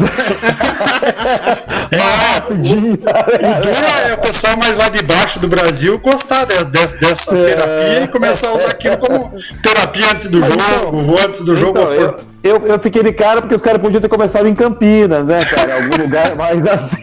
É 4.09 4.13
o 4.13 4.17
pessoal 4.17 4.57
mais 4.57 4.77
lá 4.77 4.89
de 4.89 5.01
baixo 5.03 5.39
do 5.39 5.47
Brasil 5.47 5.99
gostar 5.99 6.45
de- 6.45 6.65
de- 6.65 6.99
dessa 6.99 7.37
É. 7.37 7.45
terapia 7.55 8.03
e 8.03 8.07
começar 8.07 8.49
a 8.49 8.55
usar 8.55 8.69
aquilo 8.69 8.97
como 8.97 9.33
terapia 9.61 10.11
antes 10.11 10.29
do 10.29 10.41
jogo, 10.43 11.11
ou 11.11 11.19
antes 11.19 11.41
do 11.41 11.55
jogo. 11.55 11.79
Então, 11.79 11.93
eu, 11.93 12.15
eu, 12.43 12.57
eu 12.67 12.77
fiquei 12.77 13.01
de 13.01 13.13
cara 13.13 13.39
porque 13.39 13.55
os 13.55 13.61
caras 13.61 13.81
podiam 13.81 14.01
ter 14.01 14.09
começado 14.09 14.45
em 14.45 14.53
Campinas, 14.53 15.25
né, 15.25 15.45
cara? 15.45 15.75
Algum 15.75 16.03
lugar 16.03 16.35
mais 16.35 16.65
assim. 16.67 16.97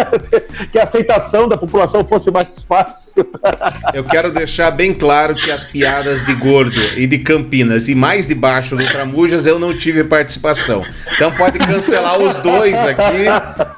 que 0.72 0.78
a 0.78 0.84
aceitação 0.84 1.46
da 1.46 1.58
população 1.58 2.02
fosse 2.08 2.30
mais 2.30 2.62
fácil. 2.66 3.10
Eu 3.92 4.04
quero 4.04 4.32
deixar 4.32 4.70
bem 4.70 4.94
claro 4.94 5.34
que 5.34 5.50
as 5.50 5.64
piadas 5.64 6.24
de 6.24 6.32
gordo 6.34 6.80
e 6.96 7.06
de 7.06 7.18
Campinas 7.18 7.88
e 7.88 7.94
mais 7.94 8.26
de 8.26 8.34
baixo 8.34 8.76
do 8.76 8.84
Tramujas 8.86 9.46
eu 9.46 9.58
não 9.58 9.76
tive 9.76 10.04
participação. 10.04 10.82
Então 11.12 11.30
pode 11.32 11.58
cancelar 11.58 12.18
os 12.18 12.38
dois 12.38 12.78
aqui, 12.78 13.26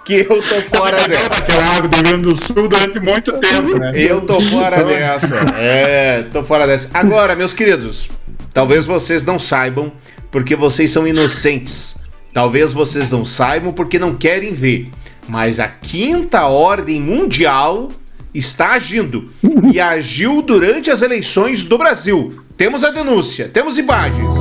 que 0.04 0.26
eu 0.28 0.40
tô 0.42 0.76
fora 0.76 1.08
dessa. 1.08 1.80
Do 1.82 1.96
Rio 1.96 2.02
Grande 2.02 2.22
do 2.22 2.36
Sul 2.36 2.68
durante 2.68 3.00
muito 3.00 3.32
tempo, 3.40 3.78
né? 3.78 3.92
Eu 3.94 4.20
tô 4.20 4.38
fora 4.38 4.84
dessa. 4.84 5.36
É, 5.58 6.24
tô 6.32 6.44
fora 6.44 6.66
dessa. 6.66 6.90
Agora, 6.92 7.34
meus 7.34 7.54
queridos, 7.54 8.08
talvez 8.52 8.84
vocês 8.84 9.24
não 9.24 9.38
saibam 9.38 9.92
porque 10.32 10.56
vocês 10.56 10.90
são 10.90 11.06
inocentes. 11.06 11.96
Talvez 12.32 12.72
vocês 12.72 13.10
não 13.10 13.24
saibam 13.24 13.72
porque 13.72 13.98
não 13.98 14.14
querem 14.14 14.52
ver. 14.52 14.90
Mas 15.28 15.60
a 15.60 15.68
quinta 15.68 16.46
ordem 16.46 16.98
mundial 16.98 17.90
está 18.34 18.72
agindo 18.72 19.30
e 19.70 19.78
agiu 19.78 20.40
durante 20.40 20.90
as 20.90 21.02
eleições 21.02 21.66
do 21.66 21.76
Brasil. 21.76 22.40
Temos 22.56 22.82
a 22.82 22.90
denúncia, 22.90 23.48
temos 23.48 23.76
imagens. 23.78 24.34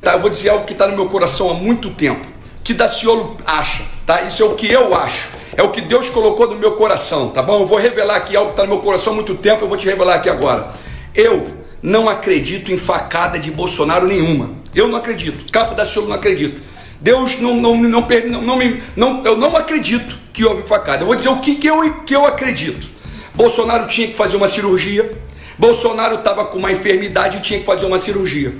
Tá, 0.00 0.12
eu 0.12 0.20
vou 0.20 0.30
dizer 0.30 0.50
algo 0.50 0.64
que 0.64 0.72
está 0.72 0.86
no 0.86 0.94
meu 0.94 1.06
coração 1.08 1.50
há 1.50 1.54
muito 1.54 1.90
tempo. 1.90 2.24
Que 2.62 2.72
Daciolo 2.72 3.36
acha, 3.44 3.82
tá? 4.06 4.22
Isso 4.22 4.42
é 4.42 4.46
o 4.46 4.54
que 4.54 4.70
eu 4.70 4.94
acho. 4.94 5.28
É 5.56 5.62
o 5.62 5.70
que 5.70 5.80
Deus 5.80 6.08
colocou 6.08 6.48
no 6.48 6.56
meu 6.56 6.72
coração, 6.72 7.30
tá 7.30 7.42
bom? 7.42 7.62
Eu 7.62 7.66
vou 7.66 7.78
revelar 7.78 8.16
aqui 8.16 8.36
algo 8.36 8.50
que 8.50 8.54
está 8.54 8.62
no 8.62 8.68
meu 8.68 8.78
coração 8.78 9.12
há 9.12 9.16
muito 9.16 9.34
tempo, 9.34 9.64
eu 9.64 9.68
vou 9.68 9.76
te 9.76 9.86
revelar 9.86 10.14
aqui 10.14 10.30
agora. 10.30 10.72
Eu 11.14 11.44
não 11.82 12.08
acredito 12.08 12.72
em 12.72 12.78
facada 12.78 13.38
de 13.38 13.50
Bolsonaro 13.50 14.06
nenhuma. 14.06 14.50
Eu 14.74 14.88
não 14.88 14.98
acredito. 14.98 15.50
Capa 15.52 15.74
Daciolo 15.74 16.08
não 16.08 16.16
acredita. 16.16 16.60
Deus 17.00 17.38
não, 17.40 17.54
não, 17.56 17.76
não, 17.76 18.00
não, 18.00 18.42
não, 18.42 18.56
me- 18.56 18.82
não, 18.96 19.24
eu 19.24 19.36
não 19.36 19.56
acredito 19.56 20.16
que 20.32 20.44
houve 20.44 20.62
facada. 20.62 21.02
Eu 21.02 21.06
vou 21.06 21.14
dizer 21.16 21.28
o 21.28 21.38
que, 21.38 21.54
que, 21.54 21.66
eu, 21.68 21.94
que 22.04 22.14
eu 22.14 22.26
acredito. 22.26 22.88
Bolsonaro 23.34 23.86
tinha 23.86 24.08
que 24.08 24.14
fazer 24.14 24.36
uma 24.36 24.48
cirurgia. 24.48 25.10
Bolsonaro 25.56 26.16
estava 26.16 26.44
com 26.46 26.58
uma 26.58 26.72
enfermidade 26.72 27.38
e 27.38 27.40
tinha 27.40 27.60
que 27.60 27.66
fazer 27.66 27.86
uma 27.86 27.98
cirurgia. 27.98 28.52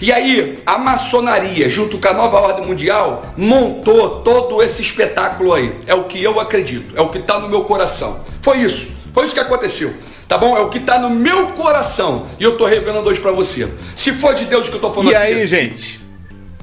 E 0.00 0.12
aí, 0.12 0.58
a 0.66 0.76
maçonaria, 0.76 1.68
junto 1.70 1.96
com 1.98 2.08
a 2.08 2.12
nova 2.12 2.38
ordem 2.38 2.66
mundial, 2.66 3.32
montou 3.36 4.20
todo 4.20 4.62
esse 4.62 4.82
espetáculo 4.82 5.54
aí. 5.54 5.72
É 5.86 5.94
o 5.94 6.04
que 6.04 6.22
eu 6.22 6.38
acredito, 6.38 6.94
é 6.94 7.00
o 7.00 7.08
que 7.08 7.18
está 7.18 7.38
no 7.38 7.48
meu 7.48 7.64
coração. 7.64 8.20
Foi 8.42 8.58
isso, 8.58 8.88
foi 9.16 9.24
isso 9.24 9.32
que 9.32 9.40
aconteceu. 9.40 9.94
Tá 10.28 10.36
bom? 10.36 10.54
É 10.58 10.60
o 10.60 10.68
que 10.68 10.76
está 10.76 10.98
no 10.98 11.08
meu 11.08 11.46
coração. 11.52 12.26
E 12.38 12.44
eu 12.44 12.52
estou 12.52 12.66
revelando 12.66 13.08
hoje 13.08 13.18
para 13.18 13.32
você. 13.32 13.66
Se 13.94 14.12
for 14.12 14.34
de 14.34 14.44
Deus 14.44 14.66
que 14.66 14.72
eu 14.72 14.76
estou 14.76 14.92
falando 14.92 15.10
E 15.10 15.14
aqui- 15.14 15.32
aí, 15.32 15.46
gente? 15.46 16.00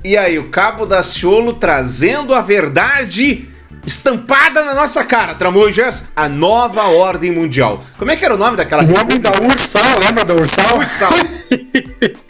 E 0.04 0.16
aí, 0.16 0.38
o 0.38 0.50
Cabo 0.50 0.86
Daciolo 0.86 1.54
trazendo 1.54 2.32
a 2.36 2.42
verdade 2.42 3.48
estampada 3.86 4.64
na 4.64 4.76
nossa 4.76 5.04
cara, 5.04 5.34
Tramujas, 5.34 6.10
a 6.16 6.30
nova 6.30 6.84
ordem 6.90 7.32
mundial. 7.32 7.82
Como 7.98 8.12
é 8.12 8.16
que 8.16 8.24
era 8.24 8.36
o 8.36 8.38
nome 8.38 8.56
daquela... 8.56 8.84
O 8.84 9.00
homem 9.02 9.20
da 9.20 9.32
Ursal, 9.32 10.00
lembra 10.00 10.24
da 10.24 10.36
Ursal? 10.36 10.78
Ursal. 10.78 11.12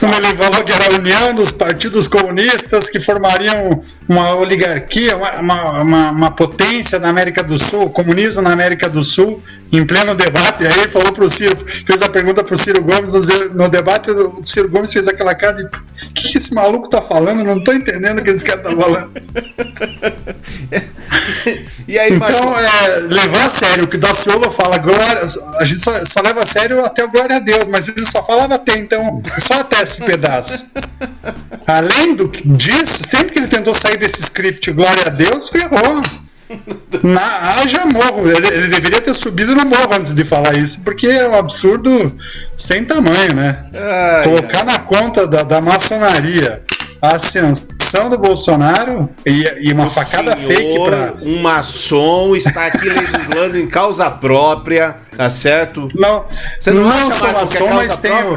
Como 0.00 0.14
ele 0.14 0.36
falou 0.36 0.64
que 0.64 0.72
era 0.72 0.86
a 0.86 0.90
união 0.98 1.34
dos 1.34 1.52
partidos 1.52 2.06
comunistas 2.06 2.88
que 2.88 3.00
formariam 3.00 3.82
uma 4.08 4.34
oligarquia, 4.34 5.16
uma, 5.16 5.80
uma, 5.82 6.10
uma- 6.10 6.30
potência 6.30 6.98
na 6.98 7.08
América 7.08 7.42
do 7.42 7.58
Sul, 7.58 7.84
o 7.86 7.90
comunismo 7.90 8.40
na 8.40 8.52
América 8.52 8.88
do 8.88 9.02
Sul, 9.02 9.42
em 9.72 9.84
pleno 9.84 10.14
debate. 10.14 10.62
E 10.62 10.66
aí 10.66 10.88
falou 10.88 11.12
pro 11.12 11.28
Ciro, 11.28 11.56
fez 11.86 12.00
a 12.00 12.08
pergunta 12.08 12.42
pro 12.44 12.56
Ciro 12.56 12.82
Gomes 12.82 13.12
no 13.54 13.68
debate, 13.68 14.10
o 14.10 14.40
Ciro 14.44 14.70
Gomes 14.70 14.92
fez 14.92 15.08
aquela 15.08 15.34
cara 15.34 15.54
de 15.54 15.64
o 15.64 15.70
que, 16.14 16.32
que 16.32 16.38
esse 16.38 16.54
maluco 16.54 16.88
tá 16.88 17.02
falando? 17.02 17.44
Não 17.44 17.62
tô 17.62 17.72
entendendo 17.72 18.20
o 18.20 18.24
que 18.24 18.30
esse 18.30 18.44
cara 18.44 18.60
tá 18.60 18.70
falando. 18.74 19.10
E 21.86 21.98
aí, 21.98 22.12
então, 22.12 22.58
é, 22.58 22.98
levar 23.08 23.46
a 23.46 23.50
sério 23.50 23.84
o 23.84 23.88
que 23.88 23.96
Daciolo 23.96 24.50
fala, 24.50 24.76
glória, 24.76 25.22
a 25.58 25.64
gente 25.64 25.80
só, 25.80 26.04
só 26.04 26.20
leva 26.20 26.42
a 26.42 26.46
sério 26.46 26.84
até 26.84 27.02
o 27.02 27.10
glória 27.10 27.36
a 27.36 27.40
Deus, 27.40 27.64
mas 27.66 27.88
ele 27.88 28.04
só 28.04 28.22
falava 28.22 28.56
até, 28.56 28.76
então, 28.76 29.22
só 29.48 29.60
até 29.60 29.82
esse 29.82 30.04
pedaço. 30.04 30.70
Além 31.66 32.14
do 32.14 32.28
que- 32.28 32.46
disso, 32.48 33.02
sempre 33.02 33.32
que 33.32 33.38
ele 33.38 33.48
tentou 33.48 33.74
sair 33.74 33.96
desse 33.96 34.20
script 34.20 34.70
glória 34.72 35.04
a 35.06 35.10
Deus, 35.10 35.48
ferrou. 35.48 36.02
Na, 37.02 37.58
haja 37.60 37.84
morro. 37.86 38.30
Ele, 38.30 38.46
ele 38.46 38.68
deveria 38.68 39.00
ter 39.00 39.14
subido 39.14 39.54
no 39.54 39.66
morro 39.66 39.94
antes 39.94 40.14
de 40.14 40.24
falar 40.24 40.56
isso, 40.56 40.82
porque 40.82 41.06
é 41.06 41.28
um 41.28 41.34
absurdo 41.36 42.14
sem 42.56 42.84
tamanho, 42.84 43.34
né? 43.34 43.64
Ai, 43.74 44.24
Colocar 44.24 44.64
na 44.64 44.78
conta 44.78 45.26
da, 45.26 45.42
da 45.42 45.60
maçonaria 45.60 46.62
a 47.02 47.16
ascensão 47.16 48.10
do 48.10 48.18
Bolsonaro 48.18 49.08
e, 49.26 49.44
e 49.68 49.72
uma 49.72 49.88
facada 49.90 50.34
fake 50.36 50.80
pra. 50.84 51.14
Um 51.22 51.40
maçom 51.42 52.34
está 52.34 52.66
aqui 52.66 52.88
legislando 52.88 53.58
em 53.58 53.66
causa 53.68 54.10
própria, 54.10 54.96
tá 55.16 55.28
certo? 55.30 55.88
Não, 55.94 56.24
Você 56.60 56.70
não, 56.70 56.84
não 56.84 57.12
sou 57.12 57.28
é 57.28 57.32
maçom, 57.32 57.58
causa 57.66 57.74
mas 57.74 57.98
tenho, 57.98 58.36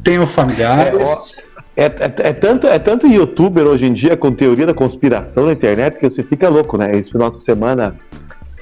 própria? 0.00 0.04
tenho 0.04 0.26
familiares. 0.26 1.42
É, 1.76 1.84
é- 1.86 2.28
é 2.28 2.32
tanto, 2.32 2.66
é 2.66 2.78
tanto 2.78 3.06
youtuber 3.06 3.64
hoje 3.64 3.86
em 3.86 3.92
dia 3.94 4.16
com 4.16 4.32
teoria 4.32 4.66
da 4.66 4.74
conspiração 4.74 5.46
na 5.46 5.52
internet 5.52 5.98
que 5.98 6.08
você 6.08 6.22
fica 6.22 6.48
louco, 6.48 6.76
né? 6.76 6.90
Esse 6.92 7.12
final 7.12 7.30
de 7.30 7.38
semana, 7.40 7.94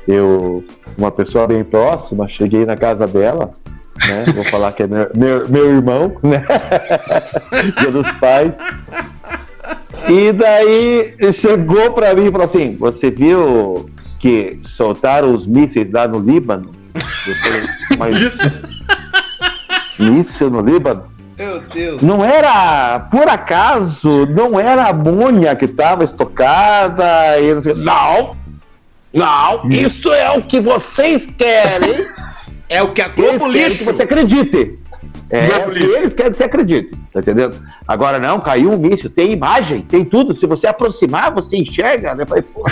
eu, 0.07 0.63
uma 0.97 1.11
pessoa 1.11 1.47
bem 1.47 1.65
próxima, 1.65 2.29
cheguei 2.29 2.65
na 2.65 2.77
casa 2.77 3.07
dela, 3.07 3.51
né? 4.07 4.25
Vou 4.37 4.45
falar 4.45 4.73
que 4.73 4.83
é 4.85 4.87
meu, 4.87 5.09
meu, 5.15 5.49
meu 5.49 5.75
irmão, 5.77 6.17
né? 6.23 6.45
Dia 7.81 7.91
dos 7.91 8.11
pais. 8.13 8.55
E 10.09 10.33
daí 10.33 11.13
chegou 11.35 11.93
pra 11.93 12.15
mim 12.15 12.27
e 12.27 12.31
falou 12.31 12.47
assim: 12.47 12.77
Você 12.79 13.11
viu 13.11 13.91
que 14.21 14.61
soltaram 14.65 15.35
os 15.35 15.47
mísseis 15.47 15.91
lá 15.91 16.07
no 16.07 16.21
Líbano? 16.21 16.71
Eu 16.95 17.35
falei, 17.35 17.69
Mas 17.99 18.61
míssil 19.99 20.51
no 20.51 20.61
Líbano? 20.61 21.05
Meu 21.39 21.61
Deus. 21.61 22.03
Não 22.03 22.25
era, 22.25 23.01
por 23.11 23.29
acaso, 23.29 24.27
não 24.27 24.59
era 24.59 24.85
a 24.85 24.89
amônia 24.89 25.55
que 25.55 25.67
estava 25.67 26.03
estocada 26.03 27.39
e 27.39 27.55
não 27.55 27.63
sei. 27.63 27.75
Não, 27.75 28.37
não, 29.13 29.71
isso 29.71 30.13
é 30.13 30.31
o 30.37 30.43
que 30.43 30.61
vocês 30.61 31.27
querem. 31.39 32.05
É 32.71 32.83
o 32.83 32.93
que 32.93 33.01
a 33.01 33.09
Globo 33.09 33.39
querem 33.39 33.51
que 33.51 33.59
Lixo. 33.61 33.85
você 33.87 34.03
acredite. 34.03 34.79
É 35.31 35.47
o 35.47 35.71
que 35.71 35.79
Lixo. 35.79 35.97
eles 35.97 36.13
querem 36.13 36.33
que 36.33 36.37
você 36.37 36.45
acredite, 36.45 36.91
tá 37.11 37.21
entendendo? 37.21 37.57
Agora 37.87 38.19
não, 38.19 38.39
caiu 38.41 38.73
um 38.73 38.77
míssil, 38.77 39.09
tem 39.09 39.33
imagem, 39.33 39.81
tem 39.81 40.05
tudo. 40.05 40.35
Se 40.35 40.45
você 40.45 40.67
aproximar, 40.67 41.33
você 41.33 41.57
enxerga, 41.57 42.15
né? 42.15 42.25
Eu 42.25 42.27
Falei, 42.27 42.43
pô. 42.43 42.67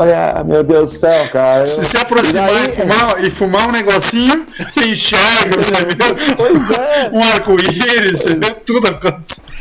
Ah, 0.00 0.42
meu 0.44 0.62
Deus 0.64 0.92
do 0.92 0.98
céu, 0.98 1.28
cara. 1.32 1.66
Se 1.66 1.78
eu- 1.78 1.84
se 1.84 1.96
aproximar 1.96 2.50
E 2.50 2.54
daí- 2.54 2.68
e, 2.68 2.72
fumar, 2.72 3.24
e 3.24 3.30
fumar 3.30 3.68
um 3.68 3.72
negocinho, 3.72 4.44
você 4.66 4.86
enxerga, 4.86 5.56
você 5.56 5.76
vê 5.84 6.34
Pois 6.36 6.70
é. 6.78 7.10
um 7.12 7.20
arco-íris, 7.20 8.18
você 8.20 8.34
vê 8.34 8.50
tudo 8.66 8.88
acontecendo. 8.88 9.54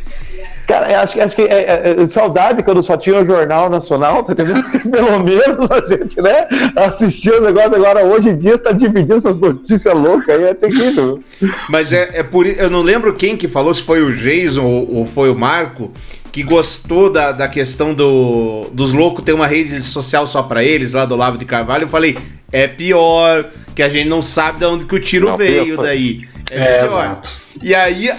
Cara, 0.68 0.90
eu 0.92 1.00
acho, 1.02 1.14
que- 1.14 1.20
acho 1.22 1.36
que 1.36 1.42
é, 1.42 1.46
é- 1.46 1.96
é 2.04 2.08
saudade 2.08 2.64
quando 2.64 2.82
só 2.82 2.96
tinha 2.96 3.22
o 3.22 3.26
Jornal 3.26 3.70
Nacional, 3.70 4.24
tá 4.24 4.32
entendendo? 4.32 4.64
Pelo 4.90 5.20
menos 5.20 5.70
a 5.70 5.82
gente, 5.88 6.22
né, 6.22 6.48
assistia 6.78 7.38
o 7.38 7.42
negócio. 7.44 7.76
Agora, 7.76 8.04
hoje 8.06 8.30
em 8.30 8.38
dia, 8.38 8.56
está 8.56 8.72
dividindo 8.72 9.18
essas 9.18 9.38
notícias 9.38 9.96
loucas 9.96 10.30
aí, 10.30 10.46
é 10.46 10.54
terrível. 10.54 11.22
Mas 11.70 11.92
é, 11.92 12.12
é 12.14 12.24
por 12.24 12.48
Eu 12.48 12.70
não 12.70 12.82
lembro 12.82 13.14
quem 13.14 13.36
que 13.36 13.48
falou, 13.48 13.74
se 13.74 13.84
foi 13.84 14.02
o 14.02 14.12
Jason 14.16 14.64
ou, 14.64 14.96
ou 15.00 15.06
foi 15.06 15.30
o 15.30 15.36
Marco, 15.36 15.92
que 16.34 16.44
gostou 16.44 17.10
da, 17.12 17.32
da 17.32 17.48
questão 17.48 17.94
do, 17.94 18.68
dos 18.74 18.92
loucos 18.92 19.24
ter 19.24 19.32
uma 19.34 19.48
rede 19.48 19.82
social 19.84 20.28
só 20.28 20.42
pra 20.44 20.64
eles, 20.64 20.92
lá 20.94 21.06
do 21.06 21.16
Lavo 21.16 21.38
de 21.38 21.46
Carvalho. 21.46 21.84
Eu 21.84 21.88
falei, 21.88 22.18
é 22.52 22.68
pior, 22.68 23.46
que 23.76 23.82
a 23.84 23.88
gente 23.88 24.10
não 24.10 24.22
sabe 24.22 24.60
de 24.60 24.66
onde 24.66 24.86
que 24.86 24.96
o 24.96 25.00
tiro 25.00 25.30
Não, 25.30 25.38
veio 25.38 25.64
pior 25.76 25.84
daí. 25.84 26.26
É, 26.50 26.80
pior. 26.80 26.86
exato. 26.86 27.30
E 27.62 27.74
aí, 27.76 28.10
a- 28.10 28.18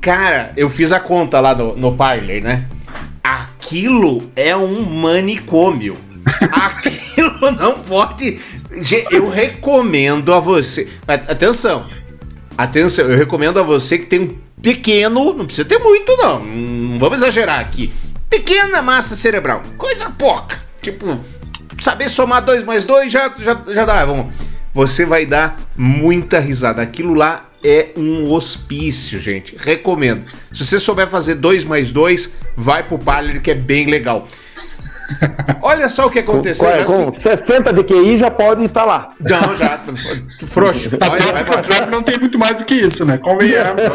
cara, 0.00 0.52
eu 0.58 0.68
fiz 0.68 0.92
a 0.92 1.00
conta 1.00 1.40
lá 1.40 1.54
no, 1.54 1.74
no 1.74 1.94
Parler, 1.96 2.42
né? 2.42 2.66
Aquilo 3.22 4.30
é 4.36 4.54
um 4.54 4.82
manicômio. 4.82 5.96
Aquilo 6.52 7.50
não 7.52 7.78
pode. 7.78 8.38
Gente, 8.76 9.14
Eu 9.14 9.30
recomendo 9.30 10.34
a 10.34 10.38
você. 10.40 10.86
Mas, 11.06 11.22
Atenção, 11.30 11.82
atenção, 12.58 13.06
eu 13.10 13.16
recomendo 13.16 13.58
a 13.58 13.62
você 13.62 13.98
que 13.98 14.06
tem 14.06 14.20
um 14.20 14.36
pequeno, 14.64 15.34
não 15.34 15.44
precisa 15.44 15.68
ter 15.68 15.78
muito, 15.78 16.16
não. 16.16 16.42
Não 16.42 16.98
vamos 16.98 17.18
exagerar 17.18 17.60
aqui. 17.60 17.92
Pequena 18.30 18.80
massa 18.80 19.14
cerebral, 19.14 19.62
coisa 19.76 20.08
pouca. 20.10 20.58
Tipo, 20.80 21.20
saber 21.78 22.08
somar 22.08 22.42
2 22.42 22.64
mais 22.64 22.86
2 22.86 23.12
já, 23.12 23.32
já, 23.38 23.62
já 23.68 23.84
dá. 23.84 24.04
Vamos. 24.06 24.34
Você 24.72 25.04
vai 25.04 25.26
dar 25.26 25.60
muita 25.76 26.40
risada. 26.40 26.82
Aquilo 26.82 27.14
lá 27.14 27.48
é 27.62 27.90
um 27.96 28.32
hospício, 28.32 29.20
gente. 29.20 29.54
Recomendo. 29.56 30.24
Se 30.50 30.64
você 30.64 30.80
souber 30.80 31.08
fazer 31.08 31.36
2 31.36 31.62
mais 31.64 31.90
2, 31.90 32.34
vai 32.56 32.82
pro 32.82 32.98
Parler 32.98 33.40
que 33.40 33.50
é 33.50 33.54
bem 33.54 33.86
legal. 33.86 34.26
Olha 35.62 35.88
só 35.88 36.06
o 36.06 36.10
que 36.10 36.18
aconteceu. 36.18 36.68
Com, 36.70 36.76
já 36.76 36.84
com 36.84 37.14
se- 37.14 37.20
60 37.36 37.72
de 37.72 37.84
QI 37.84 38.18
já 38.18 38.30
pode 38.30 38.64
estar 38.64 38.84
lá. 38.84 39.10
Não, 39.20 39.56
já. 39.56 39.78
Frouxo. 40.46 40.90
Vai, 40.98 41.18
vai, 41.20 41.44
vai. 41.44 41.62
Que 41.62 41.90
não 41.90 42.02
tem 42.02 42.18
muito 42.18 42.38
mais 42.38 42.58
do 42.58 42.64
que 42.64 42.74
isso, 42.74 43.04
né? 43.04 43.18
Convenhamos. 43.18 43.92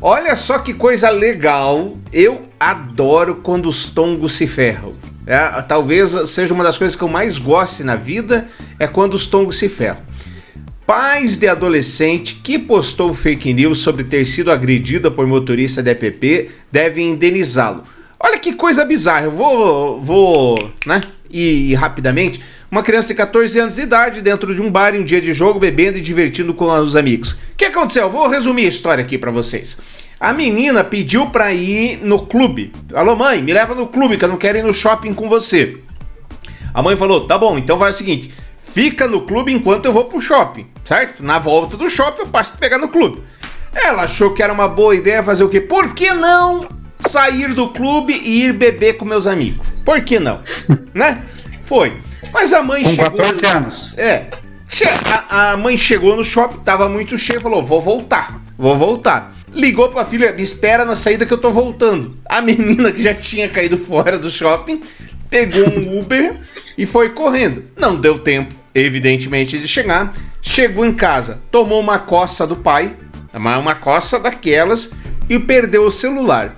Olha 0.00 0.36
só 0.36 0.58
que 0.58 0.74
coisa 0.74 1.10
legal. 1.10 1.96
Eu 2.12 2.42
adoro 2.58 3.36
quando 3.42 3.68
os 3.68 3.86
tongos 3.86 4.34
se 4.34 4.46
ferram. 4.46 4.94
É, 5.26 5.38
talvez 5.62 6.10
seja 6.30 6.52
uma 6.52 6.62
das 6.62 6.76
coisas 6.76 6.94
que 6.94 7.02
eu 7.02 7.08
mais 7.08 7.38
goste 7.38 7.82
na 7.82 7.96
vida 7.96 8.46
é 8.78 8.86
quando 8.86 9.14
os 9.14 9.26
tongos 9.26 9.56
se 9.58 9.68
ferram. 9.68 9.98
Pais 10.86 11.38
de 11.38 11.48
adolescente 11.48 12.34
que 12.42 12.58
postou 12.58 13.14
fake 13.14 13.54
news 13.54 13.78
sobre 13.78 14.04
ter 14.04 14.26
sido 14.26 14.52
agredida 14.52 15.10
por 15.10 15.26
motorista 15.26 15.82
de 15.82 15.90
EPP 15.90 16.50
devem 16.70 17.10
indenizá-lo. 17.12 17.84
Olha 18.24 18.38
que 18.38 18.54
coisa 18.54 18.86
bizarra. 18.86 19.26
Eu 19.26 19.30
vou, 19.32 20.00
vou, 20.00 20.72
né? 20.86 21.02
E, 21.30 21.72
e 21.72 21.74
rapidamente, 21.74 22.42
uma 22.70 22.82
criança 22.82 23.08
de 23.08 23.14
14 23.16 23.58
anos 23.58 23.74
de 23.74 23.82
idade 23.82 24.22
dentro 24.22 24.54
de 24.54 24.62
um 24.62 24.70
bar 24.70 24.94
em 24.94 25.00
um 25.00 25.04
dia 25.04 25.20
de 25.20 25.34
jogo, 25.34 25.60
bebendo 25.60 25.98
e 25.98 26.00
divertindo 26.00 26.54
com 26.54 26.72
os 26.72 26.96
amigos. 26.96 27.32
O 27.32 27.36
que 27.54 27.66
aconteceu? 27.66 28.04
Eu 28.04 28.10
vou 28.10 28.26
resumir 28.26 28.64
a 28.64 28.70
história 28.70 29.04
aqui 29.04 29.18
pra 29.18 29.30
vocês. 29.30 29.76
A 30.18 30.32
menina 30.32 30.82
pediu 30.82 31.26
pra 31.26 31.52
ir 31.52 31.98
no 32.02 32.24
clube. 32.24 32.72
Alô, 32.94 33.14
mãe, 33.14 33.42
me 33.42 33.52
leva 33.52 33.74
no 33.74 33.88
clube 33.88 34.16
que 34.16 34.24
eu 34.24 34.28
não 34.30 34.38
quero 34.38 34.56
ir 34.56 34.62
no 34.62 34.72
shopping 34.72 35.12
com 35.12 35.28
você. 35.28 35.76
A 36.72 36.82
mãe 36.82 36.96
falou: 36.96 37.26
tá 37.26 37.36
bom, 37.36 37.58
então 37.58 37.76
vai 37.76 37.90
o 37.90 37.94
seguinte: 37.94 38.32
fica 38.56 39.06
no 39.06 39.26
clube 39.26 39.52
enquanto 39.52 39.84
eu 39.84 39.92
vou 39.92 40.06
pro 40.06 40.18
shopping, 40.18 40.66
certo? 40.82 41.22
Na 41.22 41.38
volta 41.38 41.76
do 41.76 41.90
shopping 41.90 42.22
eu 42.22 42.28
passo 42.28 42.54
a 42.54 42.58
pegar 42.58 42.78
no 42.78 42.88
clube. 42.88 43.22
Ela 43.74 44.04
achou 44.04 44.32
que 44.32 44.42
era 44.42 44.52
uma 44.52 44.66
boa 44.66 44.96
ideia 44.96 45.22
fazer 45.22 45.44
o 45.44 45.48
quê? 45.50 45.60
Por 45.60 45.92
que 45.92 46.10
não 46.14 46.83
sair 47.00 47.54
do 47.54 47.68
clube 47.68 48.12
e 48.12 48.44
ir 48.44 48.52
beber 48.52 48.96
com 48.96 49.04
meus 49.04 49.26
amigos? 49.26 49.66
Por 49.84 50.00
que 50.02 50.18
não? 50.18 50.40
né? 50.94 51.22
Foi. 51.62 51.92
Mas 52.32 52.52
a 52.52 52.62
mãe 52.62 52.82
Com 52.82 52.90
chegou. 52.90 53.10
14 53.10 53.46
anos. 53.46 53.98
É. 53.98 54.26
A, 55.04 55.52
a 55.52 55.56
mãe 55.56 55.76
chegou 55.76 56.16
no 56.16 56.24
shopping, 56.24 56.58
tava 56.64 56.88
muito 56.88 57.16
cheio, 57.18 57.40
falou: 57.40 57.62
vou 57.62 57.80
voltar, 57.80 58.40
vou 58.58 58.76
voltar. 58.76 59.34
Ligou 59.52 59.88
pra 59.88 60.04
filha, 60.04 60.32
me 60.32 60.42
espera 60.42 60.84
na 60.84 60.96
saída 60.96 61.24
que 61.24 61.32
eu 61.32 61.38
tô 61.38 61.50
voltando. 61.50 62.16
A 62.24 62.40
menina 62.40 62.90
que 62.90 63.02
já 63.02 63.14
tinha 63.14 63.48
caído 63.48 63.78
fora 63.78 64.18
do 64.18 64.28
shopping 64.30 64.82
pegou 65.30 65.68
um 65.68 65.98
Uber 66.02 66.34
e 66.76 66.84
foi 66.84 67.10
correndo. 67.10 67.64
Não 67.76 67.94
deu 67.94 68.18
tempo, 68.18 68.54
evidentemente, 68.74 69.58
de 69.58 69.68
chegar. 69.68 70.12
Chegou 70.42 70.84
em 70.84 70.92
casa, 70.92 71.38
tomou 71.50 71.80
uma 71.80 71.98
coça 71.98 72.46
do 72.46 72.56
pai, 72.56 72.96
uma 73.32 73.74
coça 73.74 74.18
daquelas, 74.18 74.90
e 75.28 75.38
perdeu 75.38 75.84
o 75.84 75.90
celular. 75.90 76.54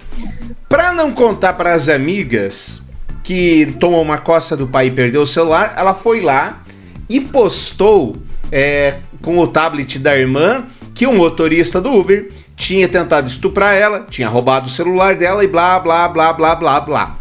Pra 0.69 0.93
não 0.93 1.12
contar 1.12 1.53
para 1.53 1.75
as 1.75 1.89
amigas 1.89 2.83
que 3.23 3.75
tomou 3.79 4.03
uma 4.03 4.19
coça 4.19 4.57
do 4.57 4.67
pai 4.67 4.89
e 4.89 4.91
perdeu 4.91 5.23
o 5.23 5.27
celular, 5.27 5.75
ela 5.77 5.95
foi 5.95 6.21
lá 6.21 6.62
e 7.09 7.21
postou 7.21 8.17
é, 8.51 8.99
com 9.23 9.39
o 9.39 9.47
tablet 9.47 9.99
da 9.99 10.17
irmã 10.17 10.64
que 10.95 11.07
o 11.07 11.12
motorista 11.12 11.81
do 11.81 11.93
Uber 11.93 12.31
tinha 12.57 12.89
tentado 12.89 13.29
estuprar 13.29 13.75
ela, 13.75 14.07
tinha 14.09 14.29
roubado 14.29 14.67
o 14.67 14.71
celular 14.71 15.14
dela 15.14 15.45
e 15.45 15.47
blá 15.47 15.79
blá 15.79 16.09
blá 16.09 16.33
blá 16.33 16.55
blá 16.55 16.81
blá. 16.81 17.19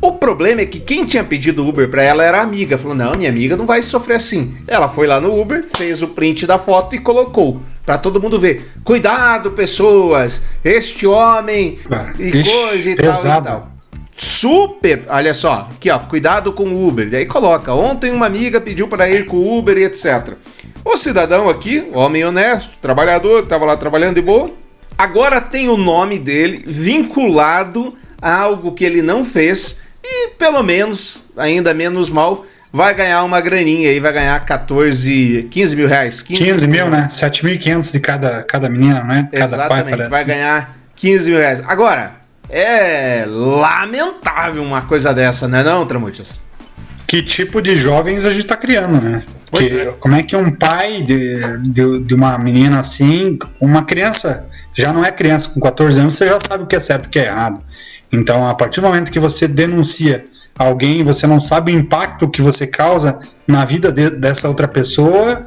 O 0.00 0.12
problema 0.12 0.60
é 0.60 0.66
que 0.66 0.78
quem 0.78 1.04
tinha 1.04 1.24
pedido 1.24 1.66
Uber 1.66 1.88
pra 1.90 2.02
ela 2.02 2.24
era 2.24 2.38
a 2.38 2.42
amiga. 2.42 2.78
Falou: 2.78 2.96
"Não, 2.96 3.12
minha 3.12 3.30
amiga 3.30 3.56
não 3.56 3.66
vai 3.66 3.82
sofrer 3.82 4.16
assim". 4.16 4.56
Ela 4.66 4.88
foi 4.88 5.06
lá 5.06 5.20
no 5.20 5.40
Uber, 5.40 5.64
fez 5.76 6.02
o 6.02 6.08
print 6.08 6.46
da 6.46 6.58
foto 6.58 6.94
e 6.94 6.98
colocou 6.98 7.60
pra 7.84 7.98
todo 7.98 8.20
mundo 8.20 8.38
ver. 8.38 8.70
Cuidado, 8.84 9.50
pessoas. 9.52 10.42
Este 10.64 11.06
homem 11.06 11.78
e 12.18 12.28
Ixi, 12.28 12.44
coisa 12.44 12.90
e 12.90 12.94
tal 12.96 13.04
e 13.04 13.08
pesado. 13.08 13.46
tal. 13.46 13.78
Super, 14.20 15.04
olha 15.08 15.32
só, 15.32 15.68
aqui 15.70 15.88
ó, 15.90 15.98
cuidado 16.00 16.52
com 16.52 16.64
o 16.64 16.88
Uber. 16.88 17.08
Daí 17.08 17.24
coloca, 17.24 17.72
ontem 17.72 18.10
uma 18.10 18.26
amiga 18.26 18.60
pediu 18.60 18.88
para 18.88 19.08
ir 19.08 19.26
com 19.26 19.36
o 19.36 19.58
Uber 19.58 19.78
e 19.78 19.84
etc. 19.84 20.34
O 20.84 20.96
cidadão 20.96 21.48
aqui, 21.48 21.88
homem 21.92 22.24
honesto, 22.24 22.72
trabalhador, 22.82 23.46
tava 23.46 23.64
lá 23.64 23.76
trabalhando 23.76 24.16
de 24.16 24.22
boa, 24.22 24.50
agora 24.96 25.40
tem 25.40 25.68
o 25.68 25.76
nome 25.76 26.18
dele 26.18 26.62
vinculado 26.66 27.94
a 28.20 28.40
algo 28.40 28.74
que 28.74 28.84
ele 28.84 29.02
não 29.02 29.24
fez 29.24 29.82
e 30.10 30.28
pelo 30.38 30.62
menos, 30.62 31.22
ainda 31.36 31.72
menos 31.74 32.08
mal, 32.10 32.44
vai 32.72 32.94
ganhar 32.94 33.22
uma 33.24 33.40
graninha 33.40 33.90
aí, 33.90 34.00
vai 34.00 34.12
ganhar 34.12 34.44
14, 34.44 35.48
15 35.50 35.76
mil 35.76 35.88
reais. 35.88 36.22
15 36.22 36.66
mil, 36.66 36.88
né? 36.88 37.08
7.500 37.10 37.92
de 37.92 38.00
cada, 38.00 38.42
cada 38.44 38.68
menina, 38.68 39.02
né? 39.04 39.28
Cada 39.32 39.56
pai, 39.56 39.66
Exatamente, 39.66 39.90
parece. 39.90 40.10
vai 40.10 40.24
ganhar 40.24 40.76
15 40.96 41.30
mil 41.30 41.38
reais. 41.38 41.62
Agora, 41.66 42.12
é 42.48 43.24
lamentável 43.26 44.62
uma 44.62 44.82
coisa 44.82 45.12
dessa, 45.12 45.46
né 45.48 45.62
não, 45.62 45.86
Tramujas? 45.86 46.38
Que 47.06 47.22
tipo 47.22 47.62
de 47.62 47.74
jovens 47.76 48.26
a 48.26 48.30
gente 48.30 48.46
tá 48.46 48.56
criando, 48.56 49.00
né? 49.00 49.22
Que- 49.50 49.78
é. 49.80 49.92
Como 49.92 50.14
é 50.14 50.22
que 50.22 50.36
um 50.36 50.50
pai 50.50 51.02
de, 51.02 51.58
de, 51.62 52.00
de 52.00 52.14
uma 52.14 52.36
menina 52.38 52.80
assim, 52.80 53.38
uma 53.60 53.82
criança, 53.82 54.46
já 54.74 54.92
não 54.92 55.02
é 55.02 55.10
criança, 55.10 55.48
com 55.54 55.60
14 55.60 56.00
anos, 56.00 56.14
você 56.14 56.26
já 56.28 56.38
sabe 56.38 56.64
o 56.64 56.66
que 56.66 56.76
é 56.76 56.80
certo 56.80 57.06
e 57.06 57.08
o 57.08 57.10
que 57.10 57.18
é 57.18 57.24
errado. 57.26 57.62
Então, 58.12 58.46
a 58.46 58.54
partir 58.54 58.80
do 58.80 58.86
momento 58.86 59.10
que 59.12 59.20
você 59.20 59.46
denuncia 59.46 60.24
alguém, 60.58 61.04
você 61.04 61.26
não 61.26 61.40
sabe 61.40 61.72
o 61.72 61.78
impacto 61.78 62.28
que 62.28 62.42
você 62.42 62.66
causa 62.66 63.20
na 63.46 63.64
vida 63.64 63.92
de- 63.92 64.10
dessa 64.10 64.48
outra 64.48 64.66
pessoa, 64.66 65.44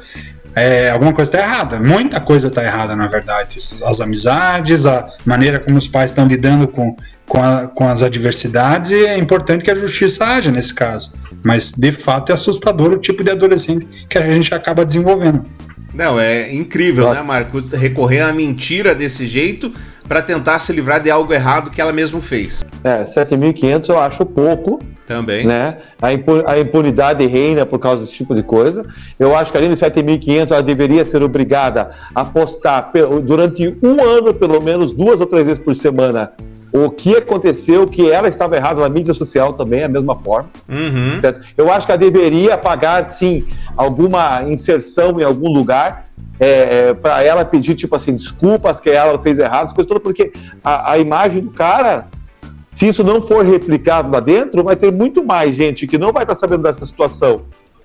é, 0.54 0.90
alguma 0.90 1.12
coisa 1.12 1.30
está 1.30 1.46
errada. 1.46 1.80
Muita 1.80 2.20
coisa 2.20 2.48
está 2.48 2.62
errada, 2.62 2.94
na 2.94 3.08
verdade. 3.08 3.56
As 3.84 4.00
amizades, 4.00 4.86
a 4.86 5.06
maneira 5.24 5.58
como 5.58 5.76
os 5.76 5.88
pais 5.88 6.10
estão 6.10 6.26
lidando 6.26 6.68
com, 6.68 6.96
com, 7.26 7.42
a- 7.42 7.68
com 7.68 7.86
as 7.88 8.02
adversidades, 8.02 8.90
e 8.90 9.06
é 9.06 9.18
importante 9.18 9.64
que 9.64 9.70
a 9.70 9.74
justiça 9.74 10.24
haja 10.24 10.50
nesse 10.50 10.74
caso. 10.74 11.12
Mas, 11.42 11.72
de 11.72 11.90
fato, 11.92 12.30
é 12.30 12.34
assustador 12.34 12.92
o 12.92 12.98
tipo 12.98 13.24
de 13.24 13.30
adolescente 13.30 13.86
que 14.08 14.16
a 14.18 14.26
gente 14.32 14.54
acaba 14.54 14.84
desenvolvendo. 14.84 15.44
Não, 15.92 16.18
é 16.18 16.54
incrível, 16.54 17.12
né, 17.12 17.20
Marco? 17.22 17.60
Recorrer 17.74 18.20
à 18.20 18.32
mentira 18.32 18.94
desse 18.94 19.26
jeito 19.26 19.72
pra 20.06 20.20
tentar 20.22 20.58
se 20.58 20.72
livrar 20.72 21.00
de 21.00 21.10
algo 21.10 21.32
errado 21.32 21.70
que 21.70 21.80
ela 21.80 21.92
mesmo 21.92 22.20
fez. 22.20 22.64
É, 22.84 23.04
7.500 23.04 23.88
eu 23.88 24.00
acho 24.00 24.26
pouco, 24.26 24.80
Também. 25.06 25.46
né? 25.46 25.78
A, 26.00 26.12
impu- 26.12 26.42
a 26.46 26.58
impunidade 26.58 27.24
reina 27.26 27.64
por 27.64 27.78
causa 27.78 28.02
desse 28.04 28.14
tipo 28.16 28.34
de 28.34 28.42
coisa. 28.42 28.84
Eu 29.18 29.36
acho 29.36 29.50
que 29.52 29.58
ali 29.58 29.68
no 29.68 29.74
7.500 29.76 30.50
ela 30.50 30.62
deveria 30.62 31.04
ser 31.04 31.22
obrigada 31.22 31.90
a 32.14 32.24
postar 32.24 32.90
durante 33.24 33.76
um 33.82 34.02
ano, 34.02 34.34
pelo 34.34 34.60
menos 34.62 34.92
duas 34.92 35.20
ou 35.20 35.26
três 35.26 35.46
vezes 35.46 35.62
por 35.62 35.74
semana, 35.76 36.32
o 36.72 36.88
que 36.88 37.14
aconteceu, 37.14 37.86
que 37.86 38.10
ela 38.10 38.28
estava 38.28 38.56
errada 38.56 38.80
na 38.80 38.88
mídia 38.88 39.12
social 39.12 39.52
também, 39.52 39.84
a 39.84 39.88
mesma 39.88 40.16
forma. 40.16 40.48
Uhum. 40.68 41.20
Eu 41.56 41.70
acho 41.70 41.84
que 41.84 41.92
ela 41.92 41.98
deveria 41.98 42.56
pagar, 42.56 43.04
sim, 43.10 43.44
alguma 43.76 44.42
inserção 44.44 45.20
em 45.20 45.22
algum 45.24 45.52
lugar 45.52 46.06
para 47.00 47.22
ela 47.22 47.44
pedir, 47.44 47.74
tipo 47.74 47.94
assim, 47.94 48.14
desculpas 48.14 48.80
que 48.80 48.90
ela 48.90 49.18
fez 49.18 49.38
errado, 49.38 49.66
as 49.66 49.72
coisas 49.72 49.88
todas, 49.88 50.02
porque 50.02 50.32
a, 50.62 50.92
a 50.92 50.98
imagem 50.98 51.42
do 51.42 51.50
cara, 51.50 52.06
se 52.74 52.88
isso 52.88 53.04
não 53.04 53.20
for 53.22 53.44
replicado 53.44 54.10
lá 54.10 54.20
dentro, 54.20 54.64
vai 54.64 54.76
ter 54.76 54.90
muito 54.92 55.24
mais 55.24 55.54
gente 55.54 55.86
que 55.86 55.98
não 55.98 56.12
vai 56.12 56.24
estar 56.24 56.34
sabendo 56.34 56.62
dessa 56.62 56.84
situação 56.84 57.42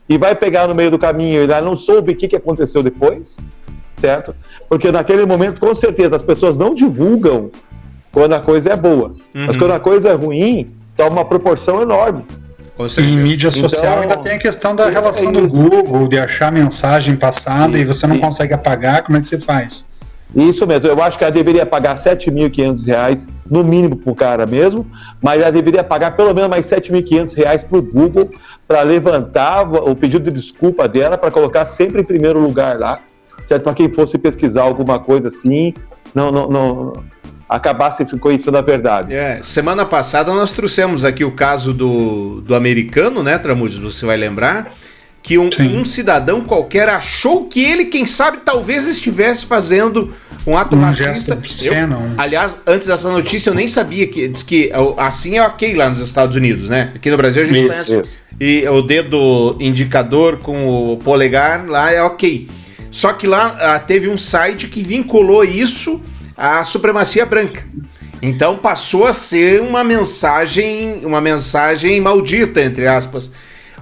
e 0.09 0.17
vai 0.17 0.33
pegar 0.35 0.67
no 0.67 0.73
meio 0.75 0.89
do 0.89 0.97
caminho 0.97 1.43
e 1.43 1.47
não 1.61 1.75
soube 1.75 2.13
o 2.13 2.15
que, 2.15 2.27
que 2.27 2.35
aconteceu 2.35 2.81
depois, 2.81 3.37
certo? 3.97 4.33
Porque 4.69 4.91
naquele 4.91 5.25
momento, 5.25 5.59
com 5.59 5.75
certeza, 5.75 6.15
as 6.15 6.21
pessoas 6.23 6.55
não 6.55 6.73
divulgam 6.73 7.51
quando 8.11 8.33
a 8.33 8.39
coisa 8.39 8.71
é 8.71 8.75
boa. 8.75 9.13
Mas 9.33 9.49
Uhum. 9.49 9.59
quando 9.59 9.71
a 9.71 9.79
coisa 9.79 10.09
é 10.09 10.13
ruim, 10.13 10.71
toma 10.95 11.11
uma 11.17 11.25
proporção 11.25 11.81
enorme. 11.81 12.23
E 12.99 13.01
em 13.01 13.17
mídia 13.17 13.49
social 13.49 13.83
Então, 13.83 14.01
ainda 14.01 14.17
tem 14.17 14.33
a 14.33 14.39
questão 14.39 14.75
da 14.75 14.87
é 14.87 14.91
relação 14.91 15.31
do. 15.31 15.47
Google, 15.47 16.07
de 16.07 16.19
achar 16.19 16.51
mensagem 16.51 17.15
passada 17.15 17.77
e 17.77 17.83
você 17.83 18.05
não 18.05 18.19
consegue 18.19 18.53
apagar, 18.53 19.03
como 19.03 19.17
é 19.17 19.21
que 19.21 19.27
você 19.27 19.39
faz? 19.39 19.87
Isso 20.35 20.67
mesmo, 20.67 20.89
eu 20.89 21.01
acho 21.01 21.17
que 21.17 21.23
ela 21.23 21.31
deveria 21.31 21.65
pagar 21.65 21.97
R$ 21.97 22.03
7.500, 22.03 23.25
no 23.49 23.63
mínimo, 23.63 23.95
para 23.95 24.11
o 24.11 24.15
cara 24.15 24.45
mesmo, 24.45 24.85
mas 25.21 25.41
ela 25.41 25.51
deveria 25.51 25.83
pagar 25.83 26.15
pelo 26.17 26.33
menos 26.33 26.49
mais 26.49 26.69
R$ 26.69 26.81
7.500 26.81 27.63
para 27.63 27.77
o 27.77 27.81
Google, 27.81 28.29
para 28.67 28.81
levantar 28.81 29.61
o 29.61 29.95
pedido 29.95 30.29
de 30.29 30.39
desculpa 30.39 30.87
dela, 30.87 31.17
para 31.17 31.31
colocar 31.31 31.65
sempre 31.65 32.01
em 32.01 32.03
primeiro 32.03 32.39
lugar 32.39 32.77
lá, 32.77 32.99
certo? 33.47 33.63
Para 33.63 33.73
quem 33.73 33.91
fosse 33.91 34.17
pesquisar 34.17 34.63
alguma 34.63 34.99
coisa 34.99 35.29
assim, 35.29 35.73
não, 36.13 36.29
não, 36.29 36.49
não 36.49 36.93
acabasse 37.47 38.05
conhecendo 38.17 38.57
a 38.57 38.61
verdade. 38.61 39.15
É, 39.15 39.41
semana 39.41 39.85
passada 39.85 40.33
nós 40.33 40.51
trouxemos 40.51 41.05
aqui 41.05 41.23
o 41.23 41.31
caso 41.31 41.73
do, 41.73 42.41
do 42.41 42.55
americano, 42.55 43.23
né, 43.23 43.37
Tramudes? 43.37 43.77
Você 43.77 44.05
vai 44.05 44.17
lembrar 44.17 44.73
que 45.23 45.37
um, 45.37 45.49
um, 45.73 45.83
cidadão 45.83 46.41
qualquer 46.41 46.87
achou 46.87 47.45
que 47.45 47.61
ele, 47.61 47.85
quem 47.85 48.05
sabe, 48.05 48.39
talvez 48.45 48.87
estivesse 48.87 49.45
fazendo 49.45 50.13
um 50.45 50.55
ato 50.55 50.75
um 50.75 50.79
racista. 50.79 51.37
Eu, 51.65 51.73
aliás, 52.17 52.55
antes 52.65 52.87
dessa 52.87 53.11
notícia 53.11 53.49
eu 53.49 53.53
nem 53.53 53.67
sabia 53.67 54.07
que 54.07 54.29
diz 54.29 54.41
que 54.41 54.71
assim 54.95 55.37
é 55.37 55.45
ok 55.45 55.75
lá 55.75 55.89
nos 55.89 55.99
Estados 55.99 56.33
Unidos, 56.35 56.69
né? 56.69 56.93
Aqui 56.95 57.11
no 57.11 57.17
Brasil 57.17 57.43
a 57.43 57.45
gente 57.45 57.59
isso, 57.59 57.67
conhece. 57.67 58.01
Isso. 58.01 58.19
E 58.39 58.65
o 58.69 58.81
dedo 58.81 59.57
indicador 59.59 60.37
com 60.37 60.93
o 60.93 60.97
polegar 60.97 61.65
lá 61.67 61.91
é 61.91 62.01
ok. 62.01 62.47
Só 62.89 63.11
que 63.11 63.27
lá 63.27 63.57
ah, 63.59 63.79
teve 63.79 64.07
um 64.07 64.17
site 64.17 64.67
que 64.67 64.81
vinculou 64.81 65.43
isso 65.43 66.01
à 66.37 66.63
supremacia 66.63 67.25
branca. 67.25 67.65
Então 68.21 68.57
passou 68.57 69.05
a 69.07 69.13
ser 69.13 69.61
uma 69.61 69.83
mensagem, 69.83 71.01
uma 71.03 71.19
mensagem 71.19 71.99
maldita 71.99 72.61
entre 72.61 72.87
aspas 72.87 73.31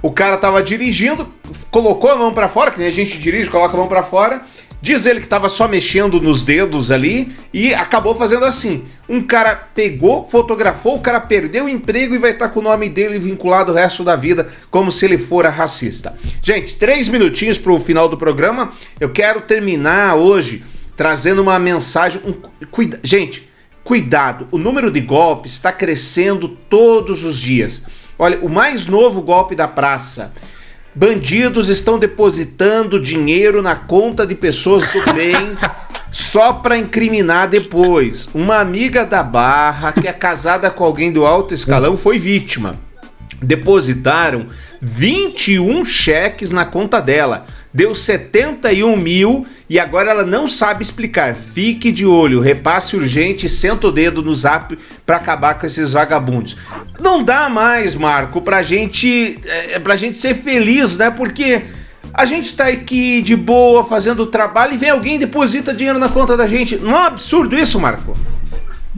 o 0.06 0.12
cara 0.12 0.38
tava 0.38 0.62
dirigindo, 0.62 1.34
colocou 1.72 2.12
a 2.12 2.16
mão 2.16 2.32
para 2.32 2.48
fora, 2.48 2.70
que 2.70 2.78
nem 2.78 2.88
a 2.88 2.92
gente 2.92 3.18
dirige, 3.18 3.50
coloca 3.50 3.74
a 3.74 3.78
mão 3.80 3.88
para 3.88 4.04
fora. 4.04 4.44
Diz 4.80 5.08
ele 5.08 5.20
que 5.20 5.26
tava 5.26 5.50
só 5.50 5.68
mexendo 5.68 6.22
nos 6.22 6.44
dedos 6.44 6.92
ali 6.92 7.32
e 7.52 7.74
acabou 7.74 8.14
fazendo 8.14 8.46
assim. 8.46 8.86
Um 9.10 9.20
cara 9.20 9.56
pegou, 9.56 10.24
fotografou, 10.24 10.98
o 10.98 11.02
cara 11.02 11.20
perdeu 11.20 11.66
o 11.66 11.70
emprego 11.70 12.14
e 12.14 12.20
vai 12.20 12.32
estar 12.32 12.50
tá 12.50 12.54
com 12.54 12.60
o 12.60 12.64
nome 12.64 12.88
dele 12.88 13.18
vinculado 13.18 13.72
o 13.72 13.76
resto 13.76 14.04
da 14.04 14.16
vida, 14.16 14.48
como 14.70 14.92
se 14.92 15.06
ele 15.06 15.18
fora 15.18 15.50
racista. 15.50 16.14
Gente, 16.40 16.76
três 16.76 17.10
minutinhos 17.10 17.58
para 17.58 17.72
o 17.72 17.80
final 17.80 18.08
do 18.08 18.16
programa. 18.16 18.74
Eu 19.00 19.10
quero 19.10 19.42
terminar 19.42 20.18
hoje 20.18 20.64
trazendo 20.96 21.42
uma 21.42 21.60
mensagem. 21.60 22.22
Um, 22.26 22.34
cuida, 22.70 23.00
gente, 23.04 23.50
cuidado, 23.84 24.48
o 24.52 24.58
número 24.58 24.92
de 24.92 25.02
golpes 25.02 25.54
está 25.54 25.72
crescendo 25.72 26.50
todos 26.70 27.24
os 27.24 27.38
dias. 27.38 27.84
Olha, 28.18 28.40
o 28.42 28.50
mais 28.50 28.88
novo 28.88 29.22
golpe 29.22 29.56
da 29.56 29.68
praça. 29.68 30.34
Bandidos 30.98 31.68
estão 31.68 32.00
depositando 32.00 33.02
dinheiro 33.02 33.62
na 33.62 33.76
conta 33.76 34.26
de 34.26 34.34
pessoas 34.34 34.84
do 34.94 35.14
bem 35.14 35.36
só 36.10 36.54
para 36.54 36.78
incriminar 36.78 37.50
depois. 37.50 38.30
Uma 38.34 38.60
amiga 38.60 39.06
da 39.06 39.22
Barra, 39.22 39.92
que 39.92 40.08
é 40.08 40.14
casada 40.14 40.72
com 40.72 40.86
alguém 40.86 41.12
do 41.12 41.26
alto 41.26 41.54
escalão, 41.54 41.98
foi 41.98 42.18
vítima. 42.18 42.80
Depositaram 43.42 44.48
21 44.82 45.84
cheques 45.84 46.52
na 46.52 46.64
conta 46.64 47.02
dela 47.02 47.46
deu 47.76 47.94
71 47.94 48.96
mil 48.96 49.46
e 49.70 49.80
agora 49.80 50.12
ela 50.12 50.26
não 50.26 50.48
sabe 50.48 50.84
explicar. 50.84 51.36
Fique 51.36 51.92
de 51.92 52.06
olho, 52.06 52.40
repasse 52.40 52.96
urgente, 52.96 53.50
senta 53.50 53.88
o 53.88 53.92
dedo 53.92 54.22
no 54.22 54.34
zap 54.34 54.78
para 55.06 55.18
acabar 55.18 55.56
com 55.56 55.66
esses 55.66 55.94
vagabundos. 55.94 56.56
Não 57.00 57.24
dá 57.24 57.50
mais, 57.50 57.96
Marco, 57.96 58.42
pra 58.42 58.62
gente, 58.62 59.40
é, 59.46 59.80
pra 59.80 59.96
gente 59.96 60.18
ser 60.18 60.36
feliz, 60.36 60.98
né? 60.98 61.10
Porque 61.10 61.64
a 62.14 62.26
gente 62.26 62.56
tá 62.56 62.68
aqui 62.68 63.22
de 63.22 63.36
boa 63.36 63.84
fazendo 63.84 64.24
o 64.24 64.28
trabalho 64.28 64.74
e 64.74 64.78
vem 64.78 64.90
alguém 64.90 65.16
e 65.16 65.20
deposita 65.20 65.74
dinheiro 65.74 66.00
na 66.00 66.10
conta 66.10 66.38
da 66.38 66.48
gente. 66.48 66.78
Não 66.78 66.92
é 66.92 67.02
um 67.02 67.06
absurdo 67.06 67.58
isso, 67.58 67.80
Marco? 67.80 68.16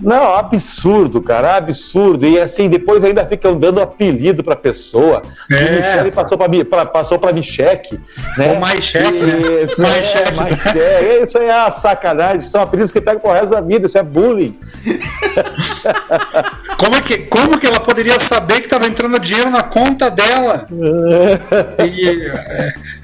Não, 0.01 0.35
absurdo, 0.35 1.21
cara, 1.21 1.57
absurdo. 1.57 2.25
E 2.25 2.39
assim, 2.39 2.69
depois 2.69 3.03
ainda 3.03 3.25
ficam 3.25 3.57
dando 3.57 3.81
apelido 3.81 4.43
pra 4.43 4.55
pessoa. 4.55 5.21
É, 5.51 6.03
o 6.07 6.13
passou 6.13 6.37
pra, 6.37 6.47
pra, 6.65 6.85
passou 6.85 7.19
pra 7.19 7.33
Micheque, 7.33 7.99
né? 8.37 8.53
O 8.53 8.59
mais 8.59 8.83
cheque, 8.83 9.23
né? 9.23 9.67
Mais 9.77 10.05
cheque. 10.05 10.35
Mais 10.35 10.61
cheque. 10.61 11.23
Isso 11.23 11.37
é 11.37 11.45
uma 11.45 11.71
sacanagem, 11.71 12.41
são 12.41 12.61
apelidos 12.61 12.91
que 12.91 13.01
pegam 13.01 13.19
pro 13.19 13.31
resto 13.31 13.49
da 13.49 13.61
vida, 13.61 13.87
isso 13.87 13.97
é 13.97 14.03
bullying. 14.03 14.57
como, 16.77 16.95
é 16.95 17.01
que, 17.01 17.17
como 17.19 17.59
que 17.59 17.65
ela 17.65 17.79
poderia 17.79 18.19
saber 18.19 18.61
que 18.61 18.67
tava 18.67 18.85
entrando 18.85 19.19
dinheiro 19.19 19.49
na 19.49 19.63
conta 19.63 20.09
dela? 20.09 20.67
E, 21.79 22.31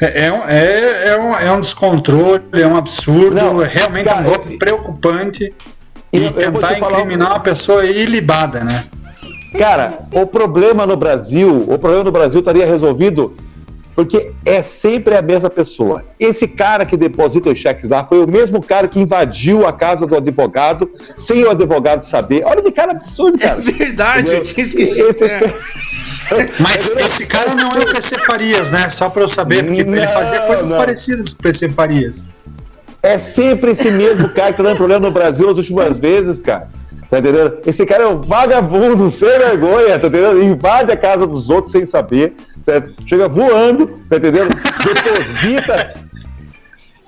é, 0.02 0.26
é, 0.26 0.28
é, 0.48 1.08
é, 1.10 1.18
um, 1.18 1.36
é 1.36 1.52
um 1.52 1.62
descontrole, 1.62 2.44
é 2.54 2.68
um 2.68 2.76
absurdo, 2.76 3.36
Não, 3.36 3.58
realmente 3.58 4.06
cara, 4.06 4.20
é 4.20 4.22
um 4.22 4.24
golpe 4.24 4.58
preocupante. 4.58 5.54
E, 6.14 6.30
tentar 6.30 6.78
incriminar 6.78 7.32
uma 7.32 7.39
pessoa 7.39 7.84
ilibada, 7.84 8.64
né? 8.64 8.86
Cara, 9.57 9.99
o 10.11 10.26
problema 10.26 10.86
no 10.86 10.95
Brasil, 10.95 11.66
o 11.68 11.78
problema 11.80 12.03
no 12.03 12.11
Brasil 12.11 12.39
estaria 12.39 12.66
resolvido 12.66 13.36
porque 13.95 14.32
é 14.43 14.61
sempre 14.61 15.16
a 15.16 15.22
mesma 15.22 15.49
pessoa. 15.49 16.03
Esse 16.20 16.47
cara 16.47 16.86
que 16.86 16.97
deposita 16.97 17.49
os 17.49 17.59
cheques 17.59 17.89
lá 17.89 18.03
foi 18.03 18.24
o 18.24 18.28
mesmo 18.28 18.61
cara 18.61 18.88
que 18.88 18.99
invadiu 18.99 19.68
a 19.68 19.74
casa 19.74 20.07
do 20.07 20.16
advogado 20.16 20.89
sem 21.18 21.43
o 21.43 21.51
advogado 21.51 22.03
saber. 22.03 22.43
Olha 22.45 22.61
que 22.61 22.72
cara 22.72 22.91
absurdo, 22.93 23.38
cara. 23.38 23.59
É 23.59 23.61
verdade, 23.61 24.22
Entendeu? 24.22 24.39
eu 24.39 24.43
tinha 24.43 24.66
esquecido. 24.66 25.09
Esse, 25.09 25.24
é. 25.26 25.59
Mas 26.59 26.89
esse 26.97 27.28
cara 27.28 27.53
não 27.53 27.70
é 27.72 27.80
o 27.80 27.93
PC 27.93 28.18
Farias, 28.20 28.72
né? 28.72 28.89
Só 28.89 29.09
para 29.09 29.22
eu 29.22 29.30
saber, 29.30 29.64
porque 29.64 29.84
não, 29.84 29.95
ele 29.95 30.07
fazia 30.07 30.41
coisas 30.41 30.70
não. 30.70 30.78
parecidas 30.78 31.34
com 31.34 31.39
o 31.39 31.43
PC 31.43 31.70
Farias. 31.70 32.26
É 33.04 33.18
sempre 33.18 33.72
esse 33.72 33.91
mesmo 33.91 34.30
cara 34.30 34.51
que 34.51 34.58
tá 34.58 34.64
dando 34.64 34.78
problema 34.78 35.06
no 35.06 35.12
Brasil 35.12 35.49
as 35.49 35.58
últimas 35.58 35.97
vezes, 35.97 36.39
cara. 36.39 36.70
Tá 37.10 37.20
entendendo? 37.20 37.58
Esse 37.66 37.86
cara 37.86 38.04
é 38.04 38.08
um 38.08 38.22
vagabundo, 38.22 39.12
sem 39.12 39.28
vergonha, 39.28 39.99
tá 39.99 40.08
entendendo? 40.08 40.41
Invade 40.41 40.91
a 40.91 40.97
casa 40.97 41.28
dos 41.28 41.49
outros 41.49 41.74
sem 41.74 41.86
saber, 41.86 42.34
certo? 42.64 42.93
Chega 43.06 43.28
voando, 43.28 43.99
tá 44.10 44.16
entendendo? 44.16 44.56
Deposita 44.84 46.03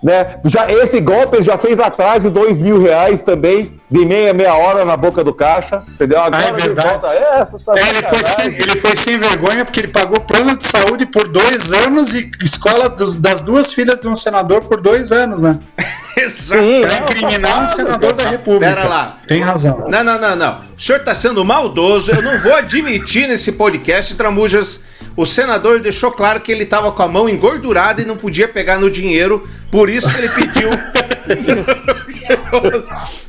né? 0.06 0.38
Já, 0.45 0.72
esse 0.72 1.01
golpe 1.01 1.38
ele 1.38 1.43
já 1.43 1.58
fez 1.58 1.80
atrás 1.80 2.22
de 2.22 2.30
dois 2.30 2.60
mil 2.60 2.80
reais 2.80 3.24
também, 3.24 3.76
de 3.89 4.06
meia, 4.06 4.36
meia 4.36 4.53
hora 4.53 4.86
na 4.86 4.95
boca 4.95 5.24
do 5.24 5.34
caixa, 5.34 5.82
entendeu? 5.95 6.22
Agora 6.22 6.43
ah, 6.45 6.47
é 6.47 6.51
verdade. 6.51 6.89
Volta, 6.89 7.08
é, 7.08 7.80
é, 7.80 7.89
ele, 7.89 8.03
foi 8.03 8.24
sem, 8.24 8.45
ele 8.45 8.76
foi 8.82 8.95
sem 8.95 9.18
vergonha 9.18 9.66
porque 9.66 9.80
ele 9.80 9.88
pagou 9.88 10.22
plano 10.22 10.56
de 10.56 10.64
saúde 10.68 11.08
por 11.08 11.28
dois 11.28 11.72
anos 11.72 12.14
e 12.14 12.30
escola 12.43 12.88
dos, 12.88 13.16
das 13.16 13.41
duas 13.41 13.74
filhas 13.74 13.99
de 13.99 14.08
um 14.08 14.16
senador 14.16 14.62
por 14.62 14.80
dois 14.80 15.12
anos, 15.12 15.41
né? 15.41 15.58
Exato. 16.16 16.62
Pra 16.62 16.97
incriminar 16.99 17.64
um 17.64 17.68
senador 17.68 18.14
da 18.14 18.30
República. 18.30 18.76
Pera 18.76 18.88
lá. 18.88 19.18
Tem 19.28 19.41
razão. 19.41 19.88
Não, 19.89 20.03
não, 20.03 20.20
não, 20.20 20.36
não. 20.36 20.62
O 20.78 20.82
senhor 20.82 20.99
tá 20.99 21.16
sendo 21.16 21.43
maldoso. 21.43 22.12
Eu 22.12 22.22
não 22.22 22.39
vou 22.39 22.53
admitir 22.53 23.28
nesse 23.28 23.53
podcast, 23.53 24.14
Tramujas 24.14 24.84
o 25.16 25.26
senador 25.26 25.80
deixou 25.80 26.11
claro 26.11 26.41
que 26.41 26.51
ele 26.51 26.63
estava 26.63 26.91
com 26.91 27.03
a 27.03 27.07
mão 27.07 27.30
engordurada 27.30 28.01
e 28.01 28.05
não 28.05 28.18
podia 28.18 28.47
pegar 28.47 28.78
no 28.78 28.91
dinheiro, 28.91 29.47
por 29.72 29.89
isso 29.89 30.13
que 30.13 30.20
ele 30.20 30.30
pediu. 30.30 30.70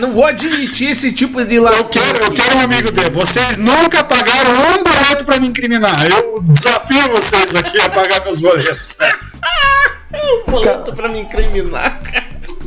não 0.00 0.12
vou 0.12 0.24
admitir 0.24 0.90
esse 0.90 1.12
tipo 1.12 1.44
de 1.44 1.58
laço. 1.58 1.78
Eu 1.78 2.02
quero, 2.02 2.24
eu 2.24 2.32
quero 2.32 2.56
um 2.56 2.60
amigo 2.60 2.92
dele. 2.92 3.10
Vocês 3.10 3.56
nunca 3.56 4.04
pagaram 4.04 4.50
um 4.50 4.84
boleto 4.84 5.24
para 5.24 5.40
me 5.40 5.48
incriminar. 5.48 6.06
Eu 6.08 6.42
desafio 6.42 7.10
vocês 7.10 7.54
aqui 7.54 7.80
a 7.80 7.88
pagar 7.88 8.24
meus 8.24 8.40
boletos. 8.40 8.96
um 10.14 10.50
boleto 10.50 10.94
para 10.94 11.08
me 11.08 11.20
incriminar, 11.20 12.00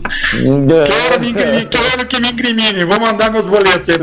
Quero, 0.09 1.19
me 1.19 1.29
incrimine, 1.29 1.65
quero 1.65 2.07
que 2.07 2.21
me 2.21 2.29
incrimine. 2.29 2.85
Vou 2.85 2.99
mandar 2.99 3.31
meus 3.31 3.45
boletos 3.45 3.89
aí. 3.89 3.97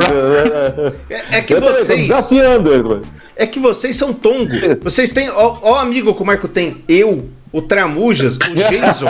É, 1.11 1.38
é 1.38 1.42
que 1.42 1.54
vocês. 1.54 2.07
Desafiando, 2.07 3.02
é 3.36 3.46
que 3.46 3.61
vocês 3.61 3.96
são 3.96 4.12
tongo. 4.12 4.50
Vocês 4.82 5.11
têm. 5.11 5.28
Ó, 5.30 5.59
ó 5.62 5.74
amigo 5.76 6.14
que 6.14 6.22
o 6.22 6.26
Marco 6.26 6.48
tem. 6.48 6.82
Eu, 6.88 7.28
o 7.52 7.62
Tramujas, 7.62 8.36
o 8.36 8.54
Jason. 8.54 9.07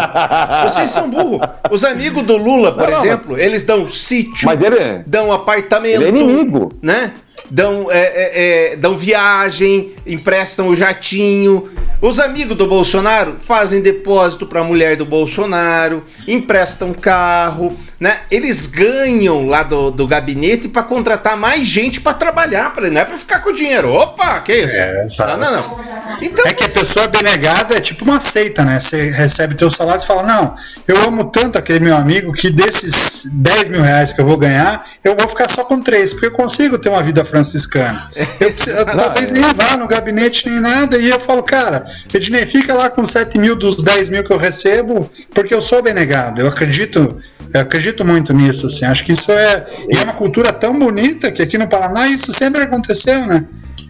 vocês 0.64 0.90
são 0.90 1.08
burro. 1.08 1.40
Os 1.70 1.84
amigos 1.84 2.24
do 2.24 2.36
Lula, 2.36 2.72
por 2.72 2.90
não, 2.90 2.98
exemplo, 2.98 3.32
não, 3.32 3.38
eles 3.38 3.62
dão 3.62 3.88
sítio, 3.90 4.48
é- 4.50 5.04
dão 5.06 5.32
apartamento. 5.32 6.02
Ele 6.02 6.04
é 6.04 6.08
inimigo. 6.08 6.72
Né? 6.82 7.12
Dão, 7.50 7.90
é, 7.90 7.98
é, 7.98 8.72
é, 8.72 8.76
dão 8.76 8.96
viagem, 8.96 9.92
emprestam 10.06 10.68
o 10.68 10.76
jatinho. 10.76 11.70
Os 12.00 12.18
amigos 12.18 12.56
do 12.56 12.66
Bolsonaro 12.66 13.36
fazem 13.38 13.80
depósito 13.80 14.46
para 14.46 14.60
a 14.60 14.64
mulher 14.64 14.96
do 14.96 15.06
Bolsonaro, 15.06 16.04
emprestam 16.26 16.92
carro, 16.92 17.76
né? 17.98 18.20
Eles 18.30 18.66
ganham 18.66 19.46
lá 19.46 19.62
do, 19.62 19.90
do 19.90 20.06
gabinete 20.06 20.68
para 20.68 20.82
contratar 20.82 21.36
mais 21.36 21.66
gente 21.66 22.00
para 22.00 22.12
trabalhar, 22.12 22.72
pra, 22.72 22.90
não 22.90 23.00
é 23.00 23.04
para 23.04 23.16
ficar 23.16 23.40
com 23.40 23.52
dinheiro. 23.52 23.90
Opa, 23.92 24.40
que 24.40 24.52
isso? 24.54 24.76
É, 24.76 25.06
não, 25.18 25.38
não, 25.38 25.52
não. 25.52 25.80
Então, 26.20 26.44
é 26.46 26.52
que 26.52 26.64
a 26.64 26.68
pessoa 26.68 27.08
denegada 27.08 27.76
é 27.76 27.80
tipo 27.80 28.04
uma 28.04 28.20
seita, 28.20 28.64
né? 28.64 28.80
Você 28.80 29.10
recebe 29.10 29.54
teu 29.54 29.70
salário 29.70 30.02
e 30.02 30.06
fala: 30.06 30.22
Não, 30.22 30.54
eu 30.86 30.96
amo 31.06 31.24
tanto 31.24 31.58
aquele 31.58 31.80
meu 31.80 31.96
amigo 31.96 32.32
que 32.32 32.50
desses 32.50 33.30
10 33.32 33.68
mil 33.70 33.82
reais 33.82 34.12
que 34.12 34.20
eu 34.20 34.26
vou 34.26 34.36
ganhar, 34.36 34.84
eu 35.02 35.16
vou 35.16 35.28
ficar 35.28 35.50
só 35.50 35.64
com 35.64 35.80
3, 35.80 36.12
porque 36.12 36.26
eu 36.26 36.32
consigo 36.32 36.78
ter 36.78 36.88
uma 36.88 37.02
vida 37.02 37.24
franciscana. 37.36 38.08
Eu, 38.40 38.48
eu, 38.48 38.86
talvez 38.86 39.30
nem 39.30 39.42
vá 39.54 39.76
no 39.76 39.86
gabinete 39.86 40.48
nem 40.48 40.60
nada, 40.60 40.96
e 40.98 41.08
eu 41.10 41.20
falo, 41.20 41.42
cara, 41.42 41.84
Ednei, 42.14 42.46
fica 42.46 42.72
lá 42.74 42.88
com 42.88 43.04
7 43.04 43.38
mil 43.38 43.54
dos 43.54 43.82
10 43.82 44.08
mil 44.08 44.24
que 44.24 44.32
eu 44.32 44.38
recebo, 44.38 45.10
porque 45.34 45.54
eu 45.54 45.60
sou 45.60 45.82
denegado. 45.82 46.40
Eu 46.40 46.48
acredito 46.48 47.18
Eu 47.54 47.60
acredito 47.60 48.04
muito 48.04 48.34
nisso, 48.34 48.66
assim. 48.66 48.84
Acho 48.84 49.04
que 49.04 49.12
isso 49.12 49.30
é. 49.32 49.64
E 49.88 49.96
é 49.96 50.02
uma 50.02 50.12
cultura 50.12 50.52
tão 50.52 50.76
bonita 50.78 51.30
que 51.30 51.40
aqui 51.40 51.56
no 51.56 51.68
Paraná 51.68 52.06
isso 52.08 52.32
sempre 52.32 52.62
aconteceu, 52.64 53.24
né? 53.26 53.44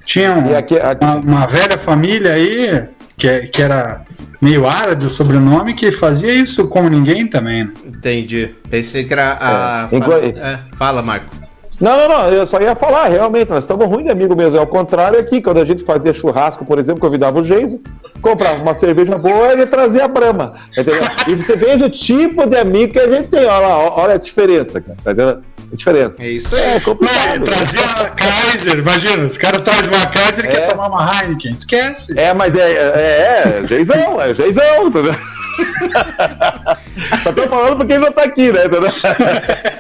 Tinha 0.05 0.33
um- 0.35 0.57
aqui- 0.57 0.79
aqui- 0.79 1.05
Uma, 1.05 1.15
uma 1.17 1.47
velha 1.47 1.77
família 1.79 2.33
aí, 2.35 2.85
que, 3.17 3.41
que 3.49 3.63
era 3.63 4.03
meio 4.41 4.69
árabe 4.69 5.07
o 5.07 5.09
sobrenome, 5.09 5.73
que 5.75 5.91
fazia 5.91 6.33
isso 6.33 6.69
como 6.69 6.89
ninguém 6.89 7.27
também, 7.27 7.65
né? 7.65 7.71
Entendi. 7.87 8.55
Pensei 8.71 9.05
que 9.05 9.13
era 9.15 9.37
a. 9.41 9.89
É, 9.91 9.97
inclui- 9.97 10.35
É, 10.37 10.59
fala, 10.77 11.03
Marco. 11.03 11.35
Não, 11.81 11.97
não, 11.97 12.09
não, 12.09 12.29
eu 12.31 12.47
só 12.47 12.61
ia 12.61 12.75
falar, 12.75 13.09
realmente, 13.09 13.51
nós 13.51 13.65
estamos 13.65 13.87
ruim 13.87 14.05
de 14.05 14.11
amigo 14.11 14.35
mesmo. 14.35 14.57
É 14.57 14.61
o 14.61 14.67
contrário 14.67 15.19
aqui, 15.19 15.43
quando 15.43 15.59
a 15.59 15.65
gente 15.65 15.85
fazia 15.85 16.15
churrasco, 16.15 16.65
por 16.65 16.79
exemplo, 16.79 17.01
convidava 17.01 17.39
o 17.39 17.45
Geiso, 17.45 17.81
comprava 18.23 18.63
uma 18.63 18.75
cerveja 18.75 19.19
boa 19.19 19.55
e 19.55 19.67
trazia 19.67 20.05
a. 20.05 20.09
Entendeu? 20.09 21.03
E 21.29 21.35
você 21.35 21.57
veja 21.57 21.87
o 21.87 21.91
tipo 21.91 22.47
de 22.47 22.57
amigo 22.57 22.95
que 22.95 22.99
a 22.99 23.09
gente 23.09 23.29
tem. 23.29 23.41
Olha 23.41 23.67
lá, 23.67 23.79
olha 23.95 24.15
a 24.15 24.19
diferença, 24.19 24.81
cara. 24.81 24.97
Tá 25.05 25.13
entendendo? 25.13 25.43
A 25.71 25.77
diferença. 25.77 26.17
É 26.19 26.29
isso 26.31 26.55
aí. 26.55 26.63
É 26.63 26.81
complicado. 26.81 27.39
Não, 27.39 27.45
trazia 27.45 27.85
a 27.85 28.11
Kaiser, 28.11 28.79
imagina, 28.79 29.25
os 29.25 29.37
caras 29.37 29.61
trazem 29.61 29.95
uma 29.95 30.07
Kaiser 30.07 30.45
e 30.47 30.49
quer 30.49 30.69
tomar 30.69 30.89
uma 30.89 31.23
Heineken, 31.23 31.53
esquece. 31.53 32.19
É, 32.19 32.33
mas 32.33 32.55
é, 32.55 32.73
é, 32.73 33.61
é 33.63 33.67
Geizão, 33.67 34.21
é 34.21 34.35
Geizão, 34.35 34.87
entendeu? 34.87 35.15
Só 37.23 37.33
tô 37.33 37.43
falando 37.49 37.77
porque 37.77 37.93
ele 37.93 38.05
não 38.05 38.13
tá 38.13 38.23
aqui, 38.25 38.51
né? 38.53 38.61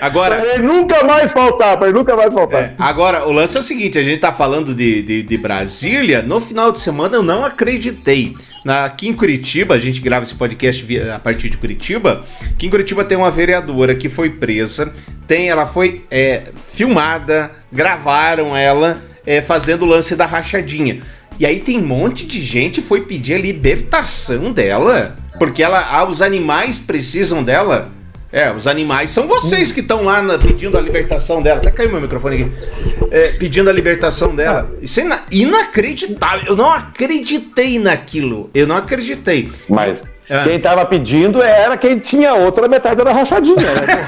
Agora- 0.01 0.37
Pra 0.37 0.55
ele 0.55 0.63
nunca 0.67 1.05
mais 1.05 1.33
faltar, 1.33 1.77
pra 1.77 1.89
ele 1.89 1.99
nunca 1.99 2.17
mais 2.17 2.33
faltar. 2.33 2.75
Agora, 2.79 3.27
o 3.27 3.33
lance 3.33 3.57
é 3.57 3.61
o 3.61 3.63
seguinte: 3.63 3.99
a 3.99 4.03
gente 4.03 4.21
tá 4.21 4.33
falando 4.33 4.75
de, 4.75 5.03
de, 5.03 5.23
de 5.23 5.39
Brasília. 5.39 6.23
No 6.23 6.41
final 6.41 6.71
de 6.73 6.79
semana 6.79 7.17
eu 7.17 7.23
não 7.23 7.45
acreditei. 7.45 8.35
Na, 8.65 8.85
aqui 8.85 9.09
em 9.09 9.13
Curitiba, 9.15 9.75
a 9.77 9.79
gente 9.79 10.01
grava 10.01 10.25
esse 10.25 10.35
podcast 10.35 10.83
via- 10.85 11.15
a 11.15 11.19
partir 11.19 11.49
de 11.49 11.57
Curitiba. 11.57 12.25
Aqui 12.53 12.67
em 12.67 12.71
Curitiba 12.71 13.05
tem 13.05 13.17
uma 13.17 13.31
vereadora 13.31 13.95
que 13.95 14.09
foi 14.09 14.31
presa. 14.31 14.93
Tem, 15.27 15.49
ela 15.49 15.67
foi 15.67 16.05
é, 16.11 16.45
filmada, 16.73 17.51
gravaram 17.73 18.57
ela 18.57 19.01
é, 19.25 19.41
fazendo 19.41 19.83
o 19.83 19.89
lance 19.89 20.15
da 20.17 20.27
rachadinha. 20.27 21.01
E 21.39 21.45
aí 21.47 21.61
tem 21.61 21.79
um 21.79 21.87
monte 21.87 22.27
de 22.27 22.41
gente 22.43 22.81
foi 22.81 23.03
pedir 23.03 23.35
a 23.35 23.39
libertação 23.39 24.53
dela. 24.53 25.17
Porque 25.39 25.63
ela, 25.63 25.87
ah, 25.91 26.05
os 26.09 26.23
animais 26.23 26.81
precisam 26.81 27.43
dela. 27.45 27.91
É, 28.33 28.53
os 28.53 28.67
animais 28.67 29.11
são 29.11 29.27
vocês 29.29 29.71
que 29.71 29.81
estão 29.81 30.03
lá 30.05 30.21
na- 30.21 30.37
pedindo 30.39 30.77
a 30.77 30.81
libertação 30.81 31.41
dela. 31.43 31.59
Até 31.61 31.71
caiu 31.71 31.91
meu 31.91 32.01
microfone 32.01 32.43
aqui. 32.43 32.53
É, 33.11 33.29
pedindo 33.39 33.71
a 33.71 33.73
libertação 33.73 34.35
dela. 34.35 34.71
Isso 34.83 34.99
é 35.01 35.05
ina- 35.05 35.23
inacreditável. 35.31 36.45
Eu 36.49 36.57
não 36.57 36.71
acreditei 36.71 37.79
naquilo. 37.79 38.51
Eu 38.55 38.67
não 38.67 38.77
acreditei. 38.77 39.49
Mas 39.69 40.11
Ah. 40.29 40.43
quem 40.45 40.59
tava 40.59 40.85
pedindo 40.85 41.41
era 41.41 41.77
quem 41.77 41.99
tinha 42.01 42.35
outra 42.35 42.67
metade 42.67 43.03
da 43.05 43.13
rachadinha, 43.13 43.55
né? 43.57 44.07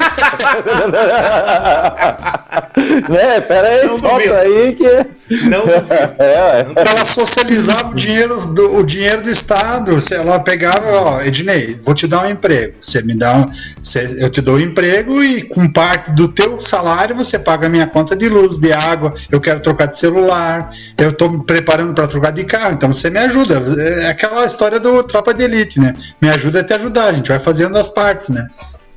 né? 3.09 3.41
Pera 3.41 3.69
aí, 3.69 3.87
Não 3.87 3.99
solta 3.99 4.35
aí 4.39 4.75
que. 4.75 5.07
Não 5.31 5.65
é, 5.69 6.15
é. 6.19 6.67
Ela 6.75 7.05
socializava 7.05 7.91
o 7.91 7.95
dinheiro 7.95 8.47
do, 8.47 8.77
o 8.77 8.83
dinheiro 8.83 9.23
do 9.23 9.31
Estado. 9.31 10.01
Se 10.01 10.15
ela 10.15 10.41
pegava, 10.41 10.91
ó, 10.91 11.21
Ednei, 11.21 11.79
vou 11.85 11.95
te 11.95 12.07
dar 12.07 12.23
um 12.23 12.31
emprego. 12.31 12.75
Você 12.81 13.03
me 13.03 13.15
dá 13.15 13.35
um. 13.35 13.51
você- 13.83 14.17
eu 14.19 14.31
te 14.31 14.41
dou 14.41 14.57
um 14.57 14.61
emprego 14.61 15.23
e 15.23 15.43
com 15.43 15.71
parte 15.71 16.13
do 16.13 16.29
teu 16.29 16.59
salário 16.61 17.15
você 17.15 17.39
paga 17.39 17.67
a 17.67 17.71
minha 17.71 17.87
conta 17.87 18.17
de 18.17 18.29
luz, 18.29 18.59
de 18.59 18.73
água. 18.73 19.13
Eu 19.31 19.41
quero 19.41 19.61
trocar 19.61 19.87
de 19.87 19.99
celular. 19.99 20.71
Eu 20.97 21.13
tô 21.13 21.29
me 21.29 21.45
preparando 21.45 21.93
para 21.95 22.07
trocar 22.09 22.33
de 22.33 22.45
carro. 22.45 22.73
Então 22.73 22.91
você 22.93 23.11
me 23.11 23.19
ajuda. 23.19 23.63
É 24.05 24.09
aquela 24.11 24.47
história 24.47 24.81
do 24.81 25.03
Tropa 25.03 25.35
de 25.35 25.45
Elite, 25.45 25.79
né? 25.79 25.95
Me 26.21 26.29
ajuda 26.29 26.61
a 26.61 26.65
te 26.65 26.73
ajudar. 26.75 27.07
A 27.07 27.13
gente 27.13 27.29
vai 27.29 27.39
fazendo 27.39 27.77
as 27.79 27.89
partes, 27.89 28.29
né? 28.31 28.47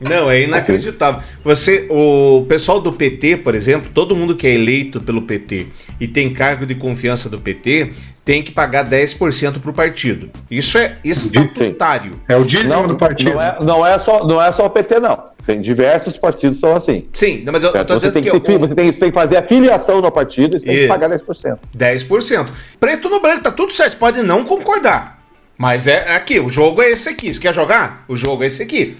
Não, 0.10 0.32
é 0.32 0.42
inacreditável. 0.42 1.22
Você, 1.44 1.86
o 1.90 2.44
pessoal 2.50 2.82
do 2.82 2.92
PT, 2.92 3.38
por 3.38 3.54
exemplo, 3.54 3.92
todo 3.94 4.16
mundo 4.16 4.36
que 4.36 4.48
é 4.48 4.52
eleito 4.56 5.00
pelo 5.00 5.22
PT 5.22 5.68
e 6.00 6.08
tem 6.08 6.34
cargo 6.34 6.66
de 6.66 6.74
confiança 6.74 7.30
do 7.30 7.40
PT 7.40 7.92
tem 8.26 8.42
que 8.42 8.52
pagar 8.52 8.88
10% 8.90 9.60
pro 9.60 9.72
partido. 9.74 10.30
Isso 10.50 10.78
é 10.80 10.98
estatutário. 11.04 12.14
É 12.28 12.36
o 12.36 12.44
dízimo 12.44 12.82
Não, 12.82 12.88
do 12.88 12.96
partido. 12.96 13.34
não, 13.34 13.42
é, 13.42 13.58
não, 13.62 13.86
é 13.86 14.00
só, 14.00 14.26
não 14.28 14.42
é 14.42 14.52
só 14.52 14.66
o 14.66 14.70
PT, 14.70 15.00
não. 15.00 15.32
Tem 15.46 15.60
diversos 15.62 16.18
partidos 16.18 16.58
que 16.58 16.62
são 16.62 16.76
assim. 16.76 17.06
Sim, 17.14 17.44
mas 17.52 17.64
eu, 17.64 17.72
eu 17.72 17.86
tô 17.86 17.94
você, 17.96 18.08
dizendo 18.10 18.14
tem 18.14 18.22
que 18.24 18.32
que, 18.32 18.40
ter- 18.40 18.56
o- 18.56 18.60
você, 18.60 18.76
tem, 18.76 18.92
você 18.92 19.00
tem 19.00 19.10
que 19.12 19.16
fazer 19.16 19.38
a 19.38 19.44
filiação 19.48 20.02
no 20.02 20.12
partido 20.12 20.56
e 20.56 20.60
você 20.60 20.66
tem 20.66 20.76
que 20.78 20.88
pagar 20.88 21.10
10%. 21.10 21.58
10%. 21.78 22.48
Preto 22.80 23.10
no 23.10 23.20
branco, 23.20 23.44
tá 23.44 23.52
tudo 23.52 23.74
certo. 23.74 23.92
Você 23.92 23.98
pode 23.98 24.22
não 24.22 24.44
concordar. 24.46 25.21
Mas 25.62 25.86
é 25.86 26.16
aqui, 26.16 26.40
o 26.40 26.50
jogo 26.50 26.82
é 26.82 26.90
esse 26.90 27.08
aqui. 27.08 27.32
Você 27.32 27.40
quer 27.40 27.54
jogar? 27.54 28.04
O 28.08 28.16
jogo 28.16 28.44
é 28.44 28.48
esse 28.48 28.64
aqui. 28.64 28.98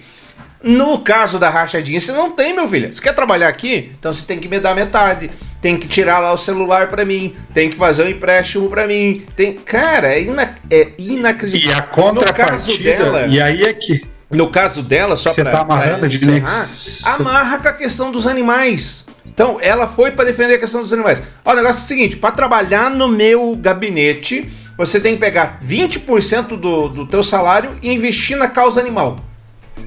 No 0.62 1.00
caso 1.00 1.36
da 1.36 1.50
rachadinha, 1.50 2.00
você 2.00 2.12
não 2.12 2.30
tem, 2.30 2.54
meu 2.54 2.68
filho. 2.68 2.92
Você 2.92 3.02
quer 3.02 3.16
trabalhar 3.16 3.48
aqui? 3.48 3.90
Então 3.98 4.14
você 4.14 4.24
tem 4.24 4.38
que 4.38 4.46
me 4.46 4.60
dar 4.60 4.72
metade. 4.72 5.28
Tem 5.60 5.76
que 5.76 5.88
tirar 5.88 6.20
lá 6.20 6.32
o 6.32 6.38
celular 6.38 6.86
pra 6.86 7.04
mim. 7.04 7.34
Tem 7.52 7.68
que 7.68 7.74
fazer 7.74 8.04
um 8.04 8.08
empréstimo 8.08 8.70
pra 8.70 8.86
mim. 8.86 9.26
Tem... 9.34 9.54
Cara, 9.54 10.14
é, 10.14 10.22
ina... 10.22 10.54
é 10.70 10.92
inacreditável. 10.98 11.68
E 11.68 11.80
a 11.80 11.82
contrapartida, 11.82 12.96
dela, 12.96 13.26
e 13.26 13.40
aí 13.40 13.64
é 13.64 13.72
que 13.72 14.06
no 14.30 14.48
caso 14.48 14.82
dela, 14.82 15.16
só 15.16 15.30
Você 15.30 15.42
pra, 15.42 15.50
tá 15.50 15.60
amarrando, 15.62 16.06
Ednei? 16.06 16.38
encerrar, 16.38 16.68
amarra 17.16 17.58
com 17.58 17.68
a 17.68 17.72
questão 17.72 18.12
dos 18.12 18.24
animais. 18.24 19.04
Então, 19.26 19.58
ela 19.60 19.88
foi 19.88 20.12
pra 20.12 20.24
defender 20.24 20.54
a 20.54 20.58
questão 20.58 20.80
dos 20.80 20.92
animais. 20.92 21.20
Ó, 21.44 21.52
o 21.52 21.56
negócio 21.56 21.82
é 21.82 21.84
o 21.84 21.88
seguinte, 21.88 22.16
pra 22.16 22.30
trabalhar 22.30 22.88
no 22.88 23.08
meu 23.08 23.56
gabinete, 23.60 24.48
você 24.86 25.00
tem 25.00 25.14
que 25.14 25.20
pegar 25.20 25.58
20% 25.64 26.48
do, 26.58 26.88
do 26.88 27.06
teu 27.06 27.22
salário 27.22 27.76
e 27.82 27.92
investir 27.92 28.36
na 28.36 28.48
causa 28.48 28.80
animal. 28.80 29.16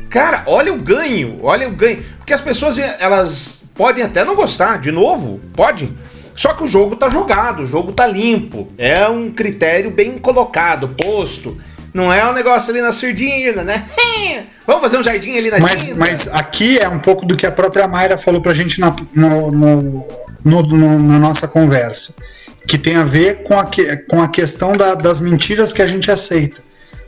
Cara, 0.10 0.44
olha 0.46 0.74
o 0.74 0.78
ganho, 0.78 1.40
olha 1.44 1.68
o 1.68 1.72
ganho. 1.72 2.04
Porque 2.18 2.34
as 2.34 2.42
pessoas, 2.42 2.78
elas 2.78 3.70
podem 3.76 4.04
até 4.04 4.24
não 4.24 4.36
gostar, 4.36 4.80
de 4.80 4.92
novo, 4.92 5.40
pode. 5.56 5.92
Só 6.36 6.54
que 6.54 6.64
o 6.64 6.68
jogo 6.68 6.96
tá 6.96 7.10
jogado, 7.10 7.64
o 7.64 7.68
jogo 7.68 7.92
tá 7.94 8.06
limpo. 8.08 8.68
É 8.78 9.08
um 9.08 9.32
critério 9.32 9.92
bem 9.92 10.18
colocado, 10.18 10.90
posto. 10.90 11.58
Não 11.94 12.12
é 12.12 12.30
um 12.30 12.34
negócio 12.34 12.72
ali 12.72 12.82
na 12.82 12.92
surdina, 12.92 13.64
né? 13.64 13.86
Vamos 14.68 14.82
fazer 14.82 14.98
um 14.98 15.04
jardim 15.04 15.38
ali 15.38 15.50
na 15.52 15.60
Mas, 15.60 15.86
tinta? 15.86 15.96
mas 15.96 16.28
aqui 16.34 16.78
é 16.80 16.90
um 16.90 17.00
pouco 17.00 17.26
do 17.26 17.38
que 17.38 17.46
a 17.46 17.52
própria 17.52 17.88
Mayra 17.88 18.18
falou 18.18 18.42
pra 18.42 18.54
gente 18.54 18.80
na, 18.82 18.94
no- 19.14 19.52
no- 19.52 20.06
no- 20.44 21.00
na 21.00 21.20
nossa 21.20 21.48
conversa, 21.48 22.16
que 22.68 22.78
tem 22.78 22.96
a 22.96 23.04
ver 23.04 23.44
com 23.44 23.60
a, 23.60 23.66
que- 23.66 23.98
com 24.10 24.22
a 24.22 24.28
questão 24.28 24.74
da- 24.74 24.96
das 24.96 25.20
mentiras 25.20 25.72
que 25.74 25.82
a 25.82 25.88
gente 25.88 26.10
aceita. 26.12 26.62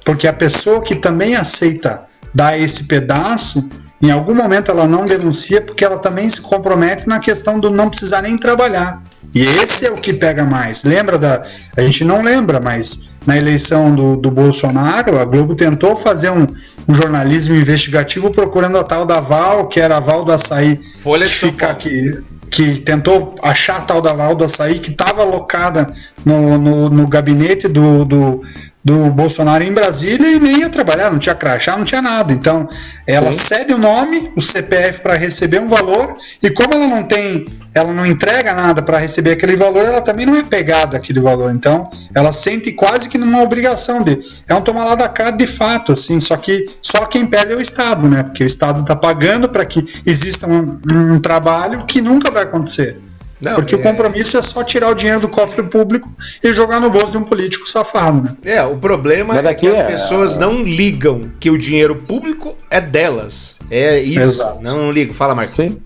Porque 0.05 0.27
a 0.27 0.33
pessoa 0.33 0.81
que 0.81 0.95
também 0.95 1.35
aceita 1.35 2.03
dar 2.33 2.57
esse 2.59 2.83
pedaço, 2.85 3.69
em 4.01 4.11
algum 4.11 4.35
momento 4.35 4.69
ela 4.71 4.87
não 4.87 5.05
denuncia 5.05 5.59
porque 5.61 5.83
ela 5.83 5.97
também 5.97 6.29
se 6.29 6.39
compromete 6.41 7.07
na 7.07 7.19
questão 7.19 7.59
do 7.59 7.69
não 7.69 7.89
precisar 7.89 8.21
nem 8.21 8.37
trabalhar. 8.37 9.01
E 9.35 9.43
esse 9.43 9.85
é 9.85 9.91
o 9.91 9.97
que 9.97 10.13
pega 10.13 10.45
mais. 10.45 10.83
Lembra 10.83 11.17
da. 11.17 11.43
A 11.75 11.81
gente 11.81 12.05
não 12.05 12.21
lembra, 12.21 12.59
mas 12.61 13.09
na 13.25 13.35
eleição 13.35 13.93
do, 13.93 14.15
do 14.15 14.31
Bolsonaro, 14.31 15.19
a 15.19 15.25
Globo 15.25 15.53
tentou 15.53 15.97
fazer 15.97 16.29
um, 16.29 16.47
um 16.87 16.93
jornalismo 16.93 17.53
investigativo 17.53 18.31
procurando 18.31 18.77
a 18.77 18.83
tal 18.85 19.05
da 19.05 19.19
Val, 19.19 19.67
que 19.67 19.81
era 19.81 19.97
a 19.97 19.99
Val 19.99 20.23
do 20.23 20.31
açaí. 20.31 20.79
Folha 20.99 21.27
de 21.27 21.33
São 21.33 21.49
fica 21.49 21.75
que, 21.75 22.19
que 22.49 22.79
tentou 22.79 23.35
achar 23.41 23.77
a 23.77 23.81
tal 23.81 24.01
da 24.01 24.13
do 24.33 24.45
açaí, 24.45 24.79
que 24.79 24.91
estava 24.91 25.21
alocada 25.21 25.93
no, 26.25 26.57
no, 26.57 26.89
no 26.89 27.07
gabinete 27.07 27.67
do, 27.67 28.05
do, 28.05 28.43
do 28.87 29.11
Bolsonaro 29.11 29.65
em 29.65 29.73
Brasília 29.73 30.31
e 30.31 30.39
nem 30.39 30.59
ia 30.59 30.69
trabalhar, 30.69 31.11
não 31.11 31.19
tinha 31.19 31.35
crachá, 31.35 31.75
não 31.75 31.83
tinha 31.83 32.01
nada. 32.01 32.31
Então, 32.31 32.69
ela 33.05 33.33
cede 33.33 33.73
o 33.73 33.77
nome, 33.77 34.31
o 34.33 34.39
CPF 34.39 35.01
para 35.01 35.15
receber 35.15 35.59
um 35.59 35.67
valor, 35.67 36.15
e 36.41 36.49
como 36.49 36.73
ela 36.73 36.87
não 36.87 37.03
tem, 37.03 37.49
ela 37.73 37.93
não 37.93 38.05
entrega 38.05 38.53
nada 38.53 38.81
para 38.81 38.97
receber 38.97 39.31
aquele 39.31 39.57
valor, 39.57 39.83
ela 39.83 39.99
também 39.99 40.25
não 40.25 40.37
é 40.37 40.41
pegada 40.41 40.95
aquele 40.95 41.19
valor. 41.19 41.51
Então, 41.53 41.89
ela 42.15 42.31
sente 42.31 42.71
quase 42.71 43.09
que 43.09 43.17
numa 43.17 43.41
obrigação 43.41 44.01
de. 44.01 44.21
É 44.47 44.55
um 44.55 44.61
tomar 44.61 44.85
lá 44.85 44.95
da 44.95 45.09
cá 45.09 45.31
de 45.31 45.47
fato, 45.47 45.91
assim, 45.91 46.17
só 46.21 46.37
que 46.37 46.69
só 46.81 47.05
quem 47.07 47.25
perde 47.25 47.51
é 47.51 47.55
o 47.57 47.61
Estado, 47.61 48.07
né? 48.07 48.23
Porque 48.23 48.45
o 48.45 48.47
Estado 48.47 48.79
está 48.79 48.95
pagando 48.95 49.49
para 49.49 49.65
que 49.65 49.85
exista 50.05 50.47
um, 50.47 50.79
um 50.89 51.19
trabalho 51.19 51.85
que 51.85 51.99
nunca 51.99 52.31
vai 52.31 52.43
acontecer. 52.43 53.01
Não, 53.41 53.55
Porque 53.55 53.75
o 53.75 53.79
é- 53.79 53.83
compromisso 53.83 54.37
é 54.37 54.41
só 54.41 54.63
tirar 54.63 54.89
o 54.89 54.95
dinheiro 54.95 55.19
do 55.21 55.29
cofre 55.29 55.63
público 55.63 56.11
e 56.43 56.51
jogar 56.53 56.79
no 56.79 56.89
bolso 56.89 57.11
de 57.11 57.17
um 57.17 57.23
político 57.23 57.69
safado, 57.69 58.23
né? 58.23 58.35
É, 58.43 58.63
o 58.63 58.77
problema 58.77 59.35
Mas 59.35 59.45
é 59.45 59.53
que 59.53 59.67
as 59.67 59.77
é- 59.77 59.83
pessoas 59.83 60.37
não 60.39 60.63
ligam 60.63 61.29
que 61.39 61.49
o 61.51 61.57
dinheiro 61.57 61.95
público 61.95 62.55
é 62.69 62.81
delas. 62.81 63.59
É 63.69 63.99
isso. 63.99 64.19
Exato. 64.19 64.59
Não 64.63 64.91
ligo. 64.91 65.13
Fala, 65.13 65.35
Marcos. 65.35 65.53
Sim. 65.55 65.77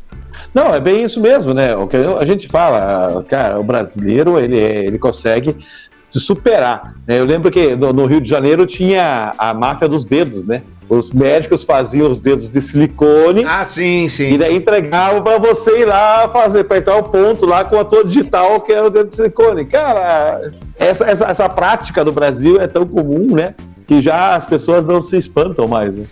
Não, 0.54 0.74
é 0.74 0.80
bem 0.80 1.04
isso 1.04 1.20
mesmo, 1.20 1.54
né? 1.54 1.76
O 1.76 1.88
que 1.88 1.98
a 1.98 2.26
gente 2.26 2.48
fala, 2.48 3.22
cara, 3.28 3.60
o 3.60 3.64
brasileiro 3.64 4.40
ele, 4.40 4.58
ele 4.58 4.98
consegue 4.98 5.56
se 6.10 6.20
superar. 6.22 6.94
né? 7.06 7.20
Eu 7.20 7.26
lembro 7.26 7.52
que 7.52 7.76
no, 7.76 7.92
no 7.92 8.06
Rio 8.06 8.22
de 8.22 8.30
Janeiro 8.30 8.66
tinha 8.66 9.34
a 9.38 9.54
máfia 9.54 9.88
dos 9.90 10.06
dedos, 10.06 10.48
né? 10.48 10.62
Os 10.92 11.10
médicos 11.10 11.64
faziam 11.64 12.12
os 12.12 12.20
dedos 12.20 12.50
de 12.50 12.62
silicone 12.62 13.46
Ah, 13.48 13.64
sim, 13.64 14.04
e 14.04 14.10
sim. 14.10 14.38
daí 14.38 14.58
entregavam 14.58 15.22
para 15.22 15.38
você 15.38 15.80
ir 15.80 15.86
lá 15.86 16.28
fazer, 16.28 16.60
apertar 16.60 16.98
o 16.98 17.04
ponto 17.04 17.46
lá 17.46 17.64
com 17.64 17.80
a 17.80 17.86
tua 17.86 18.04
digital, 18.04 18.60
que 18.60 18.74
era 18.74 18.88
o 18.88 18.90
dedo 18.90 19.08
de 19.08 19.16
silicone. 19.16 19.64
Cara, 19.64 20.52
essa, 20.78 21.06
essa, 21.06 21.26
essa 21.28 21.48
prática 21.48 22.04
do 22.04 22.12
Brasil 22.12 22.60
é 22.60 22.68
tão 22.68 22.86
comum, 22.86 23.34
né? 23.34 23.56
Que 23.88 24.02
já 24.02 24.36
as 24.36 24.46
pessoas 24.46 24.86
não 24.86 25.02
se 25.02 25.16
espantam 25.16 25.66
mais, 25.66 25.94
né? 25.96 26.04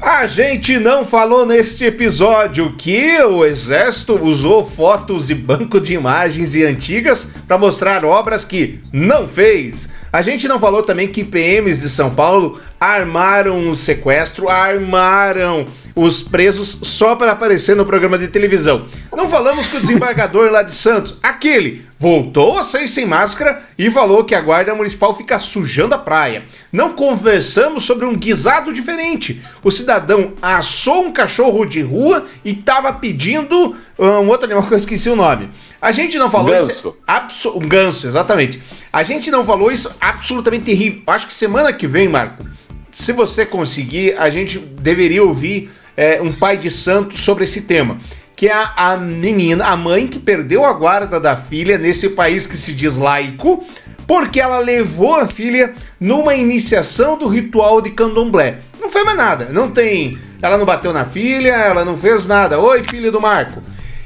A 0.00 0.28
gente 0.28 0.78
não 0.78 1.04
falou 1.04 1.44
neste 1.44 1.84
episódio 1.84 2.72
que 2.76 3.20
o 3.20 3.44
Exército 3.44 4.14
usou 4.14 4.64
fotos 4.64 5.28
e 5.28 5.34
banco 5.34 5.80
de 5.80 5.92
imagens 5.92 6.54
e 6.54 6.64
antigas 6.64 7.32
para 7.48 7.58
mostrar 7.58 8.04
obras 8.04 8.44
que 8.44 8.78
não 8.92 9.26
fez. 9.26 9.88
A 10.12 10.22
gente 10.22 10.46
não 10.46 10.60
falou 10.60 10.84
também 10.84 11.08
que 11.08 11.24
PMs 11.24 11.80
de 11.80 11.90
São 11.90 12.14
Paulo 12.14 12.60
armaram 12.78 13.68
o 13.68 13.74
sequestro, 13.74 14.48
armaram 14.48 15.66
os 15.98 16.22
presos 16.22 16.78
só 16.82 17.16
para 17.16 17.32
aparecer 17.32 17.74
no 17.74 17.84
programa 17.84 18.16
de 18.16 18.28
televisão. 18.28 18.86
Não 19.12 19.28
falamos 19.28 19.66
que 19.66 19.78
o 19.78 19.80
desembargador 19.80 20.48
lá 20.48 20.62
de 20.62 20.72
Santos, 20.72 21.16
aquele, 21.20 21.84
voltou 21.98 22.56
a 22.56 22.62
sair 22.62 22.86
sem 22.86 23.04
máscara 23.04 23.64
e 23.76 23.90
falou 23.90 24.22
que 24.22 24.32
a 24.32 24.40
guarda 24.40 24.76
municipal 24.76 25.12
fica 25.12 25.40
sujando 25.40 25.96
a 25.96 25.98
praia. 25.98 26.44
Não 26.70 26.92
conversamos 26.92 27.82
sobre 27.82 28.06
um 28.06 28.14
guisado 28.14 28.72
diferente. 28.72 29.42
O 29.60 29.72
cidadão 29.72 30.34
assou 30.40 31.04
um 31.04 31.12
cachorro 31.12 31.64
de 31.64 31.82
rua 31.82 32.24
e 32.44 32.52
estava 32.52 32.92
pedindo 32.92 33.74
ah, 33.98 34.20
um 34.20 34.28
outro 34.28 34.44
animal 34.44 34.68
que 34.68 34.74
eu 34.74 34.78
esqueci 34.78 35.10
o 35.10 35.16
nome. 35.16 35.50
A 35.82 35.90
gente 35.90 36.16
não 36.16 36.30
falou 36.30 36.52
Ganso. 36.52 36.70
isso. 36.70 36.96
Abso 37.04 37.58
um 37.58 37.68
ganso, 37.68 38.06
exatamente. 38.06 38.62
A 38.92 39.02
gente 39.02 39.32
não 39.32 39.44
falou 39.44 39.72
isso 39.72 39.92
absolutamente 40.00 40.66
terrível. 40.66 41.02
Acho 41.08 41.26
que 41.26 41.34
semana 41.34 41.72
que 41.72 41.88
vem, 41.88 42.08
Marco, 42.08 42.44
se 42.92 43.12
você 43.12 43.44
conseguir, 43.44 44.16
a 44.16 44.30
gente 44.30 44.60
deveria 44.60 45.24
ouvir 45.24 45.70
é, 45.98 46.22
um 46.22 46.32
pai 46.32 46.56
de 46.56 46.70
santo 46.70 47.18
sobre 47.18 47.42
esse 47.44 47.62
tema. 47.62 47.98
Que 48.36 48.46
é 48.46 48.52
a, 48.52 48.92
a 48.92 48.96
menina, 48.96 49.64
a 49.66 49.76
mãe 49.76 50.06
que 50.06 50.20
perdeu 50.20 50.64
a 50.64 50.72
guarda 50.72 51.18
da 51.18 51.34
filha 51.34 51.76
nesse 51.76 52.10
país 52.10 52.46
que 52.46 52.56
se 52.56 52.72
diz 52.72 52.96
laico, 52.96 53.64
porque 54.06 54.40
ela 54.40 54.58
levou 54.60 55.16
a 55.16 55.26
filha 55.26 55.74
numa 56.00 56.34
iniciação 56.36 57.18
do 57.18 57.26
ritual 57.26 57.80
de 57.80 57.90
candomblé. 57.90 58.58
Não 58.80 58.88
foi 58.88 59.02
mais 59.02 59.16
nada, 59.16 59.48
não 59.52 59.68
tem. 59.72 60.16
Ela 60.40 60.56
não 60.56 60.64
bateu 60.64 60.92
na 60.92 61.04
filha, 61.04 61.50
ela 61.52 61.84
não 61.84 61.96
fez 61.96 62.28
nada. 62.28 62.60
Oi, 62.60 62.84
filha 62.84 63.10
do 63.10 63.20
Marco. 63.20 63.60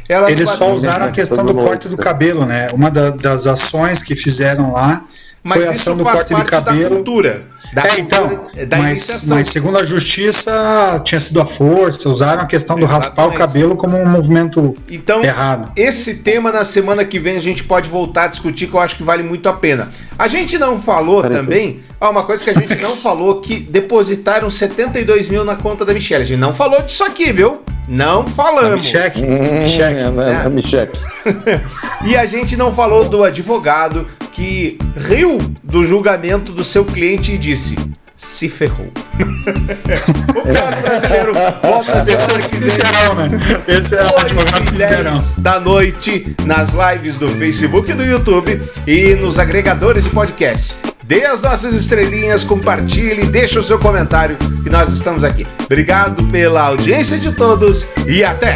Ela 0.09 0.31
Eles 0.31 0.49
só 0.51 0.73
usaram 0.75 1.07
a 1.07 1.11
questão 1.11 1.45
do 1.45 1.55
corte 1.55 1.89
do 1.89 1.97
cabelo, 1.99 2.47
né? 2.47 2.71
Uma 2.73 2.91
da- 2.91 3.11
das 3.11 3.47
ações 3.47 4.03
que 4.03 4.17
fizeram 4.17 4.73
lá 4.73 5.05
Mas 5.45 5.53
foi 5.59 5.69
a 5.69 5.73
isso 5.73 5.83
ação 5.83 5.97
do 5.99 6.05
faz 6.05 6.17
corte 6.17 6.29
de 6.29 6.35
parte 6.35 6.51
da 6.51 6.63
cabelo. 6.63 6.97
cultura. 6.97 7.52
Da 7.73 7.85
é, 7.87 8.01
então, 8.01 8.49
da 8.69 8.77
mas, 8.77 9.25
mas 9.29 9.49
segundo 9.49 9.79
a 9.79 9.83
justiça, 9.83 11.01
tinha 11.05 11.21
sido 11.21 11.41
a 11.41 11.47
força, 11.47 12.07
usaram 12.09 12.43
a 12.43 12.47
questão 12.47 12.79
do 12.79 12.85
raspar 12.85 13.23
o 13.23 13.33
Exatamente. 13.33 13.39
cabelo 13.39 13.77
como 13.77 13.97
um 13.97 14.07
movimento 14.07 14.75
Então, 14.91 15.23
errado. 15.25 15.73
esse 15.75 16.17
tema 16.17 16.53
na 16.53 16.65
semana 16.67 17.03
que 17.03 17.19
vem 17.19 17.37
a 17.37 17.41
gente 17.41 17.65
pode 17.65 17.89
voltar 17.89 18.25
a 18.25 18.27
discutir, 18.29 18.67
que 18.67 18.75
eu 18.75 18.81
acho 18.81 18.97
que 18.97 19.03
vale 19.03 19.23
muito 19.23 19.49
a 19.49 19.55
pena. 19.55 19.91
A 20.19 20.29
gente 20.29 20.59
não 20.59 20.79
falou 20.79 21.23
também, 21.23 21.81
ó, 21.99 22.11
uma 22.11 22.25
coisa 22.25 22.45
que 22.45 22.51
a 22.51 22.55
gente 22.55 22.77
não 22.83 22.95
falou, 22.95 23.41
que 23.41 23.59
depositaram 23.61 24.51
72 24.51 25.31
mil 25.31 25.43
na 25.45 25.57
conta 25.57 25.85
da 25.85 25.95
Michelle. 25.95 26.25
A 26.25 26.27
gente 26.27 26.39
não 26.41 26.53
falou 26.53 26.83
disso 26.83 27.05
aqui, 27.05 27.33
viu? 27.33 27.63
Não 27.89 28.27
falamos. 28.27 28.87
Cheque, 28.87 29.21
cheque. 29.67 29.99
é, 29.99 30.49
me 30.51 30.63
cheque. 30.63 30.97
E 32.05 32.17
a 32.17 32.27
gente 32.27 32.57
não 32.57 32.73
falou 32.73 33.09
do 33.09 33.23
advogado 33.23 34.07
que 34.33 34.77
riu 34.97 35.39
do 35.63 35.85
julgamento 35.85 36.51
do 36.53 36.65
seu 36.65 36.85
cliente 36.85 37.33
e 37.33 37.39
disse: 37.39 37.62
se 38.23 38.49
ferrou. 38.49 38.87
o 40.31 40.43
pior 40.43 40.83
brasileiro 40.83 41.33
volta 41.61 42.01
semana 42.01 42.49
que 42.49 42.57
vem. 42.57 42.71
Sincerão, 42.71 43.15
né? 43.17 43.31
Esse 43.67 43.97
é 43.97 44.03
o 44.05 44.19
advogado 44.19 44.71
sincerão. 44.71 45.13
10 45.13 45.39
da 45.39 45.61
noite 45.61 46.37
nas 46.45 46.73
lives 46.73 47.17
do 47.17 47.29
Facebook 47.29 47.91
e 47.91 47.95
do 47.95 48.05
YouTube 48.05 48.63
e 48.87 49.15
nos 49.17 49.39
agregadores 49.39 50.05
de 50.05 50.11
podcast. 50.11 50.77
Dê 51.05 51.27
as 51.27 51.43
nossas 51.43 51.75
estrelinhas, 51.75 52.45
compartilhe, 52.45 53.27
deixe 53.27 53.59
o 53.59 53.65
seu 53.65 53.79
comentário 53.79 54.37
que 54.63 54.71
nós 54.71 54.93
estamos 54.93 55.25
aqui. 55.25 55.47
Obrigado 55.65 56.25
pela 56.29 56.63
audiência 56.63 57.19
de 57.19 57.33
todos 57.33 57.87
e 58.07 58.23
até! 58.23 58.55